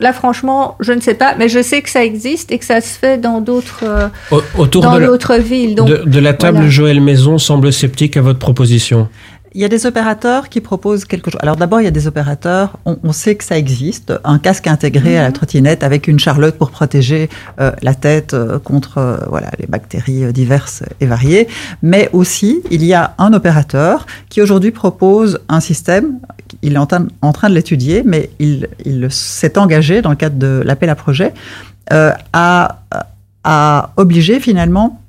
là, 0.01 0.15
franchement, 0.15 0.77
je 0.81 0.95
ne 0.95 1.01
sais 1.01 1.13
pas. 1.13 1.35
Mais 1.39 1.51
je 1.51 1.61
sais 1.61 1.83
que 1.83 1.91
ça 1.91 2.03
existe 2.03 2.51
et 2.53 2.59
que 2.59 2.65
ça 2.65 2.81
se 2.81 2.99
fait 2.99 3.19
dans 3.19 3.43
d'autres 3.43 3.85
euh, 3.85 4.09
dans 4.81 4.99
d'autres 4.99 5.35
villes. 5.35 5.75
Donc, 5.75 5.89
de, 5.89 6.21
la 6.21 6.33
table, 6.33 6.69
Joël 6.69 7.03
Maison 7.03 7.37
semble 7.37 7.71
sceptique 7.71 8.17
à 8.17 8.23
votre 8.23 8.39
proposition. 8.39 9.09
Il 9.55 9.61
y 9.61 9.65
a 9.65 9.69
des 9.69 9.85
opérateurs 9.85 10.49
qui 10.49 10.63
proposent 10.63 11.05
quelque 11.05 11.31
chose. 11.31 11.41
Alors 11.43 11.57
d'abord, 11.57 11.81
il 11.81 11.85
y 11.85 11.89
a 11.89 11.93
des 11.93 12.07
opérateurs, 12.07 12.79
on, 12.87 13.13
sait 13.13 13.35
que 13.35 13.45
ça 13.45 13.59
existe, 13.59 14.13
un 14.25 14.39
casque 14.39 14.67
intégré 14.67 15.19
à 15.19 15.23
la 15.23 15.29
mhm. 15.29 15.35
trottinette 15.35 15.83
avec 15.83 16.09
une 16.09 16.19
charlotte 16.19 16.57
pour 16.57 16.71
protéger 16.71 17.29
euh, 17.61 17.71
la 17.83 17.95
tête 17.95 18.33
euh, 18.33 18.59
contre 18.59 18.99
euh, 18.99 19.19
voilà 19.29 19.51
les 19.59 19.67
bactéries 19.67 20.33
diverses 20.33 20.83
et 21.01 21.07
variées. 21.07 21.49
Mais 21.83 22.09
aussi, 22.15 22.63
il 22.71 22.83
y 22.85 22.95
a 22.95 23.15
un 23.19 23.35
opérateur 23.35 24.07
qui 24.31 24.41
aujourd'hui 24.41 24.71
propose 24.71 25.41
un 25.51 25.61
système. 25.61 26.19
Il 26.63 26.75
est 26.75 26.79
en, 26.79 26.89
en 27.21 27.33
train 27.33 27.51
de 27.51 27.55
l'étudier, 27.55 28.03
mais 28.07 28.31
il, 28.39 28.69
il 28.87 29.11
s'est 29.11 29.59
engagé 29.59 30.01
dans 30.01 30.11
le 30.11 30.17
cadre 30.17 30.37
de 30.37 30.63
l'appel 30.65 30.89
à 30.89 30.95
projet 30.95 31.35
à, 31.91 32.79
à 33.45 33.91
obliger 33.97 34.41
finalement 34.41 35.03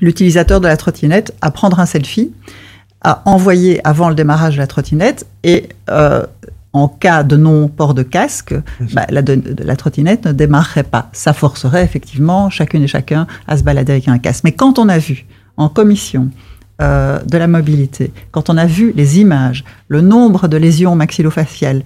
l'utilisateur 0.00 0.60
de 0.60 0.68
la 0.68 0.76
trottinette 0.78 1.34
à 1.42 1.50
prendre 1.50 1.80
un 1.80 1.86
selfie 1.86 2.32
à 3.02 3.22
envoyer 3.26 3.80
avant 3.86 4.08
le 4.08 4.14
démarrage 4.14 4.54
de 4.54 4.60
la 4.60 4.66
trottinette 4.66 5.26
et 5.44 5.68
euh, 5.90 6.24
en 6.72 6.88
cas 6.88 7.22
de 7.22 7.36
non-port 7.36 7.94
de 7.94 8.02
casque, 8.02 8.54
bah, 8.92 9.06
la, 9.08 9.22
la, 9.22 9.76
trottinette 9.76 10.26
ne 10.26 10.32
démarrerait 10.32 10.82
pas. 10.82 11.08
Ça 11.12 11.32
forcerait 11.32 11.82
effectivement 11.82 12.50
chacune 12.50 12.82
et 12.82 12.88
chacun 12.88 13.26
à 13.46 13.56
se 13.56 13.62
balader 13.62 13.92
avec 13.92 14.08
un 14.08 14.18
casque. 14.18 14.44
Mais 14.44 14.52
quand 14.52 14.78
on 14.78 14.88
a 14.88 14.98
vu 14.98 15.26
en 15.56 15.68
commission 15.68 16.28
euh, 16.80 17.20
de 17.24 17.38
la 17.38 17.48
mobilité, 17.48 18.12
quand 18.30 18.50
on 18.50 18.56
a 18.56 18.66
vu 18.66 18.92
les 18.94 19.18
images, 19.18 19.64
le 19.88 20.00
nombre 20.00 20.46
de 20.48 20.56
lésions 20.56 20.94
maxillofaciales, 20.94 21.82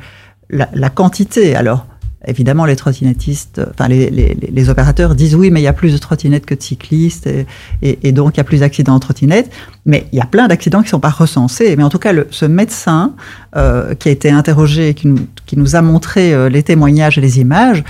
la, 0.51 0.69
la 0.75 0.91
quantité, 0.91 1.55
alors 1.55 1.87
évidemment, 2.27 2.65
les 2.65 2.77
trottinettistes, 2.77 3.61
enfin 3.71 3.89
les, 3.89 4.11
les, 4.11 4.35
les, 4.35 4.71
opérateurs 4.71 5.15
disent 5.15 5.35
oui, 5.35 5.51
mais 5.51 5.61
il 5.61 5.65
y 5.65 5.69
a 5.69 5.73
plus 5.73 5.93
de 5.93 5.99
trottinettes 5.99 6.47
que 6.47 6.55
de 6.55 6.63
cyclistes, 6.63 7.27
et, 7.27 7.47
et, 7.83 8.13
donc 8.13 8.37
il 8.37 8.39
y 8.39 8.41
a 8.41 8.45
plus 8.45 8.61
d'accidents 8.61 8.95
en 8.95 9.01
trottinette. 9.01 9.51
Mais 9.87 10.07
il 10.13 10.19
y 10.19 10.23
a 10.23 10.27
plein 10.27 10.49
d'accidents 10.49 10.81
qui 10.81 10.87
ne 10.87 10.91
sont 10.91 11.01
pas 11.01 11.11
recensés. 11.11 11.75
Mais 11.77 11.83
en 11.83 11.89
tout 11.89 11.99
cas, 11.99 12.13
ce 12.31 12.45
médecin 12.45 13.15
euh, 13.57 13.95
qui 13.95 14.09
a 14.09 14.13
été 14.13 14.31
interrogé, 14.31 14.95
qui 14.95 15.09
nous, 15.09 15.27
qui 15.47 15.57
nous 15.59 15.77
a 15.77 15.83
montré 15.83 16.33
euh, 16.33 16.49
les 16.49 16.63
témoignages 16.63 17.19
et 17.19 17.21
les 17.21 17.41
images, 17.41 17.83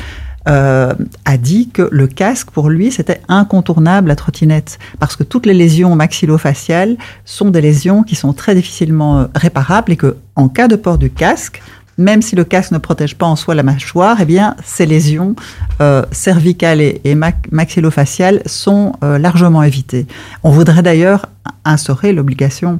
euh, 0.48 0.92
a 1.24 1.36
dit 1.36 1.68
que 1.68 1.88
le 1.92 2.08
casque, 2.08 2.50
pour 2.50 2.68
lui, 2.68 2.90
c'était 2.90 3.20
incontournable 3.28 4.08
la 4.08 4.16
trottinette, 4.16 4.80
parce 4.98 5.14
que 5.14 5.22
toutes 5.22 5.46
les 5.46 5.54
lésions 5.54 5.94
maxillofaciales 5.94 6.96
sont 7.24 7.50
des 7.50 7.60
lésions 7.60 8.02
qui 8.02 8.16
sont 8.16 8.32
très 8.32 8.56
difficilement 8.56 9.20
euh, 9.20 9.26
réparables 9.36 9.92
et 9.92 9.96
que, 9.96 10.16
en 10.34 10.48
cas 10.48 10.66
de 10.66 10.74
port 10.74 10.98
du 10.98 11.10
casque, 11.10 11.62
même 11.98 12.22
si 12.22 12.36
le 12.36 12.44
casque 12.44 12.72
ne 12.72 12.78
protège 12.78 13.16
pas 13.16 13.26
en 13.26 13.36
soi 13.36 13.54
la 13.54 13.62
mâchoire, 13.62 14.18
eh 14.20 14.24
bien, 14.24 14.56
ces 14.64 14.86
lésions 14.86 15.34
euh, 15.80 16.02
cervicales 16.10 16.80
et, 16.80 17.14
maxillofaciales 17.50 18.42
sont 18.46 18.94
euh, 19.02 19.18
largement 19.18 19.62
évitées. 19.62 20.06
On 20.42 20.50
voudrait 20.50 20.82
d'ailleurs 20.82 21.26
instaurer 21.64 22.12
l'obligation 22.12 22.78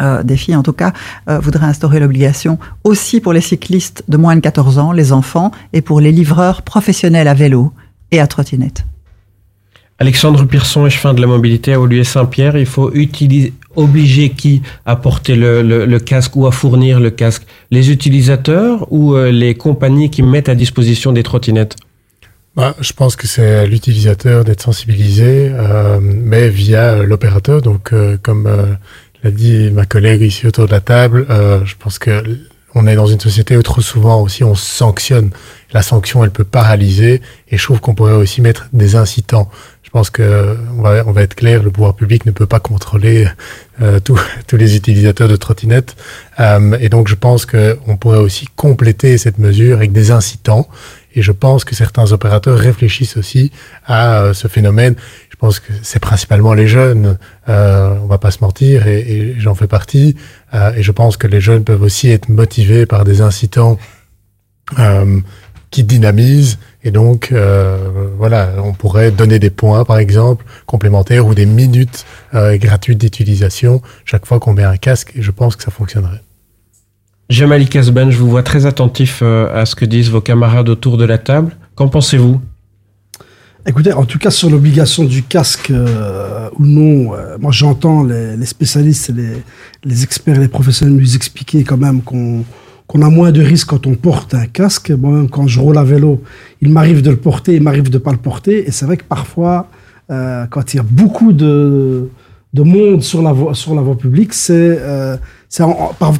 euh, 0.00 0.22
des 0.22 0.36
filles 0.36 0.56
en 0.56 0.62
tout 0.62 0.72
cas, 0.72 0.92
voudrait 1.26 1.66
instaurer 1.66 2.00
l'obligation 2.00 2.58
aussi 2.84 3.20
pour 3.20 3.34
les 3.34 3.42
cyclistes 3.42 4.02
de 4.08 4.16
moins 4.16 4.34
de 4.34 4.40
14 4.40 4.78
ans, 4.78 4.92
les 4.92 5.12
enfants, 5.12 5.50
et 5.72 5.82
pour 5.82 6.00
les 6.00 6.10
livreurs 6.10 6.62
professionnels 6.62 7.28
à 7.28 7.34
vélo 7.34 7.72
et 8.10 8.20
à 8.20 8.26
trottinette. 8.26 8.84
Alexandre 9.98 10.44
Pearson, 10.44 10.86
échevin 10.86 11.12
de 11.12 11.20
la 11.20 11.26
mobilité 11.26 11.74
à 11.74 11.80
Oluet 11.80 12.04
Saint-Pierre, 12.04 12.56
il 12.56 12.64
faut 12.64 12.90
utiliser, 12.94 13.52
obliger 13.76 14.30
qui 14.30 14.62
à 14.86 14.96
porter 14.96 15.36
le, 15.36 15.98
casque 15.98 16.36
ou 16.36 16.46
à 16.46 16.52
fournir 16.52 17.00
le 17.00 17.10
casque? 17.10 17.42
Les 17.70 17.90
utilisateurs 17.90 18.86
ou 18.90 19.14
euh, 19.14 19.30
les 19.30 19.54
compagnies 19.54 20.10
qui 20.10 20.22
mettent 20.22 20.48
à 20.48 20.54
disposition 20.54 21.12
des 21.12 21.22
trottinettes? 21.22 21.76
Bah, 22.56 22.74
Je 22.80 22.92
pense 22.92 23.16
que 23.16 23.26
c'est 23.26 23.54
à 23.56 23.66
l'utilisateur 23.66 24.44
d'être 24.44 24.62
sensibilisé, 24.62 25.50
euh, 25.52 25.98
mais 26.00 26.48
via 26.48 27.02
l'opérateur. 27.02 27.62
Donc, 27.62 27.92
euh, 27.92 28.16
comme 28.22 28.48
l'a 29.22 29.30
dit 29.30 29.70
ma 29.70 29.86
collègue 29.86 30.22
ici 30.22 30.46
autour 30.46 30.66
de 30.66 30.72
la 30.72 30.80
table, 30.80 31.26
je 31.64 31.74
pense 31.78 31.98
que 31.98 32.22
on 32.74 32.86
est 32.86 32.94
dans 32.94 33.06
une 33.06 33.20
société 33.20 33.56
où 33.56 33.62
trop 33.62 33.80
souvent 33.80 34.22
aussi 34.22 34.44
on 34.44 34.54
sanctionne. 34.54 35.30
La 35.72 35.82
sanction, 35.82 36.24
elle 36.24 36.30
peut 36.30 36.44
paralyser, 36.44 37.20
et 37.48 37.58
je 37.58 37.62
trouve 37.62 37.80
qu'on 37.80 37.94
pourrait 37.94 38.14
aussi 38.14 38.40
mettre 38.40 38.68
des 38.72 38.96
incitants. 38.96 39.50
Je 39.90 39.98
pense 39.98 40.10
que 40.10 40.56
on 40.78 40.82
va, 40.82 41.02
on 41.04 41.10
va, 41.10 41.22
être 41.22 41.34
clair, 41.34 41.64
le 41.64 41.72
pouvoir 41.72 41.96
public 41.96 42.24
ne 42.24 42.30
peut 42.30 42.46
pas 42.46 42.60
contrôler 42.60 43.26
euh, 43.82 43.98
tous 43.98 44.20
les 44.52 44.76
utilisateurs 44.76 45.26
de 45.26 45.34
trottinettes, 45.34 45.96
euh, 46.38 46.78
et 46.80 46.88
donc 46.88 47.08
je 47.08 47.16
pense 47.16 47.44
qu'on 47.44 47.96
pourrait 47.96 48.18
aussi 48.18 48.46
compléter 48.54 49.18
cette 49.18 49.38
mesure 49.38 49.78
avec 49.78 49.90
des 49.90 50.12
incitants. 50.12 50.68
Et 51.14 51.22
je 51.22 51.32
pense 51.32 51.64
que 51.64 51.74
certains 51.74 52.12
opérateurs 52.12 52.56
réfléchissent 52.56 53.16
aussi 53.16 53.50
à 53.84 54.20
euh, 54.20 54.32
ce 54.32 54.46
phénomène. 54.46 54.94
Je 55.28 55.36
pense 55.36 55.58
que 55.58 55.72
c'est 55.82 55.98
principalement 55.98 56.54
les 56.54 56.68
jeunes, 56.68 57.18
euh, 57.48 57.96
on 58.00 58.06
va 58.06 58.18
pas 58.18 58.30
se 58.30 58.38
mentir, 58.42 58.86
et, 58.86 59.00
et 59.00 59.40
j'en 59.40 59.56
fais 59.56 59.66
partie. 59.66 60.14
Euh, 60.54 60.72
et 60.74 60.84
je 60.84 60.92
pense 60.92 61.16
que 61.16 61.26
les 61.26 61.40
jeunes 61.40 61.64
peuvent 61.64 61.82
aussi 61.82 62.10
être 62.10 62.28
motivés 62.28 62.86
par 62.86 63.04
des 63.04 63.22
incitants 63.22 63.76
qui 65.70 65.84
dynamisent 65.84 66.58
et 66.82 66.90
donc, 66.90 67.30
euh, 67.32 68.08
voilà, 68.16 68.54
on 68.64 68.72
pourrait 68.72 69.10
donner 69.10 69.38
des 69.38 69.50
points, 69.50 69.84
par 69.84 69.98
exemple, 69.98 70.44
complémentaires 70.66 71.26
ou 71.26 71.34
des 71.34 71.44
minutes 71.44 72.06
euh, 72.34 72.56
gratuites 72.56 72.98
d'utilisation 72.98 73.82
chaque 74.04 74.24
fois 74.24 74.40
qu'on 74.40 74.54
met 74.54 74.64
un 74.64 74.78
casque. 74.78 75.12
Et 75.14 75.22
je 75.22 75.30
pense 75.30 75.56
que 75.56 75.62
ça 75.62 75.70
fonctionnerait. 75.70 76.22
Jamali 77.28 77.68
Kasban, 77.68 78.10
je 78.10 78.18
vous 78.18 78.30
vois 78.30 78.42
très 78.42 78.66
attentif 78.66 79.20
euh, 79.22 79.54
à 79.54 79.66
ce 79.66 79.74
que 79.74 79.84
disent 79.84 80.10
vos 80.10 80.22
camarades 80.22 80.68
autour 80.68 80.96
de 80.96 81.04
la 81.04 81.18
table. 81.18 81.54
Qu'en 81.74 81.88
pensez-vous? 81.88 82.40
Écoutez, 83.66 83.92
en 83.92 84.06
tout 84.06 84.18
cas 84.18 84.30
sur 84.30 84.48
l'obligation 84.48 85.04
du 85.04 85.22
casque 85.22 85.70
euh, 85.70 86.48
ou 86.58 86.64
non, 86.64 87.14
euh, 87.14 87.36
moi 87.38 87.52
j'entends 87.52 88.02
les, 88.02 88.34
les, 88.38 88.46
spécialistes, 88.46 89.12
les, 89.14 89.42
les 89.84 90.02
experts, 90.02 90.40
les 90.40 90.48
professionnels 90.48 90.96
nous 90.96 91.14
expliquer 91.14 91.62
quand 91.62 91.76
même 91.76 92.00
qu'on 92.00 92.42
qu'on 92.90 93.02
a 93.02 93.08
moins 93.08 93.30
de 93.30 93.40
risques 93.40 93.68
quand 93.68 93.86
on 93.86 93.94
porte 93.94 94.34
un 94.34 94.46
casque. 94.46 94.90
Moi-même, 94.90 95.30
quand 95.30 95.46
je 95.46 95.60
roule 95.60 95.78
à 95.78 95.84
vélo, 95.84 96.20
il 96.60 96.70
m'arrive 96.72 97.02
de 97.02 97.10
le 97.10 97.16
porter, 97.16 97.54
il 97.54 97.62
m'arrive 97.62 97.88
de 97.88 97.98
ne 97.98 98.02
pas 98.02 98.10
le 98.10 98.18
porter. 98.18 98.66
Et 98.66 98.72
c'est 98.72 98.84
vrai 98.84 98.96
que 98.96 99.04
parfois, 99.04 99.68
euh, 100.10 100.44
quand 100.50 100.74
il 100.74 100.78
y 100.78 100.80
a 100.80 100.82
beaucoup 100.82 101.32
de, 101.32 102.08
de 102.52 102.62
monde 102.64 103.04
sur 103.04 103.22
la 103.22 103.32
voie, 103.32 103.54
sur 103.54 103.76
la 103.76 103.82
voie 103.82 103.96
publique, 103.96 104.32
c'est, 104.32 104.76
euh, 104.80 105.16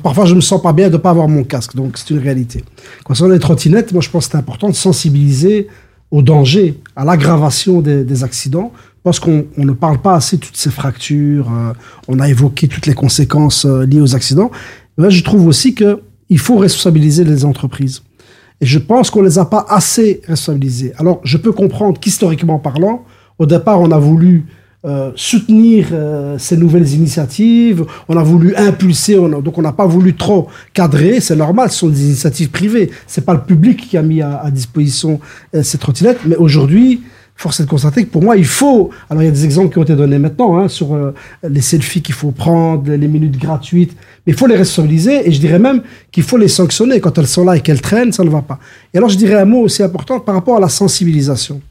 parfois 0.00 0.26
je 0.26 0.34
me 0.36 0.40
sens 0.40 0.62
pas 0.62 0.72
bien 0.72 0.86
de 0.86 0.92
ne 0.92 0.98
pas 0.98 1.10
avoir 1.10 1.26
mon 1.26 1.42
casque. 1.42 1.74
Donc 1.74 1.98
c'est 1.98 2.10
une 2.10 2.20
réalité. 2.20 2.62
Concernant 3.02 3.32
les 3.34 3.40
trottinettes, 3.40 3.92
moi 3.92 4.00
je 4.00 4.08
pense 4.08 4.26
que 4.26 4.32
c'est 4.32 4.38
important 4.38 4.68
de 4.68 4.76
sensibiliser 4.76 5.66
au 6.12 6.22
danger, 6.22 6.78
à 6.94 7.04
l'aggravation 7.04 7.80
des, 7.80 8.04
des 8.04 8.22
accidents, 8.22 8.70
parce 9.02 9.18
qu'on 9.18 9.44
on 9.58 9.64
ne 9.64 9.72
parle 9.72 9.98
pas 9.98 10.14
assez 10.14 10.36
de 10.36 10.42
toutes 10.42 10.56
ces 10.56 10.70
fractures. 10.70 11.50
Euh, 11.50 11.72
on 12.06 12.20
a 12.20 12.28
évoqué 12.28 12.68
toutes 12.68 12.86
les 12.86 12.94
conséquences 12.94 13.64
euh, 13.64 13.84
liées 13.86 14.00
aux 14.00 14.14
accidents. 14.14 14.52
Mais 14.98 15.10
je 15.10 15.24
trouve 15.24 15.48
aussi 15.48 15.74
que 15.74 16.00
il 16.30 16.38
faut 16.38 16.56
responsabiliser 16.56 17.24
les 17.24 17.44
entreprises. 17.44 18.02
Et 18.60 18.66
je 18.66 18.78
pense 18.78 19.10
qu'on 19.10 19.20
ne 19.20 19.26
les 19.26 19.38
a 19.38 19.44
pas 19.44 19.66
assez 19.68 20.22
responsabilisées. 20.26 20.92
Alors, 20.98 21.20
je 21.24 21.36
peux 21.36 21.52
comprendre 21.52 21.98
qu'historiquement 21.98 22.58
parlant, 22.58 23.04
au 23.38 23.46
départ, 23.46 23.80
on 23.80 23.90
a 23.90 23.98
voulu 23.98 24.46
euh, 24.86 25.12
soutenir 25.14 25.88
euh, 25.92 26.38
ces 26.38 26.56
nouvelles 26.56 26.88
initiatives, 26.94 27.84
on 28.08 28.16
a 28.16 28.22
voulu 28.22 28.56
impulser, 28.56 29.16
donc 29.16 29.58
on 29.58 29.60
n'a 29.60 29.72
pas 29.72 29.84
voulu 29.84 30.14
trop 30.14 30.48
cadrer, 30.72 31.20
c'est 31.20 31.36
normal, 31.36 31.70
ce 31.70 31.80
sont 31.80 31.88
des 31.88 32.06
initiatives 32.06 32.48
privées, 32.48 32.90
c'est 33.06 33.26
pas 33.26 33.34
le 33.34 33.42
public 33.42 33.88
qui 33.88 33.98
a 33.98 34.02
mis 34.02 34.22
à, 34.22 34.50
disposition 34.50 35.20
euh, 35.54 35.62
ces 35.62 35.76
trottinettes, 35.76 36.20
mais 36.24 36.36
aujourd'hui, 36.36 37.02
force 37.40 37.60
est 37.60 37.64
de 37.64 37.70
constater 37.70 38.04
que 38.04 38.10
pour 38.10 38.22
moi, 38.22 38.36
il 38.36 38.44
faut. 38.44 38.90
Alors, 39.08 39.22
il 39.22 39.26
y 39.26 39.28
a 39.28 39.32
des 39.32 39.46
exemples 39.46 39.72
qui 39.72 39.78
ont 39.78 39.82
été 39.82 39.96
donnés 39.96 40.18
maintenant 40.18 40.58
hein, 40.58 40.68
sur 40.68 40.94
euh, 40.94 41.14
les 41.48 41.62
selfies 41.62 42.02
qu'il 42.02 42.14
faut 42.14 42.32
prendre, 42.32 42.92
les 42.92 43.08
minutes 43.08 43.38
gratuites, 43.38 43.96
mais 44.26 44.34
il 44.34 44.38
faut 44.38 44.46
les 44.46 44.56
responsabiliser 44.56 45.26
et 45.26 45.32
je 45.32 45.40
dirais 45.40 45.58
même 45.58 45.82
qu'il 46.12 46.22
faut 46.22 46.36
les 46.36 46.48
sanctionner. 46.48 47.00
Quand 47.00 47.16
elles 47.16 47.26
sont 47.26 47.44
là 47.44 47.56
et 47.56 47.62
qu'elles 47.62 47.80
traînent, 47.80 48.12
ça 48.12 48.24
ne 48.24 48.28
va 48.28 48.42
pas. 48.42 48.58
Et 48.92 48.98
alors, 48.98 49.08
je 49.08 49.16
dirais 49.16 49.40
un 49.40 49.46
mot 49.46 49.60
aussi 49.60 49.82
important 49.82 50.20
par 50.20 50.34
rapport 50.34 50.58
à 50.58 50.60
la 50.60 50.68
sensibilisation. 50.68 51.62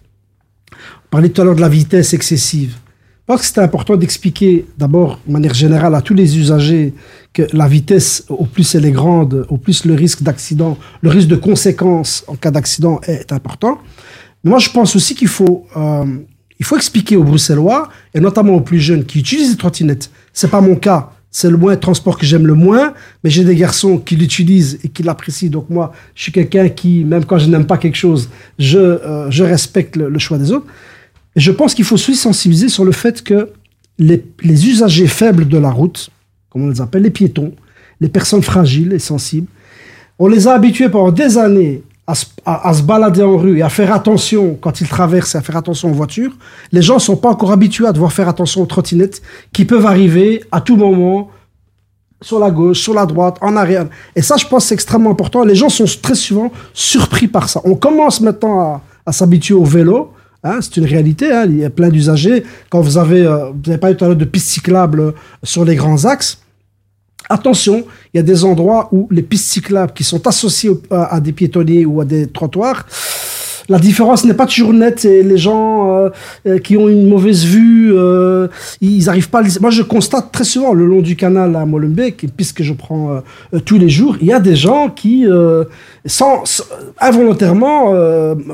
On 0.71 1.09
parlait 1.11 1.29
tout 1.29 1.39
à 1.41 1.45
l'heure 1.45 1.55
de 1.55 1.61
la 1.61 1.69
vitesse 1.69 2.15
excessive. 2.15 2.75
pense 3.27 3.41
que 3.41 3.45
c'était 3.45 3.61
important 3.61 3.95
d'expliquer 3.95 4.65
d'abord, 4.75 5.19
de 5.27 5.31
manière 5.31 5.53
générale, 5.53 5.93
à 5.93 6.01
tous 6.01 6.15
les 6.15 6.35
usagers 6.35 6.95
que 7.31 7.43
la 7.53 7.67
vitesse, 7.67 8.25
au 8.29 8.45
plus 8.45 8.73
elle 8.73 8.85
est 8.85 8.91
grande, 8.91 9.45
au 9.49 9.57
plus 9.57 9.85
le 9.85 9.93
risque 9.93 10.23
d'accident, 10.23 10.79
le 11.01 11.09
risque 11.11 11.27
de 11.27 11.35
conséquences 11.35 12.23
en 12.25 12.35
cas 12.35 12.49
d'accident 12.49 12.99
est 13.03 13.31
important. 13.31 13.77
Moi, 14.43 14.59
je 14.59 14.69
pense 14.69 14.95
aussi 14.95 15.15
qu'il 15.15 15.27
faut, 15.27 15.65
euh, 15.75 16.05
il 16.59 16.65
faut 16.65 16.77
expliquer 16.77 17.15
aux 17.15 17.23
Bruxellois, 17.23 17.89
et 18.13 18.19
notamment 18.19 18.53
aux 18.53 18.61
plus 18.61 18.79
jeunes 18.79 19.05
qui 19.05 19.19
utilisent 19.19 19.51
les 19.51 19.57
trottinettes. 19.57 20.09
C'est 20.33 20.49
pas 20.49 20.61
mon 20.61 20.75
cas. 20.75 21.11
C'est 21.31 21.49
le 21.49 21.57
moins 21.57 21.75
de 21.75 21.79
transport 21.79 22.17
que 22.17 22.25
j'aime 22.25 22.47
le 22.47 22.55
moins, 22.55 22.93
mais 23.23 23.29
j'ai 23.29 23.43
des 23.43 23.55
garçons 23.55 23.99
qui 23.99 24.15
l'utilisent 24.15 24.79
et 24.83 24.89
qui 24.89 25.03
l'apprécient. 25.03 25.49
Donc 25.49 25.69
moi, 25.69 25.93
je 26.15 26.23
suis 26.23 26.31
quelqu'un 26.31 26.69
qui, 26.69 27.03
même 27.03 27.23
quand 27.25 27.37
je 27.37 27.47
n'aime 27.47 27.67
pas 27.67 27.77
quelque 27.77 27.97
chose, 27.97 28.29
je, 28.57 28.79
euh, 28.79 29.29
je 29.29 29.43
respecte 29.43 29.95
le, 29.95 30.09
le 30.09 30.19
choix 30.19 30.39
des 30.39 30.51
autres. 30.51 30.65
Et 31.35 31.39
je 31.39 31.51
pense 31.51 31.75
qu'il 31.75 31.85
faut 31.85 31.95
aussi 31.95 32.15
sensibiliser 32.15 32.69
sur 32.69 32.83
le 32.83 32.91
fait 32.91 33.21
que 33.21 33.49
les, 33.99 34.25
les 34.41 34.67
usagers 34.69 35.05
faibles 35.07 35.47
de 35.47 35.57
la 35.57 35.69
route, 35.69 36.09
comme 36.49 36.63
on 36.63 36.69
les 36.69 36.81
appelle, 36.81 37.03
les 37.03 37.11
piétons, 37.11 37.53
les 38.01 38.09
personnes 38.09 38.41
fragiles 38.41 38.93
et 38.93 38.99
sensibles, 38.99 39.47
on 40.17 40.27
les 40.27 40.47
a 40.47 40.53
habitués 40.53 40.89
pendant 40.89 41.11
des 41.11 41.37
années 41.37 41.83
à 42.09 42.73
se, 42.73 42.81
balader 42.81 43.21
en 43.21 43.37
rue 43.37 43.59
et 43.59 43.61
à 43.61 43.69
faire 43.69 43.93
attention 43.93 44.57
quand 44.59 44.81
ils 44.81 44.87
traversent 44.87 45.35
et 45.35 45.37
à 45.37 45.41
faire 45.41 45.57
attention 45.57 45.91
aux 45.91 45.93
voitures. 45.93 46.31
Les 46.71 46.81
gens 46.81 46.95
ne 46.95 46.99
sont 46.99 47.15
pas 47.15 47.29
encore 47.29 47.51
habitués 47.51 47.85
à 47.85 47.93
devoir 47.93 48.11
faire 48.11 48.27
attention 48.27 48.61
aux 48.61 48.65
trottinettes 48.65 49.21
qui 49.53 49.65
peuvent 49.65 49.85
arriver 49.85 50.43
à 50.51 50.59
tout 50.59 50.75
moment 50.75 51.29
sur 52.21 52.39
la 52.39 52.49
gauche, 52.51 52.79
sur 52.79 52.93
la 52.93 53.05
droite, 53.05 53.37
en 53.41 53.55
arrière. 53.55 53.87
Et 54.15 54.21
ça, 54.21 54.37
je 54.37 54.45
pense, 54.45 54.65
c'est 54.65 54.73
extrêmement 54.73 55.11
important. 55.11 55.43
Les 55.43 55.55
gens 55.55 55.69
sont 55.69 55.85
très 56.01 56.15
souvent 56.15 56.51
surpris 56.73 57.27
par 57.27 57.47
ça. 57.47 57.61
On 57.63 57.75
commence 57.75 58.19
maintenant 58.21 58.81
à, 59.05 59.11
s'habituer 59.11 59.53
au 59.53 59.63
vélo. 59.63 60.11
hein, 60.43 60.59
c'est 60.61 60.77
une 60.77 60.85
réalité. 60.85 61.31
hein. 61.31 61.45
Il 61.45 61.57
y 61.59 61.65
a 61.65 61.69
plein 61.69 61.89
d'usagers. 61.89 62.43
Quand 62.69 62.81
vous 62.81 62.97
avez, 62.97 63.25
euh, 63.25 63.51
vous 63.51 63.69
avez 63.69 63.79
parlé 63.79 63.95
tout 63.95 64.03
à 64.05 64.07
l'heure 64.07 64.17
de 64.17 64.25
pistes 64.25 64.49
cyclables 64.49 64.99
euh, 64.99 65.11
sur 65.43 65.63
les 65.63 65.75
grands 65.75 66.05
axes, 66.05 66.41
Attention, 67.29 67.85
il 68.13 68.17
y 68.17 68.19
a 68.19 68.23
des 68.23 68.43
endroits 68.43 68.89
où 68.91 69.07
les 69.11 69.21
pistes 69.21 69.49
cyclables 69.51 69.93
qui 69.93 70.03
sont 70.03 70.25
associées 70.27 70.71
à, 70.89 71.19
des 71.19 71.31
piétonniers 71.31 71.85
ou 71.85 72.01
à 72.01 72.05
des 72.05 72.27
trottoirs, 72.27 72.85
la 73.69 73.77
différence 73.77 74.25
n'est 74.25 74.33
pas 74.33 74.47
toujours 74.47 74.73
nette 74.73 75.05
et 75.05 75.21
les 75.21 75.37
gens 75.37 75.95
euh, 75.95 76.09
euh, 76.47 76.57
qui 76.57 76.75
ont 76.75 76.89
une 76.89 77.07
mauvaise 77.07 77.45
vue, 77.45 77.93
euh, 77.95 78.47
ils 78.81 79.05
n'arrivent 79.05 79.29
pas 79.29 79.41
à. 79.41 79.59
Moi, 79.61 79.69
je 79.69 79.83
constate 79.83 80.31
très 80.31 80.43
souvent 80.43 80.73
le 80.73 80.87
long 80.87 81.01
du 81.01 81.15
canal 81.15 81.55
à 81.55 81.67
Molenbeek, 81.67 82.23
une 82.23 82.31
piste 82.31 82.57
que 82.57 82.63
je 82.63 82.73
prends 82.73 83.11
euh, 83.11 83.19
euh, 83.53 83.59
tous 83.59 83.77
les 83.77 83.87
jours, 83.89 84.17
il 84.21 84.25
y 84.25 84.33
a 84.33 84.39
des 84.39 84.55
gens 84.55 84.89
qui, 84.89 85.27
sans, 86.03 86.45
sans- 86.45 86.63
involontairement, 86.99 87.93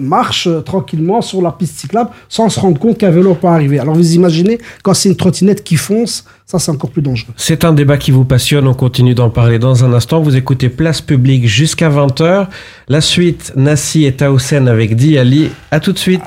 marchent 0.01 0.49
tranquillement 0.65 1.21
sur 1.21 1.41
la 1.41 1.51
piste 1.53 1.77
cyclable 1.79 2.09
sans 2.27 2.49
se 2.49 2.59
rendre 2.59 2.77
compte 2.79 2.97
qu'un 2.97 3.11
vélo 3.11 3.35
peut 3.35 3.47
arriver. 3.47 3.79
Alors, 3.79 3.95
vous 3.95 4.15
imaginez, 4.15 4.57
quand 4.83 4.93
c'est 4.93 5.07
une 5.07 5.15
trottinette 5.15 5.63
qui 5.63 5.77
fonce, 5.77 6.25
ça, 6.45 6.59
c'est 6.59 6.71
encore 6.71 6.91
plus 6.91 7.01
dangereux. 7.01 7.33
C'est 7.35 7.65
un 7.65 7.73
débat 7.73 7.97
qui 7.97 8.11
vous 8.11 8.25
passionne, 8.25 8.67
on 8.67 8.73
continue 8.73 9.15
d'en 9.15 9.29
parler 9.29 9.59
dans 9.59 9.83
un 9.83 9.93
instant. 9.93 10.21
Vous 10.21 10.35
écoutez 10.35 10.69
Place 10.69 11.01
Publique 11.01 11.47
jusqu'à 11.47 11.89
20h. 11.89 12.47
La 12.87 13.01
suite, 13.01 13.53
Nassi 13.55 14.05
et 14.05 14.13
Taoussen 14.13 14.67
avec 14.67 14.95
Di 14.95 15.17
Ali. 15.17 15.49
À 15.71 15.79
tout 15.79 15.91
de 15.91 15.97
suite. 15.97 16.21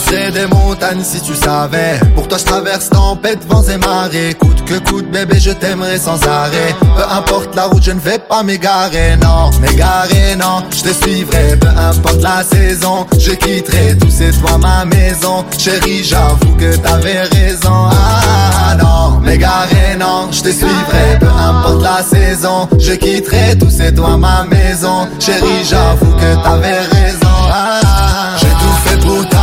Placé 0.00 0.30
des 0.30 0.46
montagnes 0.46 1.02
si 1.02 1.20
tu 1.20 1.34
savais. 1.34 1.98
Pour 2.14 2.28
toi 2.28 2.38
je 2.38 2.44
traverse 2.44 2.88
tempête, 2.90 3.40
vents 3.48 3.62
et 3.62 3.76
marées. 3.78 4.34
Coûte 4.34 4.64
que 4.64 4.78
coûte 4.90 5.10
bébé 5.10 5.38
je 5.38 5.50
t'aimerai 5.50 5.98
sans 5.98 6.22
arrêt. 6.26 6.74
Peu 6.80 7.02
importe 7.10 7.54
la 7.54 7.64
route 7.64 7.82
je 7.82 7.92
ne 7.92 8.00
vais 8.00 8.18
pas 8.18 8.42
m'égarer 8.42 9.16
Non, 9.16 9.50
m'égarer 9.60 10.36
non, 10.36 10.64
je 10.70 10.82
te 10.82 11.04
suivrai 11.04 11.56
Peu 11.60 11.68
importe 11.68 12.22
la 12.22 12.42
saison, 12.42 13.06
je 13.18 13.32
quitterai 13.32 13.96
Tout 13.98 14.10
c'est 14.10 14.32
toi 14.40 14.58
ma 14.58 14.84
maison. 14.84 15.44
Chérie 15.58 16.04
j'avoue 16.04 16.54
que 16.56 16.76
t'avais 16.76 17.22
raison. 17.22 17.88
Ah 17.90 18.76
non, 18.76 19.20
m'égarer 19.20 19.96
non, 19.98 20.28
je 20.30 20.42
te 20.42 20.50
suivrai 20.50 21.18
Peu 21.18 21.28
importe 21.28 21.82
la 21.82 22.02
saison, 22.02 22.68
je 22.78 22.92
quitterai 22.92 23.58
Tout 23.58 23.70
c'est 23.70 23.92
toi 23.94 24.16
ma 24.16 24.44
maison. 24.44 25.08
Chérie 25.18 25.64
j'avoue 25.68 26.12
que 26.12 26.42
t'avais 26.42 26.78
raison. 26.78 27.28
Ah, 27.52 28.36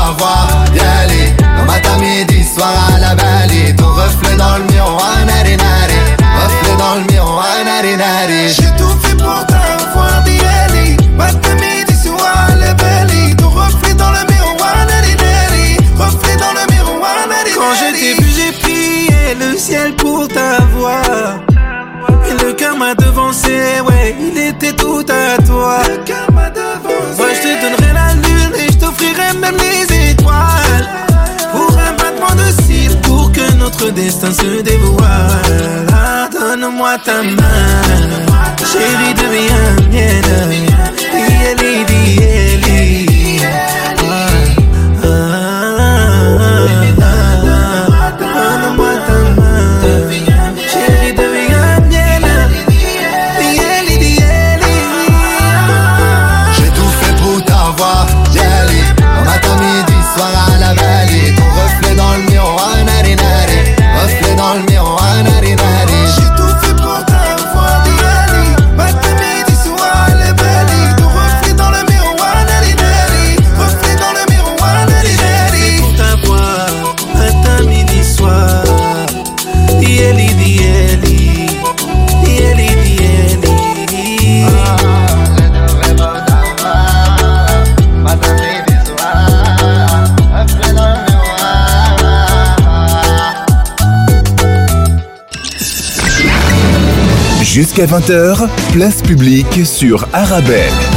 pour 0.07 0.17
t'avoir, 0.17 0.65
y 0.73 0.79
aller. 0.79 1.33
Dans 1.57 1.65
matin, 1.65 1.97
midi, 1.99 2.43
soir 2.43 2.69
à 2.95 2.99
la 2.99 3.15
vallée 3.15 3.75
Ton 3.75 3.87
reflet 3.87 4.35
dans 4.37 4.57
le 4.57 4.63
miroir, 4.65 5.25
nari 5.25 5.57
nari. 5.57 5.99
Reflet 6.19 6.77
dans 6.77 6.95
le 6.95 7.11
miroir, 7.11 7.45
nari 7.65 7.97
nari. 7.97 8.49
J'ai 8.49 8.71
tout 8.77 8.95
fait 9.01 9.15
pour 9.17 9.45
t'avoir, 9.45 10.23
y 10.27 10.39
aller. 10.63 10.97
Matin, 11.15 11.55
midi, 11.55 11.93
soir 11.95 12.49
à 12.49 12.55
la 12.55 12.73
vallée 12.73 13.35
Ton 13.35 13.49
reflet 13.49 13.93
dans 13.93 14.11
le 14.11 14.23
miroir, 14.31 14.75
nari 14.87 15.15
nari. 15.15 15.77
Reflet 15.97 16.37
dans 16.37 16.53
le 16.53 16.73
miroir, 16.73 17.27
nari 17.27 17.51
Quand 17.55 17.73
je 17.75 17.99
t'ai 17.99 18.13
vu, 18.21 18.29
j'ai 18.35 18.51
prié 18.59 19.35
le 19.39 19.57
ciel 19.57 19.95
pour 19.95 20.27
t'avoir. 20.27 21.39
Et 22.29 22.43
le 22.43 22.53
cœur 22.53 22.77
m'a 22.77 22.93
devancé, 22.93 23.81
ouais, 23.85 24.15
il 24.19 24.37
était 24.37 24.73
tout 24.73 25.05
à 25.09 25.41
toi. 25.43 25.79
Moi, 25.87 26.26
notre 33.67 33.89
destin 33.91 34.31
se 34.31 34.61
dévoile. 34.61 35.87
Donne-moi 36.31 36.97
ta 37.03 37.21
main, 37.21 37.83
chérie, 38.71 39.13
deviens 39.13 39.89
mienne. 39.91 40.23
Dieli, 41.11 41.85
dieli. 41.85 42.46
Jusqu'à 97.57 97.87
20h, 97.87 98.47
place 98.71 99.01
publique 99.01 99.65
sur 99.65 100.07
Arabelle. 100.13 100.96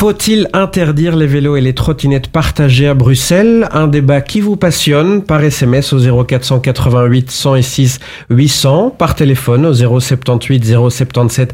Faut-il 0.00 0.48
interdire 0.54 1.14
les 1.14 1.26
vélos 1.26 1.56
et 1.56 1.60
les 1.60 1.74
trottinettes 1.74 2.28
partagées 2.28 2.88
à 2.88 2.94
Bruxelles? 2.94 3.68
Un 3.70 3.86
débat 3.86 4.22
qui 4.22 4.40
vous 4.40 4.56
passionne 4.56 5.22
par 5.22 5.44
SMS 5.44 5.92
au 5.92 6.24
0488 6.24 7.30
106 7.30 7.98
800, 8.30 8.94
par 8.96 9.14
téléphone 9.14 9.66
au 9.66 9.74
078 9.74 10.64
077 10.88 11.52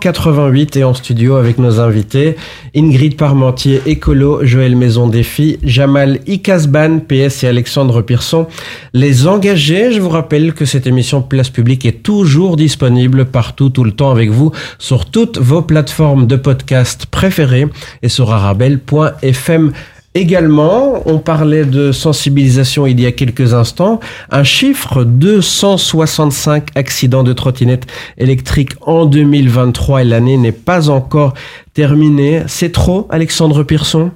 088 0.00 0.76
et 0.78 0.84
en 0.84 0.94
studio 0.94 1.36
avec 1.36 1.58
nos 1.58 1.78
invités 1.78 2.36
Ingrid 2.74 3.18
Parmentier, 3.18 3.82
écolo, 3.84 4.46
Joël 4.46 4.74
Maison 4.74 5.06
Défi, 5.06 5.58
Jamal 5.62 6.20
Ikasban, 6.26 7.00
PS 7.00 7.44
et 7.44 7.48
Alexandre 7.48 8.00
Pearson. 8.00 8.46
Les 8.94 9.26
engagés, 9.26 9.92
je 9.92 10.00
vous 10.00 10.08
rappelle 10.08 10.54
que 10.54 10.64
cette 10.64 10.86
émission 10.86 11.20
Place 11.20 11.50
Publique 11.50 11.84
est 11.84 12.02
toujours 12.02 12.56
disponible 12.56 13.26
partout, 13.26 13.68
tout 13.68 13.84
le 13.84 13.92
temps 13.92 14.10
avec 14.10 14.30
vous 14.30 14.52
sur 14.78 15.04
toutes 15.04 15.36
vos 15.36 15.60
plateformes 15.60 16.26
de 16.26 16.36
podcast 16.36 17.04
préférées 17.04 17.57
et 18.02 18.08
sur 18.08 18.32
arabelle.fm. 18.32 19.72
Également, 20.14 21.02
on 21.06 21.18
parlait 21.18 21.64
de 21.64 21.92
sensibilisation 21.92 22.86
il 22.86 22.98
y 23.00 23.06
a 23.06 23.12
quelques 23.12 23.54
instants. 23.54 24.00
Un 24.30 24.42
chiffre 24.42 25.04
265 25.04 26.70
accidents 26.74 27.22
de 27.22 27.32
trottinettes 27.32 27.86
électriques 28.16 28.72
en 28.80 29.06
2023 29.06 30.02
et 30.02 30.04
l'année 30.04 30.36
n'est 30.36 30.50
pas 30.50 30.88
encore 30.88 31.34
terminée. 31.74 32.42
C'est 32.46 32.72
trop, 32.72 33.06
Alexandre 33.10 33.62
Pearson 33.62 34.10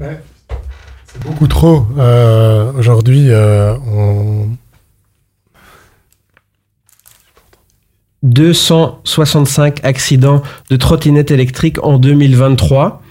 C'est 0.00 1.22
beaucoup 1.26 1.48
trop. 1.48 1.86
Euh, 1.98 2.72
Aujourd'hui, 2.78 3.26
euh, 3.28 3.74
on 3.94 4.48
265 8.24 9.84
accidents 9.84 10.42
de 10.70 10.76
trottinettes 10.76 11.30
électriques 11.30 11.82
en 11.84 11.98
2023. 11.98 13.02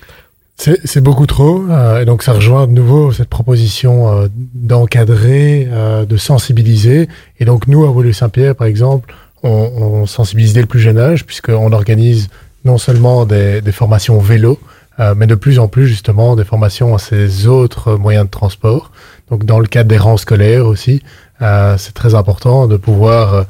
C'est 0.58 1.02
beaucoup 1.02 1.26
trop. 1.26 1.66
Euh, 1.70 2.02
et 2.02 2.06
donc 2.06 2.24
ça 2.24 2.34
rejoint 2.34 2.68
de 2.68 2.72
nouveau 2.72 3.12
cette 3.12 3.30
proposition 3.30 4.12
euh, 4.12 4.28
d'encadrer, 4.54 5.68
euh, 5.72 6.06
de 6.06 6.18
sensibiliser. 6.18 7.10
Et 7.40 7.46
donc 7.46 7.68
nous, 7.68 7.86
à 7.86 7.90
Woluwe-Saint-Pierre, 7.90 8.56
par 8.56 8.68
exemple, 8.68 9.14
on, 9.42 9.50
on, 9.50 10.06
sensibilise 10.06 10.54
dès 10.54 10.62
le 10.62 10.68
plus 10.68 10.80
jeune 10.80 10.98
âge, 10.98 11.26
puisqu'on 11.26 11.72
organise 11.72 12.30
non 12.66 12.78
seulement 12.78 13.26
des, 13.26 13.62
des 13.62 13.72
formations 13.72 14.20
vélo, 14.20 14.60
euh, 15.00 15.16
mais 15.18 15.26
de 15.26 15.36
plus 15.36 15.58
en 15.58 15.68
plus 15.68 15.88
justement 15.88 16.36
des 16.36 16.44
formations 16.44 16.94
à 16.94 17.00
ces 17.00 17.48
autres 17.48 17.96
moyens 17.96 18.26
de 18.26 18.30
transport. 18.30 18.92
Donc 19.30 19.44
dans 19.44 19.60
le 19.60 19.66
cadre 19.66 19.90
des 19.90 19.98
rangs 19.98 20.18
scolaires 20.18 20.68
aussi, 20.68 21.02
euh, 21.42 21.78
c'est 21.80 21.94
très 21.94 22.14
important 22.14 22.68
de 22.68 22.78
pouvoir 22.78 23.34
euh, 23.34 23.44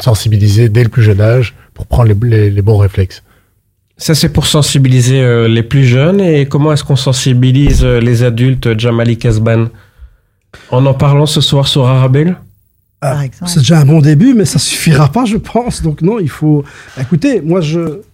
sensibiliser 0.00 0.68
dès 0.68 0.82
le 0.82 0.88
plus 0.88 1.02
jeune 1.02 1.20
âge 1.20 1.54
pour 1.74 1.86
prendre 1.86 2.12
les, 2.12 2.28
les, 2.28 2.50
les 2.50 2.62
bons 2.62 2.78
réflexes. 2.78 3.22
Ça, 3.98 4.14
c'est 4.14 4.30
pour 4.30 4.46
sensibiliser 4.46 5.20
euh, 5.20 5.46
les 5.46 5.62
plus 5.62 5.84
jeunes. 5.84 6.20
Et 6.20 6.46
comment 6.46 6.72
est-ce 6.72 6.82
qu'on 6.82 6.96
sensibilise 6.96 7.84
euh, 7.84 8.00
les 8.00 8.24
adultes, 8.24 8.78
Jamali 8.78 9.16
Kasban? 9.16 9.68
En 10.70 10.84
en 10.86 10.94
parlant 10.94 11.26
ce 11.26 11.40
soir 11.40 11.68
sur 11.68 11.86
Arabelle? 11.86 12.36
Ah, 13.00 13.22
c'est 13.46 13.60
déjà 13.60 13.80
un 13.80 13.84
bon 13.84 14.00
début, 14.00 14.32
mais 14.32 14.44
ça 14.44 14.58
suffira 14.58 15.10
pas, 15.10 15.24
je 15.24 15.36
pense. 15.36 15.82
Donc 15.82 16.02
non, 16.02 16.20
il 16.20 16.28
faut. 16.28 16.64
Écoutez, 17.00 17.40
moi, 17.40 17.60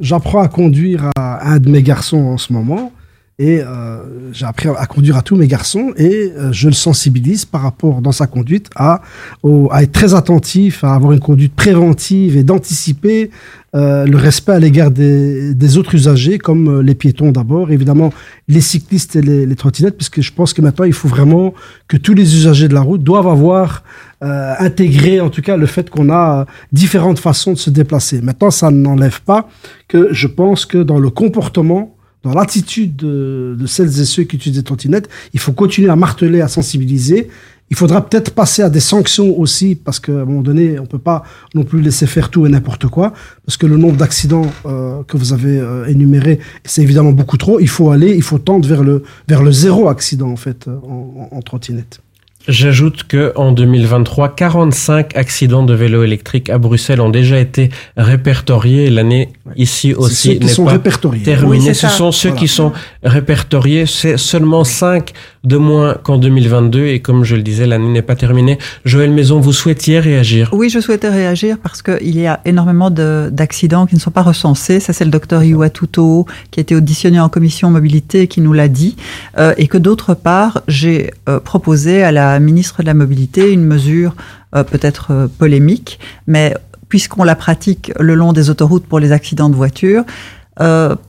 j'apprends 0.01 0.41
à 0.41 0.49
conduire 0.49 1.11
à 1.16 1.47
un 1.47 1.59
de 1.59 1.68
mes 1.68 1.82
garçons 1.82 2.16
en 2.16 2.39
ce 2.39 2.53
moment. 2.53 2.93
Et 3.41 3.61
euh, 3.61 4.32
j'ai 4.32 4.47
appris 4.47 4.68
à 4.68 4.86
conduire 4.86 5.16
à 5.16 5.22
tous 5.22 5.36
mes 5.36 5.47
garçons 5.47 5.93
et 5.97 6.32
euh, 6.36 6.51
je 6.51 6.66
le 6.66 6.74
sensibilise 6.74 7.45
par 7.45 7.62
rapport 7.62 8.03
dans 8.03 8.11
sa 8.11 8.26
conduite 8.26 8.68
à, 8.74 9.01
au, 9.45 9.68
à 9.70 9.84
être 9.84 9.93
très 9.93 10.14
attentif, 10.14 10.82
à 10.82 10.95
avoir 10.95 11.12
une 11.12 11.20
conduite 11.20 11.55
préventive 11.55 12.36
et 12.36 12.43
d'anticiper 12.43 13.30
euh, 13.74 14.07
le 14.07 14.16
respect 14.16 14.53
à 14.53 14.59
l'égard 14.59 14.91
des, 14.91 15.53
des, 15.53 15.76
autres 15.76 15.95
usagers, 15.95 16.39
comme 16.39 16.78
euh, 16.78 16.82
les 16.82 16.95
piétons 16.95 17.32
d'abord, 17.32 17.70
évidemment 17.70 18.14
les 18.49 18.62
cyclistes 18.62 19.14
et 19.14 19.20
les, 19.20 19.45
les, 19.45 19.57
trottinettes, 19.57 19.97
puisque 19.97 20.22
je 20.22 20.32
pense 20.32 20.55
que 20.55 20.62
maintenant 20.62 20.86
il 20.86 20.95
faut 20.95 21.07
vraiment 21.07 21.53
que 21.86 21.99
tous 21.99 22.14
les 22.14 22.34
usagers 22.34 22.66
de 22.66 22.72
la 22.72 22.80
route 22.80 23.05
doivent 23.05 23.28
avoir 23.28 23.84
euh, 24.24 24.55
intégré, 24.59 25.20
en 25.20 25.28
tout 25.28 25.43
cas, 25.43 25.59
le 25.59 25.66
fait 25.66 25.91
qu'on 25.91 26.11
a 26.11 26.47
différentes 26.72 27.18
façons 27.18 27.53
de 27.53 27.59
se 27.59 27.68
déplacer. 27.68 28.22
Maintenant, 28.22 28.51
ça 28.51 28.70
n'enlève 28.70 29.20
pas 29.20 29.51
que 29.86 30.09
je 30.12 30.26
pense 30.26 30.64
que 30.64 30.78
dans 30.78 30.99
le 30.99 31.11
comportement 31.11 31.95
dans 32.28 32.34
l'attitude 32.38 32.94
de, 32.96 33.56
de, 33.58 33.66
celles 33.66 34.00
et 34.00 34.04
ceux 34.04 34.24
qui 34.24 34.36
utilisent 34.36 34.58
des 34.58 34.64
trottinettes, 34.64 35.08
il 35.32 35.40
faut 35.40 35.52
continuer 35.52 35.88
à 35.88 35.96
marteler, 35.96 36.42
à 36.42 36.48
sensibiliser. 36.48 37.28
Il 37.70 37.76
faudra 37.76 38.06
peut-être 38.06 38.32
passer 38.32 38.62
à 38.62 38.70
des 38.70 38.80
sanctions 38.80 39.38
aussi, 39.38 39.74
parce 39.74 39.98
qu'à 40.00 40.12
un 40.12 40.24
moment 40.24 40.42
donné, 40.42 40.78
on 40.78 40.86
peut 40.86 40.98
pas 40.98 41.22
non 41.54 41.64
plus 41.64 41.80
laisser 41.80 42.06
faire 42.06 42.30
tout 42.30 42.46
et 42.46 42.50
n'importe 42.50 42.86
quoi, 42.86 43.12
parce 43.44 43.56
que 43.56 43.66
le 43.66 43.76
nombre 43.76 43.96
d'accidents 43.96 44.50
euh, 44.66 45.02
que 45.04 45.16
vous 45.16 45.32
avez 45.32 45.58
euh, 45.58 45.86
énuméré, 45.86 46.38
c'est 46.64 46.82
évidemment 46.82 47.12
beaucoup 47.12 47.36
trop. 47.36 47.60
Il 47.60 47.68
faut 47.68 47.90
aller, 47.90 48.14
il 48.14 48.22
faut 48.22 48.38
tendre 48.38 48.68
vers 48.68 48.82
le, 48.82 49.02
vers 49.26 49.42
le 49.42 49.52
zéro 49.52 49.88
accident, 49.88 50.28
en 50.28 50.36
fait, 50.36 50.68
en, 50.68 51.28
en, 51.32 51.36
en 51.36 51.42
trottinette. 51.42 52.00
J'ajoute 52.49 53.03
que 53.03 53.32
en 53.36 53.53
2023, 53.53 54.34
45 54.34 55.14
accidents 55.16 55.64
de 55.64 55.74
vélo 55.74 56.03
électrique 56.03 56.49
à 56.49 56.57
Bruxelles 56.57 57.03
ont 57.03 57.11
déjà 57.11 57.38
été 57.38 57.68
répertoriés. 57.99 58.88
L'année 58.88 59.28
ici 59.57 59.92
aussi 59.92 60.38
n'est 60.38 60.46
pas 60.55 60.78
terminée. 61.22 61.68
Oui, 61.68 61.74
Ce 61.74 61.88
sont 61.88 62.11
ceux 62.11 62.30
voilà. 62.30 62.40
qui 62.40 62.49
sont 62.49 62.72
répertoriés. 63.03 63.84
C'est 63.84 64.16
seulement 64.16 64.64
5 64.64 65.12
de 65.45 65.57
moins 65.57 65.95
qu'en 65.95 66.18
2022 66.18 66.86
et 66.86 67.01
comme 67.01 67.24
je 67.24 67.36
le 67.36 67.43
disais, 67.43 67.66
l'année 67.66 67.89
n'est 67.89 68.03
pas 68.03 68.16
terminée. 68.16 68.59
Joël 68.84 69.11
Maison, 69.11 69.41
vous 69.41 69.53
souhaitiez 69.53 70.01
réagir? 70.01 70.51
Oui, 70.53 70.68
je 70.68 70.80
souhaitais 70.80 71.09
réagir 71.09 71.59
parce 71.62 71.82
qu'il 71.82 72.18
y 72.18 72.26
a 72.26 72.41
énormément 72.45 72.91
d'accidents 72.91 73.86
qui 73.86 73.95
ne 73.95 74.01
sont 74.01 74.11
pas 74.11 74.22
recensés. 74.22 74.80
Ça, 74.80 74.93
c'est 74.93 75.05
le 75.05 75.11
docteur 75.11 75.45
Iwatuto 75.45 76.26
qui 76.51 76.61
a 76.61 76.62
été 76.62 76.74
auditionné 76.74 77.20
en 77.20 77.28
commission 77.28 77.70
mobilité 77.70 78.26
qui 78.26 78.41
nous 78.41 78.53
l'a 78.53 78.68
dit. 78.68 78.97
Euh, 79.39 79.55
et 79.57 79.68
que 79.68 79.78
d'autre 79.78 80.14
part, 80.14 80.62
j'ai 80.68 81.12
euh, 81.28 81.41
proposé 81.41 82.03
à 82.03 82.12
la 82.12 82.39
ministre 82.41 82.82
de 82.82 82.86
la 82.86 82.95
Mobilité 82.95 83.53
une 83.53 83.64
mesure 83.64 84.14
euh, 84.55 84.64
peut-être 84.64 85.28
polémique, 85.39 85.99
mais 86.26 86.55
puisqu'on 86.89 87.24
la 87.24 87.36
pratique 87.36 87.93
le 88.01 88.14
long 88.14 88.32
des 88.32 88.51
autoroutes 88.51 88.86
pour 88.86 88.99
les 88.99 89.12
accidents 89.12 89.51
de 89.51 89.55
voiture, 89.55 90.05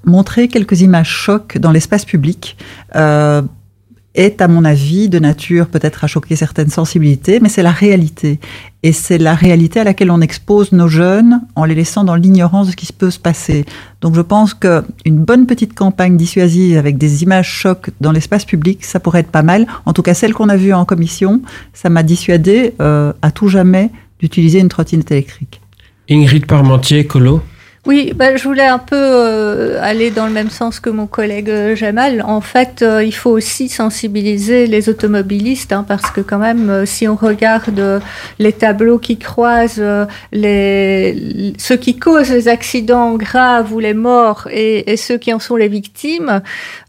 montrer 0.06 0.48
quelques 0.48 0.82
images 0.82 1.10
chocs 1.10 1.58
dans 1.58 1.72
l'espace 1.72 2.06
public 2.06 2.56
est, 4.16 4.42
à 4.42 4.48
mon 4.48 4.66
avis, 4.66 5.08
de 5.10 5.20
nature 5.20 5.68
peut-être 5.68 6.04
à 6.04 6.08
choquer 6.08 6.36
certaines 6.36 6.70
sensibilités, 6.70 7.40
mais 7.40 7.50
c'est 7.50 7.64
la 7.64 7.72
réalité. 7.72 8.40
Et 8.82 8.92
c'est 8.92 9.18
la 9.18 9.36
réalité 9.36 9.80
à 9.80 9.84
laquelle 9.84 10.10
on 10.10 10.22
expose 10.22 10.72
nos 10.72 10.88
jeunes 10.88 11.42
en 11.56 11.66
les 11.66 11.76
laissant 11.76 12.04
dans 12.04 12.16
l'ignorance 12.16 12.68
de 12.68 12.72
ce 12.72 12.76
qui 12.76 12.92
peut 12.92 13.12
se 13.12 13.20
passer. 13.20 13.66
Donc 14.02 14.16
je 14.16 14.22
pense 14.22 14.54
qu'une 14.54 14.90
bonne 15.06 15.46
petite 15.46 15.74
campagne 15.74 16.18
dissuasive 16.18 16.78
avec 16.78 16.98
des 16.98 17.24
images 17.24 17.50
chocs 17.50 17.92
dans 18.02 18.12
l'espace 18.12 18.46
public, 18.46 18.84
ça 18.84 19.00
pourrait 19.00 19.20
être 19.20 19.32
pas 19.32 19.44
mal. 19.44 19.68
En 19.86 19.94
tout 19.94 20.02
cas, 20.02 20.14
celle 20.14 20.34
qu'on 20.34 20.50
a 20.50 20.58
vue 20.58 20.74
en 20.74 20.86
commission, 20.86 21.42
ça 21.74 21.90
m'a 21.90 22.04
dissuadé 22.04 22.74
euh, 22.82 23.14
à 23.22 23.32
tout 23.32 23.48
jamais 23.48 23.92
d'utiliser 24.20 24.60
une 24.60 24.70
trottinette 24.70 25.12
électrique. 25.12 25.62
Ingrid 26.10 26.46
Parmentier, 26.46 27.06
Colo 27.06 27.42
oui, 27.86 28.12
bah, 28.14 28.36
je 28.36 28.44
voulais 28.44 28.68
un 28.68 28.78
peu 28.78 28.98
euh, 28.98 29.80
aller 29.82 30.12
dans 30.12 30.28
le 30.28 30.34
même 30.34 30.50
sens 30.50 30.82
que 30.82 30.90
mon 30.90 31.08
collègue 31.08 31.50
euh, 31.50 31.76
Jamal. 31.76 32.22
En 32.28 32.42
fait, 32.42 32.82
euh, 32.82 33.02
il 33.04 33.14
faut 33.14 33.30
aussi 33.30 33.70
sensibiliser 33.70 34.68
les 34.68 34.90
automobilistes, 34.90 35.72
hein, 35.72 35.86
parce 35.88 36.12
que 36.12 36.20
quand 36.20 36.40
même, 36.40 36.70
euh, 36.70 36.86
si 36.86 37.08
on 37.08 37.16
regarde 37.16 37.80
euh, 37.80 38.02
les 38.38 38.52
tableaux 38.52 39.00
qui 39.00 39.18
croisent 39.18 39.80
euh, 39.80 40.06
les, 40.34 41.54
ceux 41.58 41.78
qui 41.78 41.98
causent 41.98 42.32
les 42.32 42.50
accidents 42.50 43.16
graves 43.16 43.72
ou 43.74 43.80
les 43.80 43.94
morts 43.94 44.50
et, 44.52 44.92
et 44.92 44.98
ceux 44.98 45.18
qui 45.18 45.34
en 45.34 45.40
sont 45.40 45.56
les 45.56 45.70
victimes, 45.70 46.42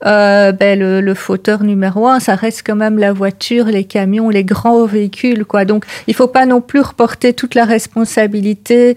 ben, 0.03 0.79
le, 0.79 1.01
le, 1.01 1.15
fauteur 1.15 1.63
numéro 1.63 2.09
un, 2.09 2.19
ça 2.19 2.35
reste 2.35 2.63
quand 2.67 2.77
même 2.77 2.99
la 2.99 3.13
voiture, 3.13 3.67
les 3.67 3.85
camions, 3.85 4.29
les 4.29 4.45
grands 4.45 4.87
véhicules. 4.87 5.45
Quoi. 5.45 5.65
Donc, 5.65 5.85
il 6.09 6.15
faut 6.15 6.27
pas 6.27 6.47
non 6.47 6.61
plus 6.61 6.81
reporter 6.81 7.33
toute 7.33 7.55
la 7.55 7.65
responsabilité 7.65 8.97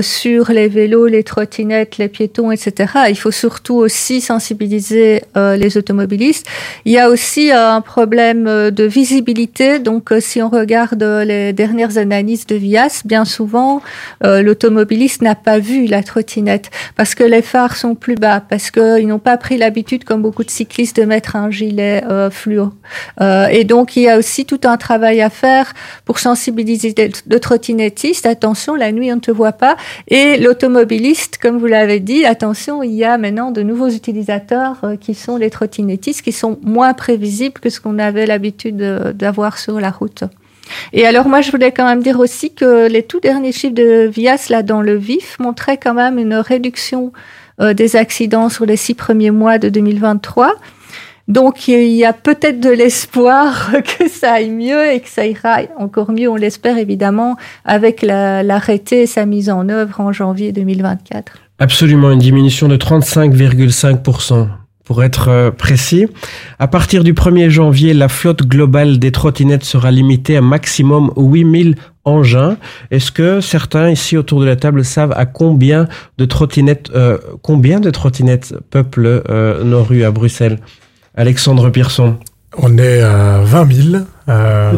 sur 0.00 0.50
les 0.50 0.68
vélos, 0.68 1.06
les 1.06 1.19
trottinettes, 1.24 1.98
les 1.98 2.08
piétons, 2.08 2.50
etc. 2.50 2.92
Il 3.08 3.16
faut 3.16 3.30
surtout 3.30 3.76
aussi 3.76 4.20
sensibiliser 4.20 5.22
euh, 5.36 5.56
les 5.56 5.76
automobilistes. 5.76 6.46
Il 6.84 6.92
y 6.92 6.98
a 6.98 7.08
aussi 7.08 7.50
euh, 7.50 7.72
un 7.72 7.80
problème 7.80 8.70
de 8.70 8.84
visibilité. 8.84 9.78
Donc, 9.78 10.12
euh, 10.12 10.20
si 10.20 10.42
on 10.42 10.48
regarde 10.48 11.02
les 11.02 11.52
dernières 11.52 11.98
analyses 11.98 12.46
de 12.46 12.56
VIAS, 12.56 13.02
bien 13.04 13.24
souvent, 13.24 13.82
euh, 14.24 14.42
l'automobiliste 14.42 15.22
n'a 15.22 15.34
pas 15.34 15.58
vu 15.58 15.86
la 15.86 16.02
trottinette 16.02 16.70
parce 16.96 17.14
que 17.14 17.24
les 17.24 17.42
phares 17.42 17.76
sont 17.76 17.94
plus 17.94 18.14
bas, 18.14 18.40
parce 18.40 18.70
qu'ils 18.70 19.06
n'ont 19.06 19.18
pas 19.18 19.36
pris 19.36 19.56
l'habitude, 19.56 20.04
comme 20.04 20.22
beaucoup 20.22 20.44
de 20.44 20.50
cyclistes, 20.50 20.96
de 20.96 21.04
mettre 21.04 21.36
un 21.36 21.50
gilet 21.50 22.02
euh, 22.08 22.30
fluo. 22.30 22.72
et 23.50 23.64
donc, 23.64 23.96
il 23.96 24.02
y 24.02 24.08
a 24.08 24.18
aussi 24.18 24.44
tout 24.44 24.60
un 24.64 24.76
travail 24.76 25.20
à 25.20 25.30
faire 25.30 25.72
pour 26.04 26.18
sensibiliser 26.18 26.94
le 27.26 27.40
trottinettiste. 27.40 28.26
Attention, 28.26 28.74
la 28.74 28.92
nuit, 28.92 29.12
on 29.12 29.16
ne 29.16 29.20
te 29.20 29.30
voit 29.30 29.52
pas. 29.52 29.76
Et 30.08 30.36
l'automobiliste 30.36 31.09
comme 31.40 31.58
vous 31.58 31.66
l'avez 31.66 32.00
dit, 32.00 32.24
attention, 32.24 32.82
il 32.82 32.92
y 32.92 33.04
a 33.04 33.18
maintenant 33.18 33.50
de 33.50 33.62
nouveaux 33.62 33.88
utilisateurs 33.88 34.78
euh, 34.84 34.96
qui 34.96 35.14
sont 35.14 35.36
les 35.36 35.50
trottinettistes, 35.50 36.22
qui 36.22 36.32
sont 36.32 36.58
moins 36.62 36.94
prévisibles 36.94 37.60
que 37.60 37.70
ce 37.70 37.80
qu'on 37.80 37.98
avait 37.98 38.26
l'habitude 38.26 38.76
d'avoir 39.14 39.58
sur 39.58 39.80
la 39.80 39.90
route. 39.90 40.24
Et 40.92 41.06
alors 41.06 41.28
moi, 41.28 41.40
je 41.40 41.50
voulais 41.50 41.72
quand 41.72 41.84
même 41.84 42.02
dire 42.02 42.18
aussi 42.18 42.54
que 42.54 42.88
les 42.88 43.02
tout 43.02 43.20
derniers 43.20 43.52
chiffres 43.52 43.74
de 43.74 44.08
VIAS, 44.08 44.46
là, 44.50 44.62
dans 44.62 44.82
le 44.82 44.96
vif, 44.96 45.38
montraient 45.38 45.78
quand 45.78 45.94
même 45.94 46.18
une 46.18 46.34
réduction 46.34 47.12
euh, 47.60 47.74
des 47.74 47.96
accidents 47.96 48.48
sur 48.48 48.66
les 48.66 48.76
six 48.76 48.94
premiers 48.94 49.30
mois 49.30 49.58
de 49.58 49.68
2023. 49.68 50.54
Donc 51.30 51.68
il 51.68 51.92
y 51.92 52.04
a 52.04 52.12
peut-être 52.12 52.58
de 52.58 52.70
l'espoir 52.70 53.70
que 53.98 54.08
ça 54.08 54.32
aille 54.32 54.50
mieux 54.50 54.92
et 54.92 54.98
que 54.98 55.08
ça 55.08 55.24
ira 55.24 55.60
encore 55.78 56.10
mieux, 56.10 56.28
on 56.28 56.34
l'espère 56.34 56.76
évidemment, 56.76 57.36
avec 57.64 58.02
l'arrêté 58.02 59.02
et 59.02 59.06
sa 59.06 59.26
mise 59.26 59.48
en 59.48 59.68
œuvre 59.68 60.00
en 60.00 60.12
janvier 60.12 60.50
2024. 60.50 61.32
Absolument, 61.60 62.10
une 62.10 62.18
diminution 62.18 62.66
de 62.66 62.76
35,5% 62.76 64.48
pour 64.82 65.04
être 65.04 65.28
euh, 65.28 65.50
précis. 65.52 66.08
À 66.58 66.66
partir 66.66 67.04
du 67.04 67.14
1er 67.14 67.48
janvier, 67.48 67.94
la 67.94 68.08
flotte 68.08 68.42
globale 68.42 68.98
des 68.98 69.12
trottinettes 69.12 69.62
sera 69.62 69.92
limitée 69.92 70.36
à 70.36 70.40
maximum 70.40 71.12
8000 71.16 71.76
engins. 72.04 72.56
Est-ce 72.90 73.12
que 73.12 73.40
certains 73.40 73.90
ici 73.90 74.16
autour 74.16 74.40
de 74.40 74.46
la 74.46 74.56
table 74.56 74.84
savent 74.84 75.12
à 75.16 75.26
combien 75.26 75.86
de 76.18 76.24
trottinettes, 76.24 76.90
euh, 76.92 77.18
combien 77.40 77.78
de 77.78 77.90
trottinettes 77.90 78.52
peuplent 78.70 79.22
euh, 79.30 79.62
nos 79.62 79.84
rues 79.84 80.02
à 80.02 80.10
Bruxelles? 80.10 80.58
Alexandre 81.16 81.70
Pierson. 81.70 82.16
On 82.56 82.78
est 82.78 83.00
à 83.00 83.40
20 83.44 83.72
000, 83.72 84.04
euh, 84.28 84.72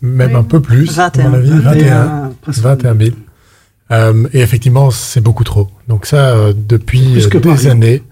même 0.00 0.36
un 0.36 0.42
peu 0.44 0.60
plus, 0.60 0.84
21. 0.92 1.24
à 1.24 1.28
mon 1.28 1.34
avis, 1.34 1.50
21, 1.50 2.30
21, 2.46 2.62
21 2.62 2.94
000. 2.96 3.10
Euh, 3.92 4.28
et 4.32 4.40
effectivement, 4.40 4.90
c'est 4.90 5.20
beaucoup 5.20 5.44
trop. 5.44 5.68
Donc 5.88 6.06
ça, 6.06 6.30
euh, 6.30 6.52
depuis 6.56 7.14
des 7.28 7.40
Paris. 7.40 7.68
années, 7.68 8.02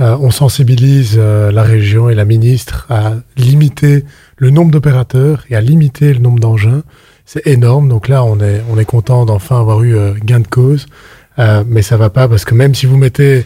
euh, 0.00 0.16
on 0.20 0.30
sensibilise 0.30 1.16
euh, 1.18 1.52
la 1.52 1.62
région 1.62 2.08
et 2.08 2.14
la 2.14 2.24
ministre 2.24 2.86
à 2.88 3.12
limiter 3.36 4.04
le 4.38 4.50
nombre 4.50 4.70
d'opérateurs 4.70 5.44
et 5.50 5.56
à 5.56 5.60
limiter 5.60 6.12
le 6.14 6.20
nombre 6.20 6.40
d'engins. 6.40 6.82
C'est 7.26 7.46
énorme. 7.46 7.88
Donc 7.88 8.08
là, 8.08 8.24
on 8.24 8.40
est, 8.40 8.62
on 8.70 8.78
est 8.78 8.84
content 8.86 9.24
d'enfin 9.26 9.60
avoir 9.60 9.82
eu 9.82 9.96
euh, 9.96 10.14
gain 10.24 10.40
de 10.40 10.48
cause. 10.48 10.86
Euh, 11.38 11.62
mais 11.66 11.82
ça 11.82 11.96
va 11.96 12.10
pas 12.10 12.26
parce 12.28 12.44
que 12.44 12.54
même 12.54 12.74
si 12.74 12.86
vous 12.86 12.96
mettez 12.96 13.44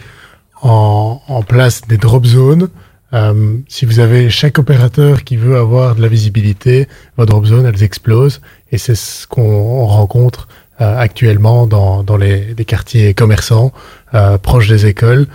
en, 0.63 1.21
en 1.29 1.43
place 1.43 1.83
des 1.89 1.97
drop 1.99 2.25
zones, 2.27 2.69
euh, 3.13 3.57
si 3.69 3.87
vous 3.87 4.01
avez 4.01 4.31
chaque 4.31 4.59
opérateur 4.59 5.25
qui 5.25 5.37
veut 5.37 5.57
avoir 5.57 5.95
de 5.95 6.03
la 6.03 6.09
visibilité, 6.09 6.89
vos 7.17 7.27
drop 7.27 7.47
zones, 7.47 7.67
elles 7.67 7.83
explosent. 7.83 8.41
Et 8.73 8.79
c'est 8.79 8.97
ce 8.97 9.27
qu'on 9.27 9.87
rencontre 9.87 10.49
euh, 10.81 10.99
actuellement 10.99 11.67
dans, 11.67 12.03
dans 12.03 12.17
les, 12.17 12.55
les 12.55 12.65
quartiers 12.65 13.15
commerçants, 13.15 13.73
euh, 14.15 14.39
proches 14.39 14.69
des 14.69 14.87
écoles. 14.87 15.27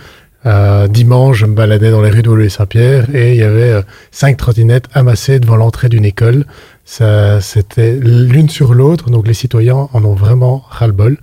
Euh, 0.44 0.88
dimanche, 0.88 1.38
je 1.38 1.46
me 1.46 1.54
baladais 1.54 1.90
dans 1.90 2.02
les 2.02 2.10
rues 2.10 2.22
de 2.22 2.48
Saint-Pierre 2.48 3.14
et 3.14 3.32
il 3.32 3.38
y 3.38 3.44
avait 3.44 3.70
euh, 3.70 3.82
cinq 4.10 4.36
trottinettes 4.36 4.86
amassées 4.92 5.38
devant 5.38 5.56
l'entrée 5.56 5.88
d'une 5.88 6.04
école. 6.04 6.44
C'était 6.84 7.94
l'une 7.94 8.48
sur 8.48 8.74
l'autre, 8.74 9.08
donc 9.08 9.26
les 9.26 9.34
citoyens 9.34 9.88
en 9.92 10.04
ont 10.04 10.14
vraiment 10.14 10.64
ras-le-bol. 10.68 11.16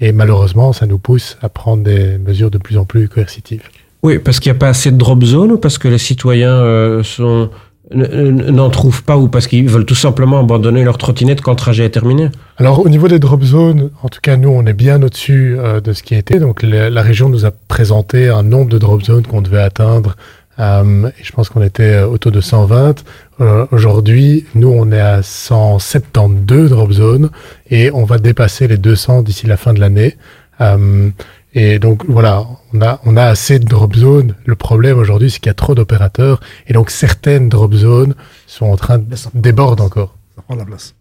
Et 0.00 0.12
malheureusement, 0.12 0.72
ça 0.74 0.86
nous 0.86 0.98
pousse 0.98 1.38
à 1.40 1.48
prendre 1.48 1.82
des 1.82 2.18
mesures 2.18 2.50
de 2.50 2.58
plus 2.58 2.76
en 2.76 2.84
plus 2.84 3.08
coercitives. 3.08 3.62
Oui, 4.06 4.20
parce 4.20 4.38
qu'il 4.38 4.52
n'y 4.52 4.56
a 4.56 4.60
pas 4.60 4.68
assez 4.68 4.92
de 4.92 4.96
drop 4.96 5.24
zone 5.24 5.50
ou 5.50 5.58
parce 5.58 5.78
que 5.78 5.88
les 5.88 5.98
citoyens 5.98 6.54
euh, 6.54 7.02
n'en 7.92 8.70
trouvent 8.70 9.02
pas 9.02 9.16
ou 9.16 9.26
parce 9.26 9.48
qu'ils 9.48 9.68
veulent 9.68 9.84
tout 9.84 9.96
simplement 9.96 10.38
abandonner 10.38 10.84
leur 10.84 10.96
trottinette 10.96 11.40
quand 11.40 11.50
le 11.50 11.56
trajet 11.56 11.86
est 11.86 11.90
terminé? 11.90 12.28
Alors 12.56 12.86
au 12.86 12.88
niveau 12.88 13.08
des 13.08 13.18
drop 13.18 13.42
zones, 13.42 13.90
en 14.04 14.08
tout 14.08 14.20
cas 14.22 14.36
nous 14.36 14.48
on 14.48 14.64
est 14.64 14.74
bien 14.74 15.02
au-dessus 15.02 15.56
euh, 15.58 15.80
de 15.80 15.92
ce 15.92 16.04
qui 16.04 16.14
a 16.14 16.18
été. 16.18 16.38
Donc 16.38 16.62
la, 16.62 17.02
région 17.02 17.28
nous 17.28 17.46
a 17.46 17.50
présenté 17.50 18.28
un 18.28 18.44
nombre 18.44 18.70
de 18.70 18.78
drop 18.78 19.02
zones 19.02 19.26
qu'on 19.26 19.42
devait 19.42 19.60
atteindre. 19.60 20.14
Euh, 20.60 21.08
et 21.08 21.24
je 21.24 21.32
pense 21.32 21.48
qu'on 21.48 21.62
était 21.62 21.98
autour 21.98 22.30
de 22.30 22.40
120. 22.40 23.02
Euh, 23.40 23.66
Aujourd'hui, 23.72 24.46
nous 24.54 24.68
on 24.68 24.92
est 24.92 25.00
à 25.00 25.24
172 25.24 26.70
drop 26.70 26.92
zones 26.92 27.30
et 27.72 27.90
on 27.90 28.04
va 28.04 28.18
dépasser 28.18 28.68
les 28.68 28.78
200 28.78 29.22
d'ici 29.22 29.48
la 29.48 29.56
fin 29.56 29.74
de 29.74 29.80
l'année. 29.80 30.16
Euh, 31.56 31.60
et 31.60 31.78
donc 31.78 32.04
voilà, 32.06 32.44
on 32.72 32.80
a, 32.82 33.00
on 33.04 33.16
a 33.16 33.24
assez 33.24 33.58
de 33.58 33.64
drop 33.64 33.94
zones. 33.96 34.34
Le 34.44 34.54
problème 34.54 34.98
aujourd'hui, 34.98 35.30
c'est 35.30 35.38
qu'il 35.38 35.48
y 35.48 35.50
a 35.50 35.54
trop 35.54 35.74
d'opérateurs 35.74 36.40
et 36.66 36.72
donc 36.72 36.90
certaines 36.90 37.48
drop 37.48 37.74
zones 37.74 38.14
sont 38.46 38.66
en 38.66 38.76
train 38.76 38.98
de 38.98 39.16
déborder 39.34 39.82
encore. 39.82 40.16
Ça 40.36 40.42
prend 40.42 40.56
la 40.56 40.64
place. 40.64 40.94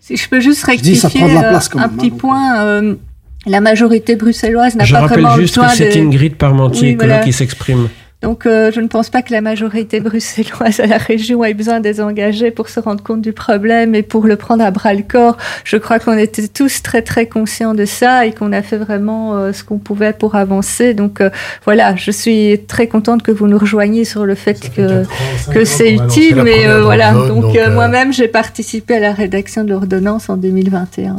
Si 0.00 0.16
je 0.16 0.28
peux 0.28 0.40
juste 0.40 0.60
Je 0.60 0.66
ça 0.66 0.72
rectifier 0.72 1.20
prend 1.20 1.28
de 1.28 1.34
la 1.34 1.46
euh, 1.46 1.50
place 1.50 1.68
quand 1.68 1.78
un 1.78 1.88
petit 1.88 2.12
hein, 2.12 2.18
point, 2.18 2.64
euh, 2.64 2.94
la 3.46 3.60
majorité 3.60 4.16
bruxelloise 4.16 4.74
n'a 4.76 4.84
Je 4.84 4.92
pas 4.92 5.00
rappelle 5.00 5.22
vraiment 5.22 5.36
juste 5.36 5.54
que 5.54 5.60
besoin 5.60 5.74
c'est 5.74 5.94
de... 5.94 6.00
Ingrid 6.06 6.36
Parmentier, 6.36 6.90
Oui, 6.90 6.94
voilà. 6.96 7.20
qui 7.20 7.32
s'exprime. 7.32 7.88
Donc, 8.22 8.46
euh, 8.46 8.70
je 8.72 8.80
ne 8.80 8.86
pense 8.88 9.10
pas 9.10 9.20
que 9.20 9.32
la 9.32 9.42
majorité 9.42 10.00
bruxelloise 10.00 10.80
à 10.80 10.86
la 10.86 10.96
région 10.96 11.44
ait 11.44 11.52
besoin 11.52 11.80
des 11.80 12.00
engagés 12.00 12.50
pour 12.50 12.70
se 12.70 12.80
rendre 12.80 13.02
compte 13.02 13.20
du 13.20 13.34
problème 13.34 13.94
et 13.94 14.02
pour 14.02 14.26
le 14.26 14.36
prendre 14.36 14.64
à 14.64 14.70
bras 14.70 14.94
le 14.94 15.02
corps. 15.02 15.36
Je 15.64 15.76
crois 15.76 15.98
qu'on 15.98 16.16
était 16.16 16.48
tous 16.48 16.82
très 16.82 17.02
très 17.02 17.26
conscients 17.26 17.74
de 17.74 17.84
ça 17.84 18.24
et 18.24 18.32
qu'on 18.32 18.52
a 18.52 18.62
fait 18.62 18.78
vraiment 18.78 19.36
euh, 19.36 19.52
ce 19.52 19.62
qu'on 19.62 19.76
pouvait 19.76 20.14
pour 20.14 20.36
avancer. 20.36 20.94
Donc 20.94 21.20
euh, 21.20 21.28
voilà, 21.66 21.96
je 21.96 22.10
suis 22.10 22.60
très 22.66 22.86
contente 22.86 23.22
que 23.22 23.30
vous 23.30 23.46
nous 23.46 23.58
rejoigniez 23.58 24.04
sur 24.06 24.24
le 24.24 24.34
fait 24.36 24.70
que 24.74 25.02
que 25.52 25.64
c'est 25.66 25.92
utile. 25.92 26.36
Mais 26.44 26.66
euh, 26.66 26.82
voilà, 26.82 27.12
donc, 27.12 27.42
donc, 27.42 27.56
euh, 27.56 27.68
euh, 27.68 27.74
moi-même 27.74 28.10
j'ai 28.10 28.28
participé 28.28 28.94
à 28.94 29.00
la 29.00 29.12
rédaction 29.12 29.64
de 29.64 29.70
l'ordonnance 29.70 30.30
en 30.30 30.38
2021. 30.38 31.16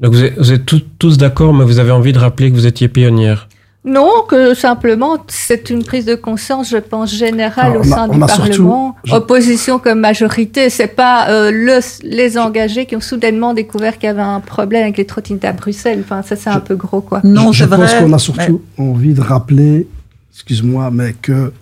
Donc 0.00 0.12
vous 0.14 0.22
êtes, 0.24 0.38
vous 0.38 0.52
êtes 0.52 0.66
tous- 0.66 0.84
tous 1.00 1.18
d'accord, 1.18 1.52
mais 1.52 1.64
vous 1.64 1.80
avez 1.80 1.90
envie 1.90 2.12
de 2.12 2.18
rappeler 2.18 2.50
que 2.50 2.54
vous 2.54 2.66
étiez 2.68 2.86
pionnière. 2.88 3.48
Non, 3.84 4.10
que 4.28 4.54
simplement, 4.54 5.16
c'est 5.26 5.68
une 5.68 5.82
prise 5.82 6.04
de 6.04 6.14
conscience, 6.14 6.70
je 6.70 6.76
pense, 6.76 7.12
générale 7.12 7.72
Alors, 7.72 7.78
au 7.78 7.92
a- 7.92 7.96
sein 7.96 8.06
du 8.08 8.16
surtout- 8.18 8.36
Parlement. 8.38 8.96
je- 9.02 9.14
Opposition 9.14 9.80
comme 9.80 9.98
majorité, 9.98 10.70
c'est 10.70 10.86
pas 10.86 11.28
euh, 11.30 11.50
le, 11.50 11.80
les 12.04 12.38
engagés 12.38 12.86
qui 12.86 12.94
ont 12.94 13.00
soudainement 13.00 13.54
découvert 13.54 13.94
qu'il 13.98 14.06
y 14.06 14.10
avait 14.10 14.22
un 14.22 14.38
problème 14.38 14.84
avec 14.84 14.98
les 14.98 15.04
trottinettes 15.04 15.44
à 15.44 15.52
Bruxelles. 15.52 16.00
Enfin, 16.04 16.22
ça, 16.22 16.36
c'est 16.36 16.50
un 16.50 16.60
peu 16.60 16.76
gros, 16.76 17.00
quoi. 17.00 17.20
Non, 17.24 17.50
je 17.50 17.64
c'est 17.64 17.70
pense 17.70 17.92
qu'on 17.94 18.12
a 18.12 18.18
surtout 18.20 18.62
envie 18.78 19.14
de 19.14 19.20
rappeler, 19.20 19.88
excuse-moi, 20.32 20.90
mais 20.92 21.14
que 21.20 21.52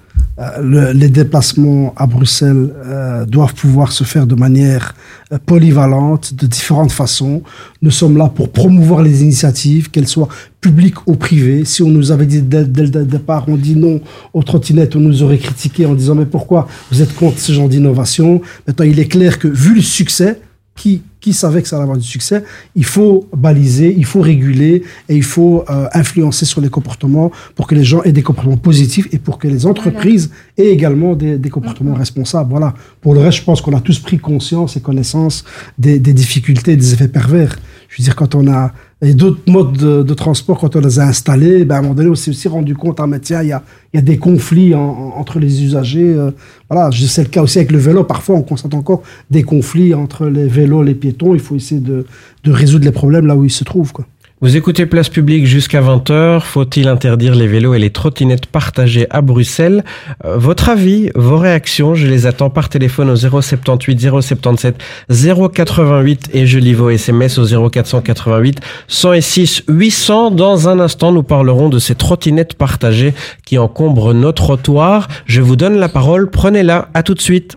le- 0.63 0.93
les 0.93 1.09
déplacements 1.09 1.93
à 1.97 2.07
Bruxelles 2.07 2.71
euh, 2.85 3.27
doivent 3.27 3.55
pouvoir 3.55 3.93
se 3.93 4.05
faire 4.05 4.27
de 4.27 4.35
manière 4.35 4.95
euh, 5.33 5.39
polyvalente, 5.45 6.35
de 6.35 6.47
différentes 6.47 6.93
façons. 6.93 7.43
Nous 7.83 7.91
sommes 7.91 8.17
là 8.17 8.29
pour 8.29 8.51
promouvoir 8.51 9.03
les 9.03 9.23
initiatives, 9.23 9.91
qu'elles 9.91 10.09
soient 10.09 10.29
publiques 10.61 11.07
ou 11.07 11.15
privées. 11.17 11.65
Si 11.65 11.83
on 11.83 11.89
nous 11.89 12.11
avait 12.11 12.27
dit 12.27 12.43
dès, 12.43 12.65
dès 12.65 12.85
le 12.87 13.05
départ, 13.05 13.45
on 13.49 13.57
dit 13.57 13.77
non 13.77 14.01
aux 14.33 14.43
trottinettes, 14.43 14.97
on 14.97 15.01
nous 15.01 15.23
aurait 15.23 15.39
critiqué 15.39 15.87
en 15.87 15.95
disant 15.95 16.15
mais 16.15 16.27
pourquoi 16.27 16.69
vous 16.91 17.03
êtes 17.03 17.15
contre 17.15 17.39
ce 17.39 17.53
genre 17.53 17.69
d'innovation? 17.69 18.41
Maintenant, 18.67 18.87
il 18.87 18.99
est 18.99 19.07
clair 19.09 19.39
que 19.39 19.49
vu 19.49 19.75
le 19.75 19.83
succès, 19.83 20.41
qui, 20.77 21.03
qui 21.21 21.33
savait 21.33 21.63
que 21.63 21.69
ça 21.69 21.77
allait 21.77 21.85
avoir 21.85 21.99
du 21.99 22.07
succès, 22.07 22.45
il 22.75 22.85
faut 22.85 23.29
baliser, 23.37 23.95
il 23.97 24.05
faut 24.05 24.21
réguler 24.21 24.83
et 25.09 25.17
il 25.17 25.23
faut 25.23 25.65
euh, 25.69 25.87
influencer 25.93 26.47
sur 26.47 26.61
les 26.61 26.69
comportements 26.69 27.31
pour 27.55 27.67
que 27.67 27.75
les 27.75 27.85
gens 27.85 28.03
aient 28.03 28.13
des 28.13 28.23
comportements 28.23 28.57
positifs 28.57 29.09
et 29.13 29.19
pour 29.19 29.39
que 29.39 29.49
les 29.49 29.67
entreprises 29.67 30.31
aient 30.57 30.69
également 30.69 31.15
des, 31.15 31.39
des 31.39 31.51
comportements 31.51 31.95
responsables. 31.95 32.51
Voilà. 32.51 32.75
Pour 33.01 33.15
le 33.15 33.21
reste, 33.21 33.39
je 33.39 33.45
pense 33.45 33.61
qu'on 33.61 33.77
a 33.77 33.81
tous 33.81 33.99
pris 33.99 34.19
conscience 34.19 34.77
et 34.77 34.81
connaissance 34.81 35.45
des, 35.79 35.99
des 35.99 36.13
difficultés, 36.13 36.77
des 36.77 36.95
effets 36.95 37.09
pervers. 37.09 37.59
Je 37.89 38.01
veux 38.01 38.05
dire, 38.05 38.17
quand 38.17 38.35
on 38.35 38.47
a 38.49 38.73
et 39.03 39.15
d'autres 39.15 39.41
modes 39.51 39.77
de, 39.79 40.15
transport, 40.15 40.59
quand 40.59 40.77
on 40.77 40.81
les 40.81 40.99
a 40.99 41.07
installés, 41.07 41.65
ben, 41.65 41.77
à 41.77 41.79
un 41.79 41.83
moment 41.83 41.95
donné, 41.95 42.11
on 42.11 42.15
s'est 42.15 42.31
aussi 42.31 42.49
rendu 42.49 42.75
compte, 42.75 43.01
ah, 43.01 43.07
mais 43.07 43.19
tiens, 43.19 43.43
il 43.43 43.49
y 43.49 43.53
a, 43.53 43.63
y 43.95 43.99
a 43.99 44.03
des 44.03 44.19
conflits 44.19 44.75
en- 44.75 44.81
en- 44.81 45.19
entre 45.19 45.39
les 45.39 45.63
usagers. 45.65 46.13
euh, 46.15 46.31
voilà, 46.69 46.91
c'est 46.93 47.23
le 47.23 47.29
cas 47.29 47.43
aussi 47.43 47.59
avec 47.59 47.73
le 47.73 47.79
vélo. 47.79 48.05
Parfois, 48.05 48.37
on 48.37 48.43
constate 48.43 48.75
encore 48.75 49.03
des 49.31 49.43
conflits 49.43 49.95
entre 49.95 50.27
les 50.27 50.47
vélos, 50.47 50.83
les 50.83 50.95
piétons. 50.95 51.33
Il 51.35 51.41
faut 51.41 51.57
essayer 51.57 51.81
de, 51.81 52.05
de 52.45 52.53
résoudre 52.53 52.85
les 52.85 52.93
problèmes 52.93 53.27
là 53.27 53.37
où 53.37 53.45
ils 53.45 53.51
se 53.51 53.65
trouvent. 53.65 53.93
Quoi. 53.93 54.07
Vous 54.43 54.57
écoutez 54.57 54.87
Place 54.87 55.11
Publique 55.11 55.45
jusqu'à 55.45 55.83
20h. 55.83 56.41
Faut-il 56.41 56.89
interdire 56.89 57.35
les 57.35 57.47
vélos 57.47 57.75
et 57.75 57.79
les 57.79 57.91
trottinettes 57.91 58.47
partagées 58.47 59.07
à 59.11 59.21
Bruxelles? 59.21 59.85
Euh, 60.25 60.39
Votre 60.39 60.71
avis, 60.71 61.11
vos 61.15 61.37
réactions, 61.37 61.95
je 61.95 62.07
les 62.07 62.25
attends 62.25 62.49
par 62.49 62.71
téléphone 62.71 63.11
au 63.11 63.17
078 63.17 64.01
077 64.01 64.77
088 65.11 66.31
et 66.33 66.47
je 66.47 66.59
lis 66.59 66.73
vos 66.73 66.89
SMS 66.89 67.37
au 67.37 67.69
0488 67.69 68.61
106 68.89 69.65
800. 69.69 70.31
Dans 70.31 70.71
un 70.71 70.81
instant, 70.81 71.13
nous 71.13 71.23
parlerons 71.23 71.69
de 71.69 71.79
ces 71.79 71.95
trottinettes 71.95 72.55
partagées 72.55 73.13
qui 73.45 73.59
encombrent 73.59 74.15
nos 74.15 74.33
trottoirs. 74.33 75.09
Je 75.27 75.43
vous 75.43 75.57
donne 75.57 75.77
la 75.77 75.91
parole. 75.91 76.31
Prenez-la. 76.31 76.89
À 76.95 77.03
tout 77.03 77.13
de 77.13 77.21
suite. 77.21 77.57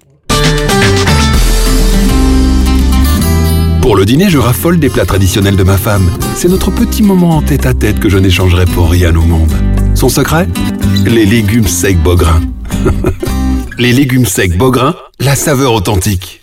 Pour 3.84 3.98
le 3.98 4.06
dîner, 4.06 4.30
je 4.30 4.38
raffole 4.38 4.80
des 4.80 4.88
plats 4.88 5.06
traditionnels 5.06 5.58
de 5.58 5.64
ma 5.64 5.76
femme. 5.76 6.10
C'est 6.38 6.48
notre 6.48 6.72
petit 6.72 7.04
moment 7.04 7.32
en 7.32 7.42
tête 7.42 7.66
à 7.66 7.74
tête 7.74 8.00
que 8.00 8.08
je 8.08 8.18
n'échangerai 8.18 8.64
pour 8.64 8.90
rien 8.90 9.14
au 9.14 9.24
monde. 9.24 9.52
Son 9.94 10.08
secret 10.08 10.48
Les 11.06 11.26
légumes 11.26 11.68
secs 11.68 12.02
Beaugrain. 12.02 12.40
Les 13.78 13.92
légumes 13.92 14.26
secs 14.26 14.58
Beaugrain, 14.58 14.96
la 15.20 15.36
saveur 15.36 15.74
authentique. 15.74 16.43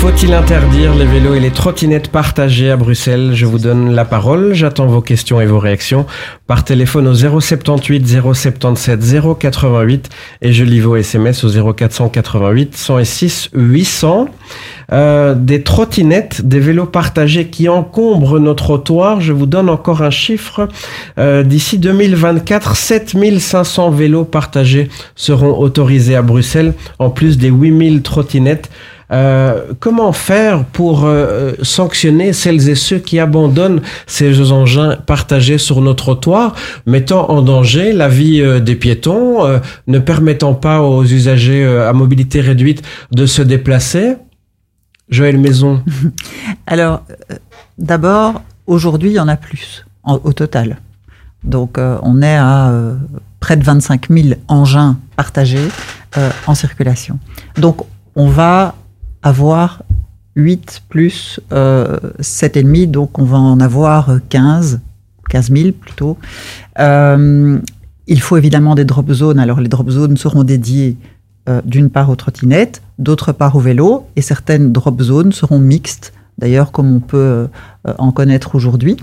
Faut-il 0.00 0.32
interdire 0.32 0.94
les 0.94 1.04
vélos 1.04 1.34
et 1.34 1.40
les 1.40 1.50
trottinettes 1.50 2.08
partagées 2.08 2.70
à 2.70 2.76
Bruxelles? 2.78 3.32
Je 3.34 3.44
vous 3.44 3.58
donne 3.58 3.94
la 3.94 4.06
parole. 4.06 4.54
J'attends 4.54 4.86
vos 4.86 5.02
questions 5.02 5.42
et 5.42 5.46
vos 5.46 5.58
réactions 5.58 6.06
par 6.46 6.64
téléphone 6.64 7.06
au 7.06 7.14
078 7.14 8.08
077 8.08 8.98
088 9.38 10.08
et 10.40 10.54
je 10.54 10.64
lis 10.64 10.80
vos 10.80 10.96
SMS 10.96 11.44
au 11.44 11.74
0488 11.74 12.74
106 12.74 13.50
800. 13.52 14.28
Euh, 14.92 15.34
des 15.34 15.62
trottinettes, 15.62 16.48
des 16.48 16.60
vélos 16.60 16.86
partagés 16.86 17.48
qui 17.48 17.68
encombrent 17.68 18.40
nos 18.40 18.54
trottoirs. 18.54 19.20
Je 19.20 19.34
vous 19.34 19.46
donne 19.46 19.68
encore 19.68 20.00
un 20.00 20.10
chiffre. 20.10 20.66
Euh, 21.18 21.42
D'ici 21.42 21.78
2024, 21.78 22.74
7500 22.74 23.90
vélos 23.90 24.24
partagés 24.24 24.88
seront 25.14 25.58
autorisés 25.58 26.16
à 26.16 26.22
Bruxelles, 26.22 26.72
en 26.98 27.10
plus 27.10 27.36
des 27.36 27.50
8000 27.50 28.00
trottinettes. 28.00 28.70
Euh, 29.12 29.72
comment 29.80 30.12
faire 30.12 30.64
pour 30.64 31.04
euh, 31.04 31.52
sanctionner 31.62 32.32
celles 32.32 32.68
et 32.68 32.76
ceux 32.76 32.98
qui 32.98 33.18
abandonnent 33.18 33.82
ces 34.06 34.52
engins 34.52 34.96
partagés 34.96 35.58
sur 35.58 35.80
nos 35.80 35.94
trottoirs, 35.94 36.54
mettant 36.86 37.28
en 37.30 37.42
danger 37.42 37.92
la 37.92 38.08
vie 38.08 38.40
euh, 38.40 38.60
des 38.60 38.76
piétons, 38.76 39.60
ne 39.86 39.98
permettant 39.98 40.54
pas 40.54 40.82
aux 40.82 41.04
usagers 41.04 41.64
à 41.66 41.92
mobilité 41.92 42.40
réduite 42.40 42.82
de 43.10 43.26
se 43.26 43.42
déplacer? 43.42 44.16
Joël 45.08 45.38
Maison. 45.38 45.82
Alors, 46.66 47.02
d'abord, 47.78 48.42
aujourd'hui, 48.66 49.10
il 49.10 49.14
y 49.14 49.20
en 49.20 49.28
a 49.28 49.36
plus 49.36 49.84
au 50.04 50.32
total. 50.32 50.78
Donc, 51.42 51.78
on 51.78 52.22
est 52.22 52.36
à 52.36 52.72
près 53.40 53.56
de 53.56 53.64
25 53.64 54.08
000 54.08 54.28
engins 54.48 54.98
partagés 55.16 55.68
en 56.46 56.54
circulation. 56.54 57.18
Donc, 57.56 57.78
on 58.14 58.28
va 58.28 58.74
avoir 59.22 59.82
8 60.36 60.82
plus 60.88 61.40
euh, 61.52 61.98
7,5, 62.20 62.90
donc 62.90 63.18
on 63.18 63.24
va 63.24 63.38
en 63.38 63.60
avoir 63.60 64.18
15, 64.28 64.80
15 65.30 65.50
000 65.50 65.72
plutôt. 65.72 66.18
Euh, 66.78 67.58
il 68.06 68.20
faut 68.20 68.36
évidemment 68.36 68.74
des 68.74 68.84
drop 68.84 69.10
zones. 69.12 69.38
Alors, 69.38 69.60
les 69.60 69.68
drop 69.68 69.88
zones 69.88 70.16
seront 70.16 70.44
dédiées 70.44 70.96
euh, 71.48 71.62
d'une 71.64 71.90
part 71.90 72.10
aux 72.10 72.16
trottinettes, 72.16 72.82
d'autre 72.98 73.32
part 73.32 73.56
aux 73.56 73.60
vélos, 73.60 74.06
et 74.16 74.22
certaines 74.22 74.72
drop 74.72 75.00
zones 75.00 75.32
seront 75.32 75.58
mixtes, 75.58 76.12
d'ailleurs 76.38 76.72
comme 76.72 76.92
on 76.92 77.00
peut 77.00 77.48
euh, 77.86 77.94
en 77.98 78.12
connaître 78.12 78.54
aujourd'hui. 78.54 78.96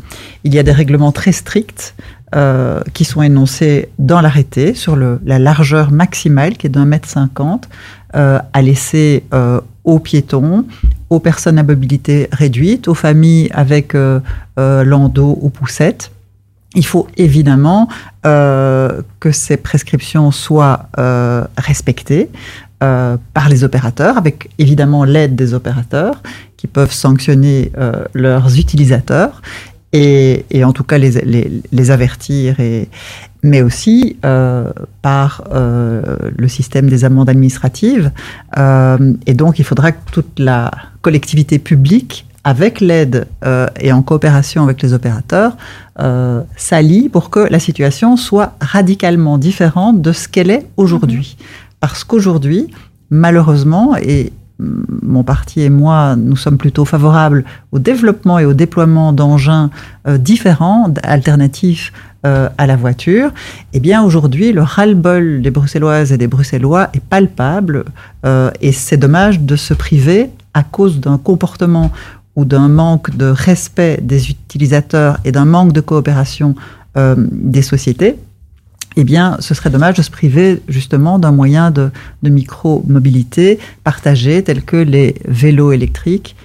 Il 0.44 0.54
y 0.54 0.60
a 0.60 0.64
des 0.64 0.72
règlements 0.72 1.12
très 1.12 1.32
stricts 1.32 1.96
qui 2.94 3.06
sont 3.06 3.22
énoncés 3.22 3.88
dans 4.00 4.20
l'arrêté 4.20 4.74
sur 4.74 4.98
la 4.98 5.40
largeur 5.40 5.92
maximale 5.92 6.58
qui 6.58 6.68
est 6.68 6.70
d'un 6.70 6.84
mètre 6.84 7.08
cinquante 7.08 7.70
à 8.14 8.62
laisser 8.62 9.24
euh, 9.34 9.60
aux 9.84 10.00
piétons, 10.00 10.66
aux 11.10 11.20
personnes 11.20 11.58
à 11.58 11.64
mobilité 11.64 12.28
réduite, 12.32 12.88
aux 12.88 12.94
familles 12.94 13.50
avec 13.54 13.96
euh, 13.96 14.20
euh, 14.60 14.84
landau 14.84 15.38
ou 15.42 15.50
poussette. 15.50 16.12
Il 16.76 16.86
faut 16.86 17.08
évidemment 17.16 17.88
euh, 18.26 19.02
que 19.22 19.32
ces 19.32 19.58
prescriptions 19.58 20.32
soient 20.32 20.90
euh, 21.00 21.46
respectées 21.58 22.30
euh, 22.84 23.16
par 23.34 23.48
les 23.50 23.64
opérateurs, 23.64 24.18
avec 24.18 24.50
évidemment 24.60 25.06
l'aide 25.06 25.36
des 25.36 25.54
opérateurs 25.54 26.22
qui 26.58 26.68
peuvent 26.68 26.92
sanctionner 26.92 27.72
euh, 27.78 28.04
leurs 28.14 28.60
utilisateurs 28.60 29.42
et, 29.94 30.44
en 30.64 30.74
tout 30.74 30.84
cas 30.84 30.98
les, 30.98 31.12
les, 31.22 31.62
les 31.72 31.92
avertir, 31.92 32.60
et, 32.60 32.90
mais 33.44 33.62
aussi 33.62 34.18
euh, 34.26 34.72
par 35.02 35.44
euh, 35.52 36.18
le 36.36 36.48
système 36.48 36.90
des 36.90 37.06
amendes 37.06 37.30
administratives. 37.30 38.12
Euh, 38.58 39.14
et 39.26 39.34
donc 39.34 39.60
il 39.60 39.66
faudra 39.66 39.92
que 39.92 40.12
toute 40.12 40.40
la 40.40 40.72
collectivité 41.02 41.60
publique 41.60 42.26
avec 42.44 42.80
l'aide 42.80 43.28
et 43.82 43.92
en 43.92 44.02
coopération 44.02 44.64
avec 44.64 44.82
les 44.82 44.94
opérateurs, 44.94 45.58
s'allie 46.56 47.10
pour 47.10 47.30
que 47.30 47.42
la 47.42 47.60
situation 47.60 48.16
soit 48.16 48.54
radicalement 48.62 49.38
différente 49.38 50.02
de 50.02 50.14
ce 50.14 50.30
qu'elle 50.30 50.50
est 50.50 50.66
aujourd'hui. 50.78 51.36
Parce 51.82 52.06
qu'aujourd'hui, 52.06 52.68
malheureusement, 53.10 53.98
et 53.98 54.32
mon 54.60 55.24
parti 55.24 55.62
et 55.62 55.70
moi, 55.70 56.16
nous 56.16 56.36
sommes 56.36 56.58
plutôt 56.58 56.86
favorables 56.86 57.46
au 57.72 57.80
développement 57.80 58.40
et 58.40 58.46
au 58.46 58.54
déploiement 58.54 59.14
d'engins 59.14 59.70
euh, 60.08 60.18
différents, 60.18 60.92
alternatifs 61.04 61.94
euh, 62.26 62.50
à 62.58 62.66
la 62.66 62.76
voiture, 62.76 63.32
eh 63.74 63.80
bien 63.80 64.04
aujourd'hui, 64.04 64.52
le 64.52 64.64
ras-le-bol 64.64 65.42
des 65.42 65.52
Bruxelloises 65.52 66.12
et 66.12 66.18
des 66.18 66.28
Bruxellois 66.28 66.90
est 66.94 67.00
palpable 67.00 67.86
euh, 68.26 68.50
et 68.62 68.72
c'est 68.72 68.98
dommage 68.98 69.40
de 69.40 69.56
se 69.56 69.74
priver 69.74 70.30
à 70.54 70.64
cause 70.64 71.00
d'un 71.00 71.18
comportement 71.18 71.92
ou 72.36 72.46
d'un 72.46 72.70
manque 72.70 73.16
de 73.16 73.26
respect 73.26 74.00
des 74.02 74.30
utilisateurs 74.30 75.20
et 75.26 75.32
d'un 75.32 75.46
manque 75.46 75.74
de 75.74 75.82
coopération 75.82 76.56
euh, 76.98 77.16
des 77.18 77.62
sociétés, 77.62 78.16
eh 78.96 79.04
bien, 79.04 79.38
ce 79.40 79.54
serait 79.54 79.70
dommage 79.70 79.98
de 79.98 80.02
se 80.02 80.10
priver 80.10 80.62
justement 80.68 81.20
d'un 81.20 81.32
moyen 81.32 81.70
de, 81.70 81.92
de 82.24 82.30
micro-mobilité 82.30 83.60
partagé 83.84 84.44
tel 84.44 84.64
que 84.64 84.78
les 84.78 85.16
vélos 85.28 85.72
électriques 85.72 86.36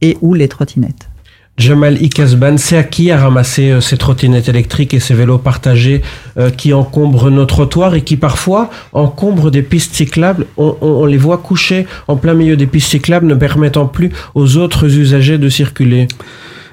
et 0.00 0.18
ou 0.20 0.34
les 0.34 0.48
trottinettes. 0.48 1.09
Jamal 1.56 2.00
Ikasban, 2.02 2.56
c'est 2.56 2.78
à 2.78 2.82
qui 2.84 3.10
a 3.10 3.18
ramassé 3.18 3.70
euh, 3.70 3.80
ces 3.82 3.98
trottinettes 3.98 4.48
électriques 4.48 4.94
et 4.94 5.00
ces 5.00 5.12
vélos 5.12 5.36
partagés 5.36 6.00
euh, 6.38 6.48
qui 6.48 6.72
encombrent 6.72 7.30
nos 7.30 7.44
trottoirs 7.44 7.94
et 7.94 8.02
qui 8.02 8.16
parfois 8.16 8.70
encombrent 8.94 9.50
des 9.50 9.62
pistes 9.62 9.94
cyclables? 9.94 10.46
On, 10.56 11.04
les 11.04 11.18
voit 11.18 11.36
couchés 11.38 11.86
en 12.08 12.16
plein 12.16 12.32
milieu 12.32 12.56
des 12.56 12.66
pistes 12.66 12.90
cyclables, 12.90 13.26
ne 13.26 13.34
permettant 13.34 13.86
plus 13.86 14.10
aux 14.34 14.56
autres 14.56 14.86
usagers 14.96 15.36
de 15.36 15.50
circuler. 15.50 16.08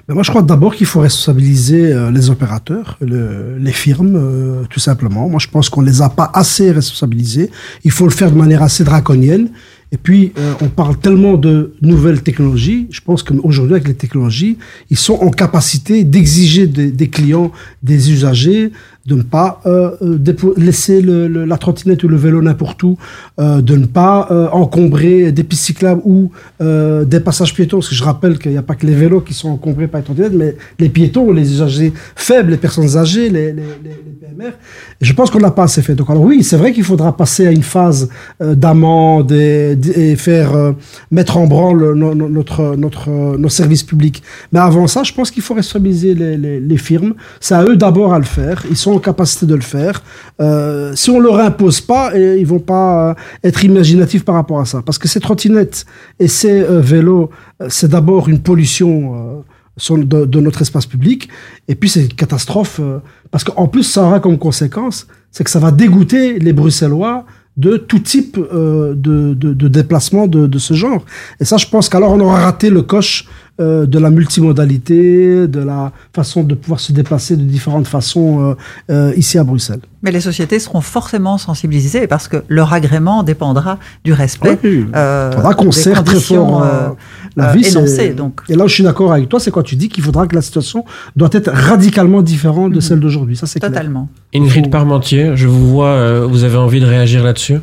Mais 0.07 0.13
moi, 0.13 0.23
je 0.23 0.29
crois 0.29 0.41
d'abord 0.41 0.73
qu'il 0.73 0.87
faut 0.87 1.01
responsabiliser 1.01 1.91
euh, 1.91 2.09
les 2.09 2.29
opérateurs, 2.29 2.97
le- 3.01 3.57
les 3.59 3.73
firmes, 3.73 4.15
euh, 4.15 4.63
tout 4.69 4.79
simplement. 4.79 5.27
Moi, 5.27 5.39
je 5.43 5.49
pense 5.49 5.67
qu'on 5.67 5.81
les 5.81 6.01
a 6.01 6.07
pas 6.07 6.31
assez 6.33 6.71
responsabilisés. 6.71 7.51
Il 7.83 7.91
faut 7.91 8.05
le 8.05 8.11
faire 8.11 8.31
de 8.31 8.37
manière 8.37 8.63
assez 8.63 8.85
draconienne. 8.85 9.49
Et 9.91 9.97
puis, 9.97 10.33
euh, 10.37 10.53
on 10.61 10.67
parle 10.67 10.97
tellement 10.97 11.35
de 11.35 11.73
nouvelles 11.81 12.21
technologies. 12.21 12.87
Je 12.91 12.99
pense 12.99 13.23
qu'aujourd'hui, 13.23 13.75
avec 13.75 13.87
les 13.87 13.93
technologies, 13.93 14.57
ils 14.89 14.97
sont 14.97 15.13
en 15.15 15.29
capacité 15.29 16.03
d'exiger 16.03 16.67
des, 16.67 16.91
des 16.91 17.09
clients, 17.09 17.51
des 17.83 18.11
usagers, 18.11 18.71
de 19.07 19.15
ne 19.15 19.21
pas 19.21 19.61
euh, 19.65 19.91
euh, 20.01 20.53
laisser 20.57 21.01
la 21.01 21.57
trottinette 21.57 22.03
ou 22.03 22.09
le 22.09 22.17
vélo 22.17 22.41
n'importe 22.41 22.83
où, 22.83 22.97
euh, 23.39 23.61
de 23.61 23.77
ne 23.77 23.85
pas 23.85 24.27
encombrer 24.51 25.31
des 25.31 25.43
pistes 25.43 25.63
cyclables 25.63 26.01
ou 26.03 26.31
des 26.59 27.19
passages 27.21 27.53
piétons. 27.53 27.77
Parce 27.77 27.89
que 27.89 27.95
je 27.95 28.03
rappelle 28.03 28.37
qu'il 28.37 28.51
n'y 28.51 28.57
a 28.57 28.61
pas 28.61 28.75
que 28.75 28.85
les 28.85 28.93
vélos 28.93 29.21
qui 29.21 29.33
sont 29.33 29.49
encombrés 29.49 29.87
par 29.87 30.01
les 30.01 30.05
trottinettes, 30.05 30.33
mais 30.33 30.55
les 30.79 30.89
piétons, 30.89 31.31
les 31.31 31.49
usagers 31.53 31.93
faibles, 32.15 32.51
les 32.51 32.57
personnes 32.57 32.97
âgées, 32.97 33.29
les, 33.29 33.53
PMR. 33.53 34.51
Je 34.99 35.13
pense 35.13 35.29
qu'on 35.31 35.39
n'a 35.39 35.51
pas 35.51 35.63
assez 35.63 35.81
fait. 35.81 35.95
Donc 35.95 36.09
alors 36.09 36.23
oui, 36.23 36.43
c'est 36.43 36.57
vrai 36.57 36.73
qu'il 36.73 36.83
faudra 36.83 37.15
passer 37.15 37.47
à 37.47 37.51
une 37.51 37.63
phase 37.63 38.09
d'amende 38.39 39.31
et, 39.31 40.15
faire 40.17 40.51
mettre 41.11 41.37
en 41.37 41.47
branle 41.47 41.93
no- 41.93 42.15
no- 42.15 42.29
notre, 42.29 42.75
notre, 42.75 43.37
nos 43.37 43.49
services 43.49 43.83
publics. 43.83 44.23
Mais 44.51 44.59
avant 44.59 44.87
ça, 44.87 45.03
je 45.03 45.13
pense 45.13 45.31
qu'il 45.31 45.43
faut 45.43 45.53
responsabiliser 45.53 46.13
les, 46.15 46.37
les, 46.37 46.59
les 46.59 46.77
firmes. 46.77 47.13
C'est 47.39 47.55
à 47.55 47.63
eux 47.63 47.77
d'abord 47.77 48.13
à 48.13 48.19
le 48.19 48.25
faire. 48.25 48.65
Ils 48.69 48.75
sont 48.77 48.96
capacité 48.99 49.45
de 49.45 49.55
le 49.55 49.61
faire. 49.61 50.03
Euh, 50.41 50.93
si 50.95 51.09
on 51.09 51.19
leur 51.19 51.39
impose 51.39 51.81
pas, 51.81 52.15
ils 52.15 52.45
vont 52.45 52.59
pas 52.59 53.09
euh, 53.09 53.13
être 53.43 53.63
imaginatifs 53.63 54.23
par 54.25 54.35
rapport 54.35 54.59
à 54.59 54.65
ça. 54.65 54.81
Parce 54.81 54.97
que 54.97 55.07
ces 55.07 55.19
trottinettes 55.19 55.85
et 56.19 56.27
ces 56.27 56.61
euh, 56.61 56.81
vélos, 56.81 57.29
c'est 57.69 57.89
d'abord 57.89 58.29
une 58.29 58.39
pollution. 58.39 59.43
de, 59.89 60.25
de 60.25 60.39
notre 60.39 60.61
espace 60.63 60.87
public. 60.87 61.29
Et 61.67 61.75
puis, 61.75 61.87
c'est 61.87 62.01
une 62.01 62.13
catastrophe. 62.13 62.81
parce 63.29 63.43
qu'en 63.43 63.67
plus, 63.67 63.83
ça 63.83 64.03
aura 64.03 64.19
comme 64.19 64.39
conséquence, 64.39 65.05
c'est 65.31 65.43
que 65.43 65.51
ça 65.51 65.59
va 65.59 65.69
dégoûter 65.69 66.39
les 66.39 66.51
Bruxellois 66.51 67.25
de 67.57 67.77
tout 67.77 67.99
type 67.99 68.37
euh, 68.37 68.93
de, 68.95 69.33
de, 69.33 69.53
de, 69.53 69.67
déplacement 69.67 70.27
de, 70.27 70.45
de, 70.47 70.59
ce 70.59 70.73
genre. 70.75 71.03
Et 71.39 71.45
ça, 71.45 71.57
je 71.57 71.65
pense 71.67 71.89
qu'alors 71.89 72.11
on 72.11 72.19
aura 72.19 72.41
raté 72.41 72.69
le 72.69 72.83
coche 72.83 73.27
euh, 73.59 73.87
de 73.87 73.97
la 73.97 74.11
multimodalité, 74.11 75.47
de 75.47 75.59
la 75.59 75.91
façon 76.13 76.43
de 76.43 76.53
pouvoir 76.53 76.79
se 76.79 76.91
déplacer 76.91 77.35
de 77.35 77.41
différentes 77.41 77.87
façons 77.87 78.51
euh, 78.51 78.55
euh 78.91 79.13
ici 79.17 79.39
à 79.39 79.43
Bruxelles. 79.43 79.79
Mais 80.03 80.11
les 80.11 80.21
sociétés 80.21 80.59
seront 80.59 80.81
forcément 80.81 81.39
sensibilisées 81.39 82.05
parce 82.05 82.27
que 82.27 82.43
leur 82.49 82.71
agrément 82.71 83.23
dépendra 83.23 83.79
du 84.03 84.13
respect. 84.13 84.59
Oui, 84.63 84.85
euh, 84.95 85.31
faudra 85.31 85.55
qu'on 85.55 85.71
serre 85.71 86.03
très 86.03 86.19
fort 86.19 86.63
euh, 86.63 86.89
la 87.37 87.53
vie. 87.53 87.65
Énoncée, 87.65 88.09
donc. 88.13 88.41
Et 88.49 88.55
là 88.55 88.65
où 88.65 88.67
je 88.67 88.73
suis 88.73 88.83
d'accord 88.83 89.13
avec 89.13 89.29
toi, 89.29 89.39
c'est 89.39 89.51
quand 89.51 89.63
tu 89.63 89.75
dis 89.75 89.89
qu'il 89.89 90.03
faudra 90.03 90.27
que 90.27 90.35
la 90.35 90.41
situation 90.41 90.83
doit 91.15 91.29
être 91.31 91.51
radicalement 91.51 92.21
différente 92.21 92.71
de 92.71 92.77
mmh. 92.77 92.81
celle 92.81 92.99
d'aujourd'hui. 92.99 93.37
Ça, 93.37 93.47
c'est 93.47 93.59
Totalement. 93.59 94.09
Ingrid 94.33 94.65
Faut... 94.65 94.71
Parmentier, 94.71 95.31
je 95.35 95.47
vous 95.47 95.67
vois, 95.69 96.25
vous 96.25 96.43
avez 96.43 96.57
envie 96.57 96.79
de 96.79 96.85
réagir 96.85 97.23
là-dessus? 97.23 97.59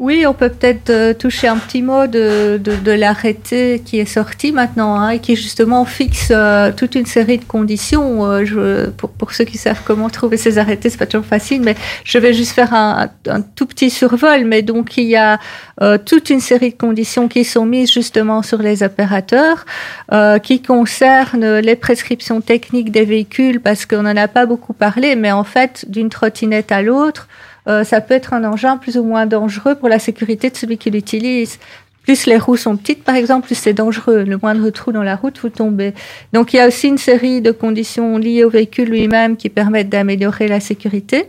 Oui, 0.00 0.24
on 0.28 0.32
peut 0.32 0.48
peut-être 0.48 0.90
euh, 0.90 1.12
toucher 1.12 1.48
un 1.48 1.56
petit 1.56 1.82
mot 1.82 2.06
de, 2.06 2.60
de, 2.62 2.76
de 2.76 2.92
l'arrêté 2.92 3.82
qui 3.84 3.98
est 3.98 4.04
sorti 4.04 4.52
maintenant 4.52 4.94
hein, 4.94 5.10
et 5.10 5.18
qui 5.18 5.34
justement 5.34 5.84
fixe 5.84 6.28
euh, 6.30 6.70
toute 6.70 6.94
une 6.94 7.04
série 7.04 7.38
de 7.38 7.44
conditions. 7.44 8.24
Euh, 8.24 8.44
je, 8.44 8.90
pour, 8.90 9.10
pour, 9.10 9.32
ceux 9.32 9.44
qui 9.44 9.58
savent 9.58 9.82
comment 9.84 10.08
trouver 10.08 10.36
ces 10.36 10.58
arrêtés, 10.58 10.88
c'est 10.88 10.98
pas 10.98 11.06
toujours 11.06 11.26
facile, 11.26 11.62
mais 11.62 11.74
je 12.04 12.16
vais 12.18 12.32
juste 12.32 12.52
faire 12.52 12.74
un, 12.74 13.10
un 13.26 13.40
tout 13.40 13.66
petit 13.66 13.90
survol. 13.90 14.44
Mais 14.44 14.62
donc 14.62 14.96
il 14.98 15.06
y 15.06 15.16
a 15.16 15.40
euh, 15.82 15.98
toute 15.98 16.30
une 16.30 16.40
série 16.40 16.70
de 16.70 16.76
conditions 16.76 17.26
qui 17.26 17.42
sont 17.42 17.66
mises 17.66 17.92
justement 17.92 18.42
sur 18.42 18.58
les 18.58 18.84
opérateurs, 18.84 19.66
euh, 20.12 20.38
qui 20.38 20.62
concernent 20.62 21.58
les 21.58 21.74
prescriptions 21.74 22.40
techniques 22.40 22.92
des 22.92 23.04
véhicules, 23.04 23.60
parce 23.60 23.84
qu'on 23.84 24.02
n'en 24.02 24.16
a 24.16 24.28
pas 24.28 24.46
beaucoup 24.46 24.74
parlé, 24.74 25.16
mais 25.16 25.32
en 25.32 25.44
fait 25.44 25.86
d'une 25.88 26.08
trottinette 26.08 26.70
à 26.70 26.82
l'autre. 26.82 27.26
Euh, 27.68 27.84
ça 27.84 28.00
peut 28.00 28.14
être 28.14 28.32
un 28.32 28.44
engin 28.44 28.76
plus 28.76 28.96
ou 28.96 29.04
moins 29.04 29.26
dangereux 29.26 29.74
pour 29.74 29.88
la 29.88 29.98
sécurité 29.98 30.50
de 30.50 30.56
celui 30.56 30.78
qui 30.78 30.90
l'utilise. 30.90 31.58
Plus 32.02 32.24
les 32.24 32.38
roues 32.38 32.56
sont 32.56 32.76
petites, 32.76 33.04
par 33.04 33.16
exemple, 33.16 33.46
plus 33.46 33.54
c'est 33.54 33.74
dangereux. 33.74 34.24
Le 34.24 34.38
moindre 34.38 34.70
trou 34.70 34.92
dans 34.92 35.02
la 35.02 35.14
route, 35.14 35.38
vous 35.42 35.50
tombez. 35.50 35.92
Donc 36.32 36.54
il 36.54 36.56
y 36.56 36.60
a 36.60 36.66
aussi 36.66 36.88
une 36.88 36.96
série 36.96 37.42
de 37.42 37.50
conditions 37.50 38.16
liées 38.16 38.44
au 38.44 38.50
véhicule 38.50 38.88
lui-même 38.88 39.36
qui 39.36 39.50
permettent 39.50 39.90
d'améliorer 39.90 40.48
la 40.48 40.60
sécurité. 40.60 41.26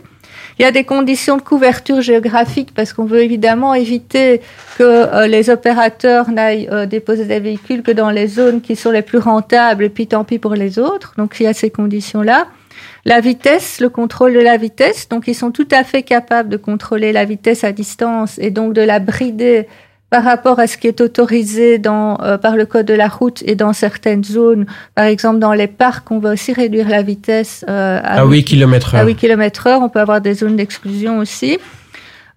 Il 0.58 0.62
y 0.62 0.64
a 0.64 0.72
des 0.72 0.84
conditions 0.84 1.36
de 1.36 1.42
couverture 1.42 2.00
géographique 2.00 2.70
parce 2.74 2.92
qu'on 2.92 3.04
veut 3.04 3.22
évidemment 3.22 3.74
éviter 3.74 4.40
que 4.78 4.82
euh, 4.84 5.26
les 5.26 5.50
opérateurs 5.50 6.30
n'aillent 6.30 6.68
euh, 6.70 6.86
déposer 6.86 7.24
des 7.24 7.40
véhicules 7.40 7.82
que 7.82 7.90
dans 7.90 8.10
les 8.10 8.26
zones 8.26 8.60
qui 8.60 8.76
sont 8.76 8.90
les 8.90 9.02
plus 9.02 9.18
rentables 9.18 9.84
et 9.84 9.88
puis 9.88 10.06
tant 10.06 10.24
pis 10.24 10.38
pour 10.38 10.54
les 10.54 10.78
autres. 10.78 11.14
Donc 11.16 11.36
il 11.40 11.44
y 11.44 11.46
a 11.46 11.52
ces 11.52 11.70
conditions-là. 11.70 12.46
La 13.04 13.20
vitesse, 13.20 13.80
le 13.80 13.88
contrôle 13.88 14.34
de 14.34 14.40
la 14.40 14.56
vitesse, 14.56 15.08
donc 15.08 15.26
ils 15.26 15.34
sont 15.34 15.50
tout 15.50 15.68
à 15.70 15.84
fait 15.84 16.02
capables 16.02 16.48
de 16.48 16.56
contrôler 16.56 17.12
la 17.12 17.24
vitesse 17.24 17.64
à 17.64 17.72
distance 17.72 18.38
et 18.38 18.50
donc 18.50 18.74
de 18.74 18.82
la 18.82 18.98
brider 18.98 19.66
par 20.10 20.24
rapport 20.24 20.58
à 20.58 20.66
ce 20.66 20.76
qui 20.76 20.88
est 20.88 21.00
autorisé 21.00 21.78
dans, 21.78 22.20
euh, 22.20 22.36
par 22.36 22.56
le 22.56 22.66
code 22.66 22.86
de 22.86 22.94
la 22.94 23.08
route 23.08 23.42
et 23.46 23.54
dans 23.54 23.72
certaines 23.72 24.24
zones. 24.24 24.66
Par 24.96 25.04
exemple, 25.04 25.38
dans 25.38 25.52
les 25.52 25.68
parcs, 25.68 26.10
on 26.10 26.18
va 26.18 26.32
aussi 26.32 26.52
réduire 26.52 26.88
la 26.88 27.02
vitesse 27.02 27.64
euh, 27.68 28.00
à, 28.02 28.20
à 28.20 28.24
8 28.24 28.44
km 28.44 28.96
heure. 28.96 29.02
À 29.02 29.04
8 29.04 29.14
km 29.14 29.68
heure. 29.68 29.80
On 29.82 29.88
peut 29.88 30.00
avoir 30.00 30.20
des 30.20 30.34
zones 30.34 30.56
d'exclusion 30.56 31.18
aussi. 31.18 31.58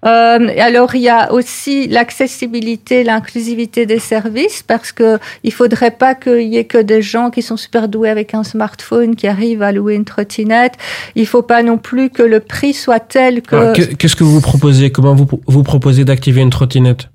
Euh, 0.06 0.49
alors 0.60 0.95
il 0.95 1.01
y 1.01 1.10
a 1.10 1.32
aussi 1.32 1.88
l'accessibilité, 1.88 3.04
l'inclusivité 3.04 3.86
des 3.86 3.99
services 3.99 4.62
parce 4.62 4.91
que 4.91 5.18
il 5.43 5.54
faudrait 5.54 5.91
pas 5.91 6.14
qu'il 6.14 6.54
y 6.54 6.58
ait 6.58 6.66
que 6.66 6.78
des 6.78 7.01
gens 7.01 7.30
qui 7.30 7.41
sont 7.41 7.56
super 7.56 7.88
doués 7.88 8.10
avec 8.10 8.34
un 8.34 8.43
smartphone 8.43 9.16
qui 9.16 9.28
arrivent 9.28 9.62
à 9.62 9.72
louer 9.72 9.95
une 9.95 10.06
trottinette. 10.06 10.74
Il 11.16 11.28
faut 11.28 11.41
pas 11.41 11.64
non 11.64 11.78
plus 11.78 12.10
que 12.10 12.24
le 12.24 12.39
prix 12.39 12.74
soit 12.74 12.99
tel 12.99 13.41
que. 13.41 13.93
Qu'est-ce 13.95 14.16
que 14.16 14.24
vous 14.24 14.41
proposez? 14.41 14.91
Comment 14.91 15.16
vous 15.16 15.28
vous 15.47 15.64
proposez 15.64 16.04
d'activer 16.04 16.41
une 16.41 16.49
trottinette? 16.49 17.10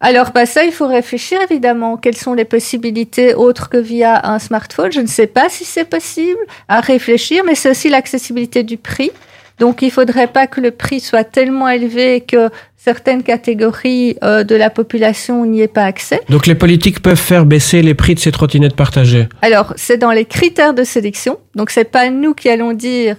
Alors, 0.00 0.30
bah, 0.32 0.46
ça, 0.46 0.64
il 0.64 0.72
faut 0.72 0.86
réfléchir 0.86 1.38
évidemment. 1.48 1.96
Quelles 1.96 2.16
sont 2.16 2.34
les 2.34 2.44
possibilités 2.44 3.34
autres 3.34 3.68
que 3.68 3.78
via 3.78 4.28
un 4.28 4.38
smartphone? 4.38 4.92
Je 4.92 5.00
ne 5.00 5.06
sais 5.06 5.26
pas 5.26 5.48
si 5.48 5.64
c'est 5.64 5.84
possible 5.84 6.38
à 6.68 6.80
réfléchir, 6.80 7.42
mais 7.46 7.54
c'est 7.54 7.70
aussi 7.70 7.88
l'accessibilité 7.88 8.62
du 8.62 8.76
prix. 8.76 9.10
Donc, 9.58 9.82
il 9.82 9.90
faudrait 9.90 10.26
pas 10.26 10.46
que 10.46 10.60
le 10.60 10.70
prix 10.70 11.00
soit 11.00 11.24
tellement 11.24 11.68
élevé 11.68 12.20
que 12.20 12.50
certaines 12.76 13.22
catégories 13.22 14.16
euh, 14.22 14.44
de 14.44 14.54
la 14.54 14.70
population 14.70 15.44
n'y 15.44 15.60
aient 15.60 15.68
pas 15.68 15.84
accès. 15.84 16.20
Donc, 16.28 16.46
les 16.46 16.54
politiques 16.54 17.00
peuvent 17.00 17.16
faire 17.16 17.46
baisser 17.46 17.82
les 17.82 17.94
prix 17.94 18.14
de 18.14 18.20
ces 18.20 18.32
trottinettes 18.32 18.76
partagées? 18.76 19.28
Alors, 19.42 19.72
c'est 19.76 19.98
dans 19.98 20.12
les 20.12 20.24
critères 20.24 20.74
de 20.74 20.84
sélection. 20.84 21.38
Donc, 21.54 21.70
c'est 21.70 21.90
pas 21.90 22.10
nous 22.10 22.34
qui 22.34 22.48
allons 22.48 22.74
dire 22.74 23.16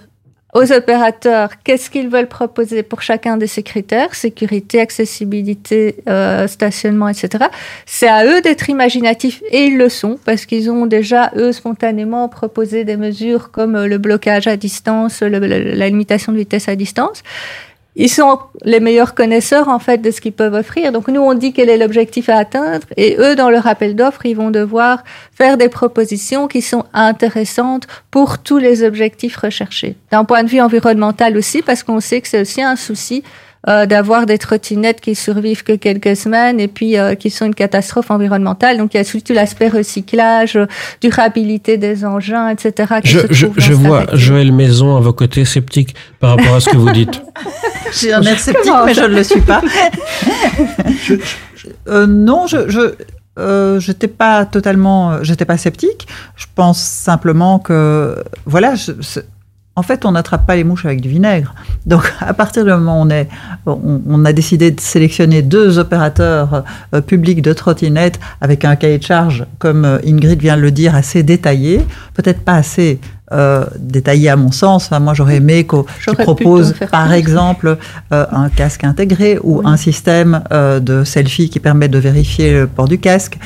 aux 0.54 0.72
opérateurs 0.72 1.50
qu'est-ce 1.62 1.90
qu'ils 1.90 2.08
veulent 2.08 2.28
proposer 2.28 2.82
pour 2.82 3.02
chacun 3.02 3.36
de 3.36 3.46
ces 3.46 3.62
critères, 3.62 4.14
sécurité, 4.14 4.80
accessibilité, 4.80 5.96
euh, 6.08 6.46
stationnement, 6.46 7.08
etc. 7.08 7.44
C'est 7.84 8.08
à 8.08 8.24
eux 8.24 8.40
d'être 8.40 8.70
imaginatifs 8.70 9.42
et 9.50 9.66
ils 9.66 9.76
le 9.76 9.88
sont 9.88 10.18
parce 10.24 10.46
qu'ils 10.46 10.70
ont 10.70 10.86
déjà, 10.86 11.30
eux, 11.36 11.52
spontanément 11.52 12.28
proposé 12.28 12.84
des 12.84 12.96
mesures 12.96 13.50
comme 13.50 13.84
le 13.84 13.98
blocage 13.98 14.46
à 14.46 14.56
distance, 14.56 15.20
la 15.20 15.88
limitation 15.88 16.32
de 16.32 16.38
vitesse 16.38 16.68
à 16.68 16.76
distance 16.76 17.22
ils 17.98 18.08
sont 18.08 18.38
les 18.64 18.78
meilleurs 18.78 19.14
connaisseurs 19.14 19.68
en 19.68 19.80
fait 19.80 19.98
de 19.98 20.12
ce 20.12 20.20
qu'ils 20.20 20.32
peuvent 20.32 20.54
offrir. 20.54 20.92
Donc 20.92 21.08
nous 21.08 21.20
on 21.20 21.34
dit 21.34 21.52
quel 21.52 21.68
est 21.68 21.76
l'objectif 21.76 22.28
à 22.28 22.36
atteindre 22.36 22.86
et 22.96 23.16
eux 23.18 23.34
dans 23.34 23.50
leur 23.50 23.66
appel 23.66 23.96
d'offres 23.96 24.24
ils 24.24 24.36
vont 24.36 24.50
devoir 24.50 25.02
faire 25.34 25.58
des 25.58 25.68
propositions 25.68 26.46
qui 26.46 26.62
sont 26.62 26.84
intéressantes 26.94 27.88
pour 28.12 28.38
tous 28.38 28.58
les 28.58 28.84
objectifs 28.84 29.36
recherchés. 29.36 29.96
D'un 30.12 30.24
point 30.24 30.44
de 30.44 30.48
vue 30.48 30.60
environnemental 30.60 31.36
aussi 31.36 31.60
parce 31.60 31.82
qu'on 31.82 32.00
sait 32.00 32.20
que 32.20 32.28
c'est 32.28 32.40
aussi 32.40 32.62
un 32.62 32.76
souci 32.76 33.24
euh, 33.68 33.86
d'avoir 33.86 34.26
des 34.26 34.38
trottinettes 34.38 35.00
qui 35.00 35.14
survivent 35.14 35.62
que 35.62 35.74
quelques 35.74 36.16
semaines 36.16 36.58
et 36.58 36.68
puis 36.68 36.98
euh, 36.98 37.14
qui 37.14 37.28
sont 37.28 37.44
une 37.44 37.54
catastrophe 37.54 38.10
environnementale. 38.10 38.78
Donc 38.78 38.94
il 38.94 38.96
y 38.96 39.00
a 39.00 39.04
surtout 39.04 39.34
l'aspect 39.34 39.68
recyclage, 39.68 40.58
durabilité 41.00 41.76
des 41.76 42.04
engins, 42.04 42.48
etc. 42.48 42.94
Je, 43.04 43.20
je, 43.30 43.46
je 43.56 43.72
vois 43.74 44.06
Joël 44.14 44.52
Maison 44.52 44.96
à 44.96 45.00
vos 45.00 45.12
côtés 45.12 45.44
sceptique 45.44 45.94
par 46.18 46.30
rapport 46.36 46.54
à 46.54 46.60
ce 46.60 46.70
que 46.70 46.76
vous 46.76 46.90
dites. 46.90 47.20
J'ai 48.00 48.12
un 48.12 48.22
air 48.22 48.38
sceptique, 48.38 48.72
mais 48.86 48.94
je 48.94 49.02
ne 49.02 49.06
le 49.08 49.24
suis 49.24 49.40
pas. 49.40 49.62
euh, 51.88 52.06
non, 52.06 52.46
je, 52.46 52.68
je 52.68 52.94
euh, 53.38 53.78
j'étais 53.80 54.08
pas 54.08 54.46
totalement, 54.46 55.22
j'étais 55.22 55.44
pas 55.44 55.56
sceptique. 55.56 56.08
Je 56.36 56.46
pense 56.54 56.80
simplement 56.80 57.58
que, 57.58 58.22
voilà, 58.46 58.74
je, 58.74 58.92
en 59.78 59.82
fait, 59.82 60.04
on 60.04 60.10
n'attrape 60.10 60.44
pas 60.44 60.56
les 60.56 60.64
mouches 60.64 60.84
avec 60.84 61.00
du 61.00 61.08
vinaigre. 61.08 61.54
Donc, 61.86 62.12
à 62.20 62.34
partir 62.34 62.64
du 62.64 62.70
moment 62.70 63.00
où 63.00 63.06
on, 63.06 63.10
est, 63.10 63.28
on, 63.64 64.24
a 64.24 64.32
décidé 64.32 64.72
de 64.72 64.80
sélectionner 64.80 65.40
deux 65.40 65.78
opérateurs 65.78 66.64
euh, 66.94 67.00
publics 67.00 67.42
de 67.42 67.52
trottinettes 67.52 68.18
avec 68.40 68.64
un 68.64 68.74
cahier 68.74 68.98
de 68.98 69.04
charge, 69.04 69.46
comme 69.60 69.84
euh, 69.84 69.98
Ingrid 70.04 70.40
vient 70.40 70.56
de 70.56 70.62
le 70.62 70.72
dire, 70.72 70.96
assez 70.96 71.22
détaillé, 71.22 71.80
peut-être 72.14 72.40
pas 72.40 72.54
assez 72.54 72.98
euh, 73.30 73.66
détaillé 73.78 74.30
à 74.30 74.36
mon 74.36 74.52
sens. 74.52 74.86
Enfin, 74.86 75.00
moi, 75.00 75.12
j'aurais 75.12 75.36
aimé 75.36 75.64
qu'on 75.64 75.84
propose, 76.18 76.74
par 76.90 77.12
exemple, 77.12 77.76
euh, 78.10 78.24
un 78.32 78.48
casque 78.48 78.84
intégré 78.84 79.38
ou 79.42 79.58
oui. 79.58 79.64
un 79.66 79.76
système 79.76 80.42
euh, 80.50 80.80
de 80.80 81.04
selfie 81.04 81.50
qui 81.50 81.60
permet 81.60 81.88
de 81.88 81.98
vérifier 81.98 82.52
le 82.52 82.66
port 82.66 82.88
du 82.88 82.98
casque 82.98 83.38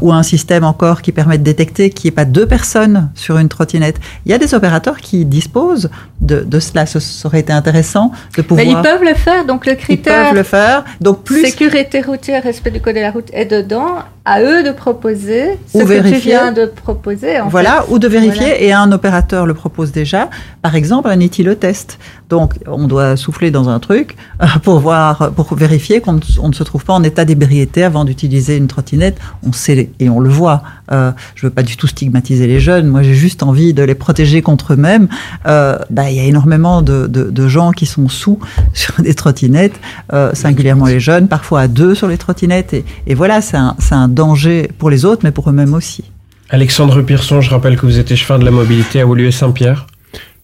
ou 0.00 0.12
un 0.12 0.22
système 0.22 0.62
encore 0.64 1.02
qui 1.02 1.10
permet 1.10 1.38
de 1.38 1.42
détecter 1.42 1.90
qu'il 1.90 2.08
n'y 2.08 2.12
ait 2.12 2.16
pas 2.16 2.24
deux 2.24 2.46
personnes 2.46 3.10
sur 3.14 3.38
une 3.38 3.48
trottinette. 3.48 3.96
Il 4.24 4.30
y 4.30 4.34
a 4.34 4.38
des 4.38 4.54
opérateurs 4.54 4.98
qui 4.98 5.24
disposent 5.24 5.90
de, 6.20 6.40
de 6.40 6.60
cela. 6.60 6.86
Ce 6.86 7.00
serait 7.00 7.40
été 7.40 7.52
intéressant 7.52 8.12
de 8.36 8.42
pouvoir. 8.42 8.64
Mais 8.64 8.72
ils 8.72 8.80
peuvent 8.80 9.04
le 9.04 9.14
faire. 9.14 9.44
Donc, 9.44 9.66
le 9.66 9.74
critère. 9.74 10.20
Ils 10.20 10.24
peuvent 10.28 10.34
le 10.36 10.42
faire. 10.44 10.84
Donc, 11.00 11.24
plus. 11.24 11.44
Sécurité 11.44 12.00
routière, 12.00 12.42
respect 12.44 12.70
du 12.70 12.80
code 12.80 12.94
de 12.94 13.00
la 13.00 13.10
route 13.10 13.28
est 13.32 13.46
dedans. 13.46 13.96
À 14.28 14.42
eux 14.42 14.64
de 14.64 14.72
proposer 14.72 15.56
ce 15.72 15.78
ou 15.78 15.80
que 15.82 15.86
vérifier. 15.86 16.18
tu 16.18 16.28
viens 16.30 16.50
de 16.50 16.66
proposer. 16.66 17.40
En 17.40 17.46
voilà, 17.46 17.84
fait. 17.86 17.92
ou 17.92 18.00
de 18.00 18.08
vérifier. 18.08 18.46
Voilà. 18.46 18.60
Et 18.60 18.72
un 18.72 18.90
opérateur 18.90 19.15
le 19.20 19.54
propose 19.54 19.92
déjà. 19.92 20.30
Par 20.62 20.74
exemple, 20.74 21.08
un 21.08 21.20
éthylotest. 21.20 21.98
Donc, 22.28 22.54
on 22.66 22.88
doit 22.88 23.16
souffler 23.16 23.50
dans 23.50 23.68
un 23.68 23.78
truc 23.78 24.16
euh, 24.42 24.46
pour 24.62 24.80
voir, 24.80 25.30
pour 25.32 25.54
vérifier 25.54 26.00
qu'on 26.00 26.14
ne 26.14 26.52
se 26.52 26.62
trouve 26.62 26.84
pas 26.84 26.94
en 26.94 27.02
état 27.02 27.24
d'ébriété 27.24 27.84
avant 27.84 28.04
d'utiliser 28.04 28.56
une 28.56 28.66
trottinette. 28.66 29.18
On 29.46 29.52
sait 29.52 29.90
et 30.00 30.08
on 30.08 30.20
le 30.20 30.28
voit. 30.28 30.62
Euh, 30.92 31.12
je 31.34 31.46
veux 31.46 31.52
pas 31.52 31.62
du 31.62 31.76
tout 31.76 31.86
stigmatiser 31.86 32.46
les 32.46 32.60
jeunes. 32.60 32.86
Moi, 32.86 33.02
j'ai 33.02 33.14
juste 33.14 33.42
envie 33.42 33.74
de 33.74 33.82
les 33.82 33.94
protéger 33.94 34.42
contre 34.42 34.74
eux-mêmes. 34.74 35.08
Euh, 35.46 35.78
bah, 35.90 36.10
il 36.10 36.16
y 36.16 36.20
a 36.20 36.24
énormément 36.24 36.82
de, 36.82 37.48
gens 37.48 37.70
qui 37.70 37.86
sont 37.86 38.08
sous 38.08 38.38
sur 38.72 38.94
des 39.00 39.14
trottinettes, 39.14 39.78
euh, 40.12 40.32
singulièrement 40.34 40.86
les 40.86 41.00
jeunes, 41.00 41.28
parfois 41.28 41.62
à 41.62 41.68
deux 41.68 41.94
sur 41.94 42.08
les 42.08 42.18
trottinettes. 42.18 42.74
Et, 43.06 43.14
voilà, 43.14 43.40
c'est 43.40 43.56
un 43.56 44.08
danger 44.08 44.70
pour 44.78 44.90
les 44.90 45.04
autres, 45.04 45.22
mais 45.24 45.30
pour 45.30 45.48
eux-mêmes 45.48 45.74
aussi. 45.74 46.04
Alexandre 46.48 47.02
Pierson, 47.02 47.40
je 47.40 47.50
rappelle 47.50 47.76
que 47.76 47.86
vous 47.86 47.98
êtes 47.98 48.10
échevin 48.10 48.38
de 48.38 48.44
la 48.44 48.50
mobilité 48.50 49.00
à 49.00 49.06
Woluwe 49.06 49.32
Saint-Pierre. 49.32 49.86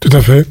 Tout 0.01 0.11
à 0.13 0.21
fait. 0.21 0.47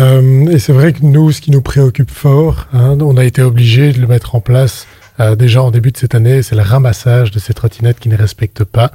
Euh, 0.00 0.46
et 0.46 0.58
c'est 0.58 0.72
vrai 0.72 0.92
que 0.92 1.00
nous, 1.02 1.32
ce 1.32 1.40
qui 1.40 1.50
nous 1.50 1.60
préoccupe 1.60 2.10
fort, 2.10 2.68
hein, 2.72 2.96
on 3.00 3.16
a 3.16 3.24
été 3.24 3.42
obligé 3.42 3.92
de 3.92 4.00
le 4.00 4.06
mettre 4.06 4.36
en 4.36 4.40
place 4.40 4.86
euh, 5.20 5.36
déjà 5.36 5.62
en 5.62 5.70
début 5.70 5.92
de 5.92 5.96
cette 5.96 6.14
année, 6.14 6.42
c'est 6.42 6.56
le 6.56 6.62
ramassage 6.62 7.30
de 7.30 7.38
ces 7.38 7.52
trottinettes 7.52 8.00
qui 8.00 8.08
ne 8.08 8.16
respectent 8.16 8.64
pas. 8.64 8.92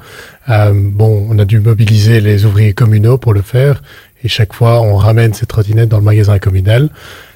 Euh, 0.49 0.71
bon, 0.73 1.27
on 1.29 1.37
a 1.39 1.45
dû 1.45 1.59
mobiliser 1.59 2.21
les 2.21 2.45
ouvriers 2.45 2.73
communaux 2.73 3.17
pour 3.17 3.33
le 3.33 3.41
faire, 3.41 3.81
et 4.23 4.27
chaque 4.27 4.53
fois, 4.53 4.81
on 4.81 4.95
ramène 4.95 5.33
ces 5.33 5.45
trottinettes 5.45 5.89
dans 5.89 5.99
le 5.99 6.03
magasin 6.03 6.39
communal. 6.39 6.89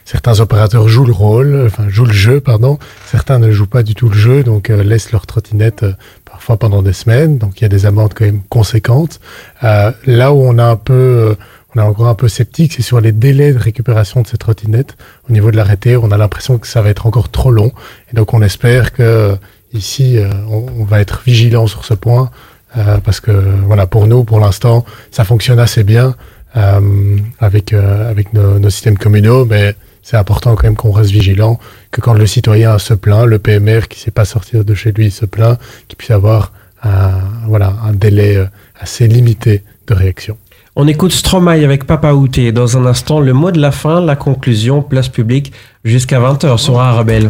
certains 0.04 0.40
opérateurs 0.40 0.88
jouent 0.88 1.06
le 1.06 1.14
rôle, 1.14 1.64
enfin 1.68 1.88
jouent 1.90 2.06
le 2.06 2.14
jeu, 2.14 2.42
pardon. 2.42 2.80
Certains 3.06 3.38
ne 3.38 3.52
jouent 3.52 3.68
pas 3.68 3.84
du 3.84 3.94
tout 3.94 4.10
le 4.10 4.18
jeu, 4.18 4.44
donc 4.44 4.70
laissent 4.70 5.12
leur 5.12 5.28
trottinette 5.28 5.84
euh, 5.84 5.94
parfois 6.42 6.58
pendant 6.58 6.82
des 6.82 6.94
semaines. 6.94 7.38
Donc 7.38 7.62
il 7.62 7.64
y 7.64 7.66
a 7.66 7.70
des 7.70 7.86
amendes 7.86 8.16
quand 8.16 8.26
même 8.26 8.42
conséquentes. 8.50 9.20
Euh, 9.64 9.92
là 10.08 10.34
où 10.34 10.42
on 10.42 10.58
a 10.58 10.64
un 10.64 10.76
peu, 10.76 10.94
euh, 10.94 11.36
on 11.76 11.80
est 11.80 11.84
encore 11.84 12.08
un 12.08 12.16
peu 12.16 12.28
sceptique, 12.28 12.74
c'est 12.74 12.82
sur 12.82 13.00
les 13.00 13.12
délais 13.12 13.54
de 13.54 13.60
récupération 13.60 14.24
de 14.24 14.28
ces 14.28 14.38
trottinettes. 14.38 14.98
Au 15.30 15.34
niveau 15.34 15.52
de 15.52 15.56
l'arrêté, 15.56 15.98
on 15.98 16.10
a 16.10 16.18
l'impression 16.18 16.58
que 16.58 16.66
ça 16.66 16.82
va 16.82 16.90
être 16.90 17.06
encore 17.06 17.30
trop 17.30 17.52
long, 17.52 17.72
et 18.12 18.16
donc 18.16 18.34
on 18.34 18.42
espère 18.42 18.92
que 18.92 19.04
euh, 19.04 19.36
ici 19.72 20.18
on, 20.50 20.84
va 20.84 21.00
être 21.00 21.22
vigilant 21.24 21.68
sur 21.68 21.86
ce 21.86 21.94
point. 21.94 22.32
Parce 23.04 23.20
que 23.20 23.32
voilà, 23.66 23.86
pour 23.86 24.08
nous, 24.08 24.24
pour 24.24 24.40
l'instant, 24.40 24.86
ça 25.12 25.26
fonctionne 25.26 25.60
assez 25.60 25.84
bien 25.84 26.16
avec 26.54 27.74
avec 27.74 28.34
nos, 28.34 28.60
nos 28.60 28.70
systèmes 28.70 28.98
communaux, 28.98 29.46
mais 29.46 29.76
c'est 30.04 30.18
important 30.18 30.56
quand 30.56 30.64
même 30.64 30.76
qu'on 30.76 30.92
reste 30.92 31.12
vigilant, 31.12 31.60
que 31.92 32.02
quand 32.02 32.14
le 32.14 32.26
citoyen 32.26 32.78
se 32.78 32.94
plaint, 32.94 33.26
le 33.26 33.40
PMR 33.40 33.88
qui 33.90 34.00
sait 34.00 34.12
pas 34.12 34.26
sortir 34.26 34.64
de 34.66 34.74
chez 34.74 34.92
lui 34.92 35.12
se 35.12 35.26
plaint, 35.26 35.60
qu'il 35.88 35.98
puisse 35.98 36.12
avoir 36.12 36.52
un 36.84 37.12
voilà 37.48 37.74
un 37.84 37.94
délai 37.94 38.38
euh, 38.38 38.46
assez 38.80 39.08
limité 39.08 39.64
de 39.88 39.94
réaction. 39.94 40.38
On 40.76 40.88
écoute 40.88 41.12
Stromae 41.12 41.64
avec 41.64 41.86
Papa 41.86 42.14
Outé. 42.14 42.54
Dans 42.54 42.78
un 42.78 42.86
instant, 42.86 43.20
le 43.20 43.34
mot 43.34 43.52
de 43.52 43.60
la 43.60 43.72
fin, 43.72 44.00
la 44.00 44.16
conclusion, 44.16 44.82
place 44.82 45.10
publique, 45.10 45.52
jusqu'à 45.84 46.20
20h 46.20 46.58
sur 46.58 46.80
Arabelle. 46.80 47.30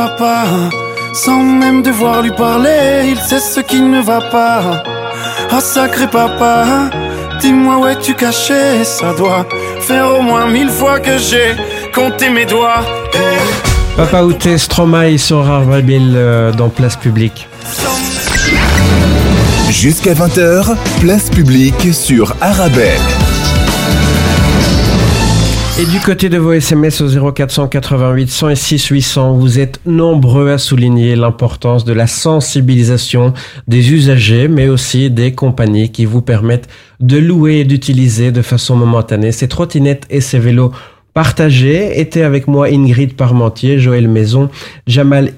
papa 0.00 0.44
Sans 1.12 1.42
même 1.62 1.82
devoir 1.82 2.22
lui 2.22 2.30
parler, 2.30 3.12
il 3.12 3.18
sait 3.28 3.44
ce 3.54 3.60
qui 3.60 3.80
ne 3.80 4.00
va 4.00 4.20
pas. 4.36 4.82
Ah 5.50 5.60
sacré 5.60 6.06
papa, 6.06 6.54
dis-moi 7.40 7.74
où 7.80 7.86
es-tu 7.86 8.14
caché? 8.14 8.84
Ça 8.84 9.12
doit 9.20 9.44
faire 9.88 10.06
au 10.16 10.22
moins 10.22 10.46
mille 10.46 10.70
fois 10.70 11.00
que 11.00 11.14
j'ai 11.18 11.50
compté 11.94 12.30
mes 12.30 12.46
doigts. 12.46 12.82
Eh. 13.14 13.96
Papa 13.96 14.22
Outé, 14.22 14.56
Stromae 14.56 15.18
sur 15.18 15.40
Arabelle 15.50 16.14
euh, 16.14 16.52
dans 16.52 16.70
place 16.70 16.96
publique. 16.96 17.48
Jusqu'à 19.70 20.14
20h, 20.14 20.76
place 21.00 21.28
publique 21.28 21.92
sur 21.92 22.34
Arabelle. 22.40 23.19
Et 25.80 25.86
du 25.86 25.98
côté 25.98 26.28
de 26.28 26.36
vos 26.36 26.52
SMS 26.52 27.00
au 27.00 27.32
0488 27.32 28.28
106 28.28 28.88
800, 28.88 29.32
vous 29.38 29.58
êtes 29.58 29.80
nombreux 29.86 30.50
à 30.50 30.58
souligner 30.58 31.16
l'importance 31.16 31.86
de 31.86 31.94
la 31.94 32.06
sensibilisation 32.06 33.32
des 33.66 33.90
usagers, 33.90 34.46
mais 34.46 34.68
aussi 34.68 35.10
des 35.10 35.34
compagnies 35.34 35.90
qui 35.90 36.04
vous 36.04 36.20
permettent 36.20 36.68
de 37.00 37.16
louer 37.16 37.60
et 37.60 37.64
d'utiliser 37.64 38.30
de 38.30 38.42
façon 38.42 38.76
momentanée 38.76 39.32
ces 39.32 39.48
trottinettes 39.48 40.06
et 40.10 40.20
ces 40.20 40.38
vélos 40.38 40.70
partagés. 41.14 42.00
Étaient 42.00 42.22
avec 42.22 42.48
moi 42.48 42.68
Ingrid 42.68 43.14
Parmentier, 43.14 43.78
Joël 43.78 44.08
Maison, 44.08 44.50
Jamal 44.86 45.32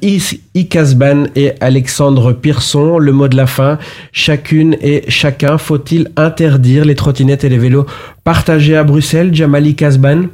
Ikasban 0.55 1.25
et 1.37 1.53
Alexandre 1.61 2.33
Pearson. 2.33 2.99
Le 2.99 3.12
mot 3.12 3.29
de 3.29 3.37
la 3.37 3.47
fin, 3.47 3.79
chacune 4.12 4.77
et 4.81 5.05
chacun, 5.09 5.59
faut-il 5.59 6.11
interdire 6.16 6.85
les 6.85 6.95
trottinettes 6.95 7.45
et 7.45 7.49
les 7.49 7.59
vélos 7.59 7.87
partagés 8.25 8.77
à 8.77 8.85
Bruxelles 8.85 9.35
Jamal 9.35 9.66
Ikasban 9.66 10.25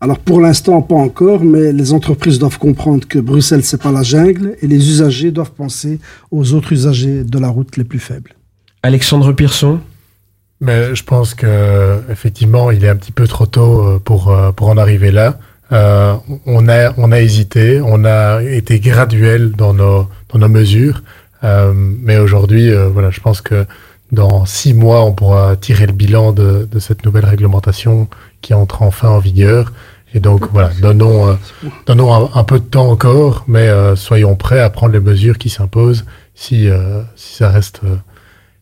Alors 0.00 0.18
pour 0.18 0.40
l'instant, 0.40 0.82
pas 0.82 0.94
encore, 0.94 1.42
mais 1.42 1.72
les 1.72 1.92
entreprises 1.92 2.38
doivent 2.38 2.58
comprendre 2.58 3.06
que 3.06 3.18
Bruxelles, 3.18 3.64
c'est 3.64 3.82
pas 3.82 3.92
la 3.92 4.02
jungle 4.02 4.56
et 4.62 4.66
les 4.66 4.88
usagers 4.88 5.30
doivent 5.30 5.52
penser 5.52 5.98
aux 6.30 6.52
autres 6.54 6.72
usagers 6.72 7.24
de 7.24 7.38
la 7.38 7.48
route 7.48 7.76
les 7.76 7.84
plus 7.84 8.00
faibles. 8.00 8.34
Alexandre 8.82 9.32
Pearson 9.32 9.78
Mais 10.62 10.94
je 10.94 11.02
pense 11.04 11.34
que 11.34 12.00
effectivement, 12.08 12.70
il 12.70 12.84
est 12.84 12.88
un 12.88 12.96
petit 12.96 13.10
peu 13.12 13.26
trop 13.26 13.46
tôt 13.46 13.72
euh, 13.84 13.98
pour 13.98 14.30
euh, 14.30 14.52
pour 14.52 14.68
en 14.68 14.76
arriver 14.78 15.10
là. 15.10 15.36
Euh, 15.72 16.14
on 16.46 16.68
a 16.68 16.92
on 16.98 17.10
a 17.12 17.20
hésité, 17.20 17.80
on 17.84 18.04
a 18.04 18.42
été 18.42 18.78
graduel 18.78 19.52
dans 19.52 19.74
nos 19.74 20.08
dans 20.30 20.38
nos 20.38 20.48
mesures, 20.48 21.02
Euh, 21.44 21.72
mais 21.74 22.18
aujourd'hui, 22.18 22.70
euh, 22.70 22.88
voilà, 22.88 23.10
je 23.10 23.18
pense 23.20 23.40
que 23.40 23.66
dans 24.12 24.44
six 24.46 24.74
mois, 24.74 25.04
on 25.04 25.12
pourra 25.12 25.56
tirer 25.56 25.86
le 25.86 25.92
bilan 25.92 26.32
de, 26.32 26.68
de 26.70 26.78
cette 26.78 27.04
nouvelle 27.04 27.24
réglementation 27.24 28.08
qui 28.42 28.54
entre 28.54 28.82
enfin 28.82 29.08
en 29.08 29.18
vigueur. 29.18 29.72
Et 30.14 30.20
donc 30.20 30.46
voilà, 30.52 30.70
donnons 30.82 31.30
euh, 31.30 31.34
donnons 31.86 32.14
un, 32.14 32.30
un 32.40 32.44
peu 32.44 32.58
de 32.60 32.64
temps 32.64 32.88
encore, 32.90 33.44
mais 33.48 33.66
euh, 33.68 33.96
soyons 33.96 34.36
prêts 34.36 34.60
à 34.60 34.70
prendre 34.70 34.92
les 34.92 35.00
mesures 35.00 35.38
qui 35.38 35.50
s'imposent 35.50 36.04
si 36.34 36.68
euh, 36.68 37.02
si 37.16 37.34
ça 37.36 37.48
reste 37.50 37.80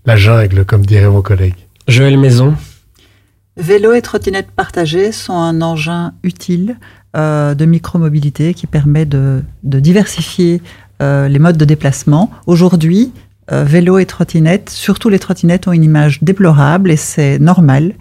la 0.06 0.16
jungle, 0.16 0.64
comme 0.64 0.86
diraient 0.86 1.06
vos 1.06 1.22
collègues. 1.22 1.66
Joël 1.88 2.18
Maison 2.18 2.54
Vélo 3.56 3.92
et 3.92 4.02
trottinette 4.02 4.50
partagée 4.50 5.12
sont 5.12 5.34
un 5.34 5.60
engin 5.60 6.14
utile 6.22 6.78
euh, 7.16 7.54
de 7.54 7.64
micromobilité 7.64 8.54
qui 8.54 8.66
permet 8.66 9.04
de, 9.04 9.42
de 9.64 9.80
diversifier 9.80 10.62
euh, 11.02 11.28
les 11.28 11.38
modes 11.38 11.56
de 11.56 11.64
déplacement. 11.64 12.30
Aujourd'hui, 12.46 13.12
euh, 13.52 13.64
vélo 13.64 13.98
et 13.98 14.06
trottinette, 14.06 14.70
surtout 14.70 15.08
les 15.08 15.18
trottinettes 15.18 15.68
ont 15.68 15.72
une 15.72 15.84
image 15.84 16.22
déplorable 16.22 16.90
et 16.90 16.96
c'est 16.96 17.38
normal. 17.38 17.92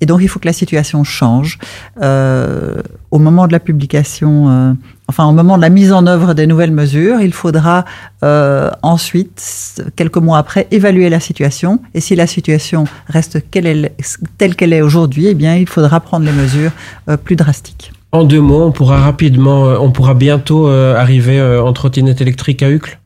Et 0.00 0.06
donc 0.06 0.20
il 0.22 0.28
faut 0.28 0.38
que 0.38 0.46
la 0.46 0.52
situation 0.52 1.04
change. 1.04 1.58
Euh, 2.02 2.82
au 3.10 3.18
moment 3.18 3.46
de 3.46 3.52
la 3.52 3.60
publication, 3.60 4.48
euh, 4.48 4.72
enfin 5.08 5.24
au 5.26 5.32
moment 5.32 5.56
de 5.56 5.62
la 5.62 5.68
mise 5.68 5.92
en 5.92 6.06
œuvre 6.06 6.34
des 6.34 6.46
nouvelles 6.46 6.72
mesures, 6.72 7.20
il 7.20 7.32
faudra 7.32 7.84
euh, 8.22 8.70
ensuite, 8.82 9.82
quelques 9.96 10.18
mois 10.18 10.38
après, 10.38 10.66
évaluer 10.70 11.08
la 11.08 11.20
situation. 11.20 11.80
Et 11.94 12.00
si 12.00 12.16
la 12.16 12.26
situation 12.26 12.84
reste 13.08 13.38
telle 13.50 14.56
qu'elle 14.56 14.72
est 14.72 14.82
aujourd'hui, 14.82 15.28
eh 15.28 15.34
bien 15.34 15.56
il 15.56 15.68
faudra 15.68 16.00
prendre 16.00 16.26
les 16.26 16.32
mesures 16.32 16.72
euh, 17.08 17.16
plus 17.16 17.36
drastiques. 17.36 17.92
En 18.12 18.24
deux 18.24 18.40
mots, 18.40 18.64
on 18.64 18.72
pourra 18.72 18.98
rapidement, 18.98 19.66
euh, 19.66 19.78
on 19.78 19.90
pourra 19.90 20.14
bientôt 20.14 20.68
arriver 20.68 21.40
en 21.40 21.72
trottinette 21.72 22.20
électrique 22.20 22.62
à 22.62 22.70
Uccle? 22.70 22.98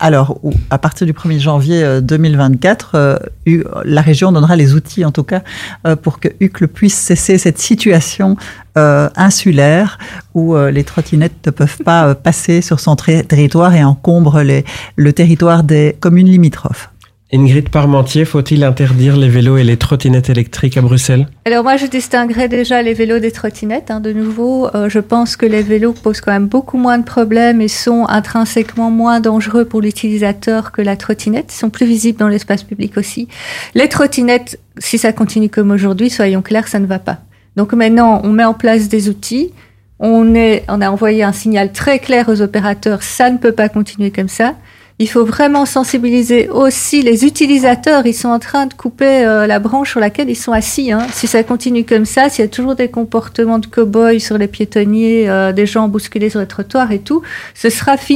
Alors, 0.00 0.40
à 0.70 0.78
partir 0.78 1.06
du 1.08 1.12
1er 1.12 1.40
janvier 1.40 1.82
euh, 1.82 2.00
2024, 2.00 2.90
euh, 2.94 3.16
U- 3.46 3.64
la 3.84 4.00
région 4.00 4.30
donnera 4.30 4.54
les 4.54 4.74
outils, 4.74 5.04
en 5.04 5.10
tout 5.10 5.24
cas, 5.24 5.42
euh, 5.86 5.96
pour 5.96 6.20
que 6.20 6.28
Uccle 6.40 6.68
puisse 6.68 6.94
cesser 6.96 7.36
cette 7.36 7.58
situation 7.58 8.36
euh, 8.76 9.08
insulaire 9.16 9.98
où 10.34 10.54
euh, 10.54 10.70
les 10.70 10.84
trottinettes 10.84 11.44
ne 11.46 11.50
peuvent 11.50 11.78
pas 11.84 12.06
euh, 12.08 12.14
passer 12.14 12.60
sur 12.62 12.78
son 12.78 12.94
territoire 12.94 13.74
et 13.74 13.82
encombrent 13.82 14.42
le 14.96 15.12
territoire 15.12 15.64
des 15.64 15.96
communes 15.98 16.28
limitrophes. 16.28 16.90
Ingrid 17.30 17.68
Parmentier, 17.68 18.24
faut-il 18.24 18.64
interdire 18.64 19.14
les 19.14 19.28
vélos 19.28 19.58
et 19.58 19.64
les 19.64 19.76
trottinettes 19.76 20.30
électriques 20.30 20.78
à 20.78 20.80
Bruxelles? 20.80 21.28
Alors 21.44 21.62
moi, 21.62 21.76
je 21.76 21.84
distinguerais 21.84 22.48
déjà 22.48 22.80
les 22.80 22.94
vélos 22.94 23.18
des 23.18 23.32
trottinettes. 23.32 23.90
hein. 23.90 24.00
De 24.00 24.14
nouveau, 24.14 24.74
euh, 24.74 24.88
je 24.88 24.98
pense 24.98 25.36
que 25.36 25.44
les 25.44 25.60
vélos 25.60 25.92
posent 25.92 26.22
quand 26.22 26.32
même 26.32 26.46
beaucoup 26.46 26.78
moins 26.78 26.96
de 26.96 27.04
problèmes 27.04 27.60
et 27.60 27.68
sont 27.68 28.06
intrinsèquement 28.08 28.90
moins 28.90 29.20
dangereux 29.20 29.66
pour 29.66 29.82
l'utilisateur 29.82 30.72
que 30.72 30.80
la 30.80 30.96
trottinette. 30.96 31.52
Ils 31.52 31.58
sont 31.58 31.68
plus 31.68 31.84
visibles 31.84 32.18
dans 32.18 32.28
l'espace 32.28 32.62
public 32.62 32.96
aussi. 32.96 33.28
Les 33.74 33.90
trottinettes, 33.90 34.58
si 34.78 34.96
ça 34.96 35.12
continue 35.12 35.50
comme 35.50 35.70
aujourd'hui, 35.70 36.08
soyons 36.08 36.40
clairs, 36.40 36.66
ça 36.68 36.78
ne 36.78 36.86
va 36.86 36.98
pas. 36.98 37.18
Donc 37.56 37.74
maintenant, 37.74 38.22
on 38.24 38.32
met 38.32 38.44
en 38.44 38.54
place 38.54 38.88
des 38.88 39.10
outils. 39.10 39.52
On, 40.00 40.34
est, 40.34 40.64
on 40.68 40.80
a 40.80 40.88
envoyé 40.90 41.24
un 41.24 41.32
signal 41.32 41.72
très 41.72 41.98
clair 41.98 42.30
aux 42.30 42.40
opérateurs, 42.40 43.02
ça 43.02 43.28
ne 43.30 43.36
peut 43.36 43.52
pas 43.52 43.68
continuer 43.68 44.12
comme 44.12 44.28
ça. 44.28 44.54
Il 45.00 45.08
faut 45.08 45.24
vraiment 45.24 45.64
sensibiliser 45.64 46.48
aussi 46.48 47.02
les 47.02 47.24
utilisateurs. 47.24 48.04
Ils 48.04 48.14
sont 48.14 48.30
en 48.30 48.40
train 48.40 48.66
de 48.66 48.74
couper 48.74 49.24
euh, 49.24 49.46
la 49.46 49.60
branche 49.60 49.90
sur 49.92 50.00
laquelle 50.00 50.28
ils 50.28 50.34
sont 50.34 50.50
assis. 50.50 50.90
hein. 50.90 51.06
Si 51.12 51.28
ça 51.28 51.44
continue 51.44 51.84
comme 51.84 52.04
ça, 52.04 52.28
s'il 52.28 52.44
y 52.44 52.48
a 52.48 52.50
toujours 52.50 52.74
des 52.74 52.88
comportements 52.88 53.60
de 53.60 53.66
cow-boys 53.66 54.18
sur 54.18 54.38
les 54.38 54.48
piétonniers, 54.48 55.28
euh, 55.30 55.52
des 55.52 55.66
gens 55.66 55.86
bousculés 55.86 56.30
sur 56.30 56.40
les 56.40 56.48
trottoirs 56.48 56.90
et 56.90 56.98
tout, 56.98 57.22
ce 57.54 57.70
sera 57.70 57.96
fini. 57.96 58.08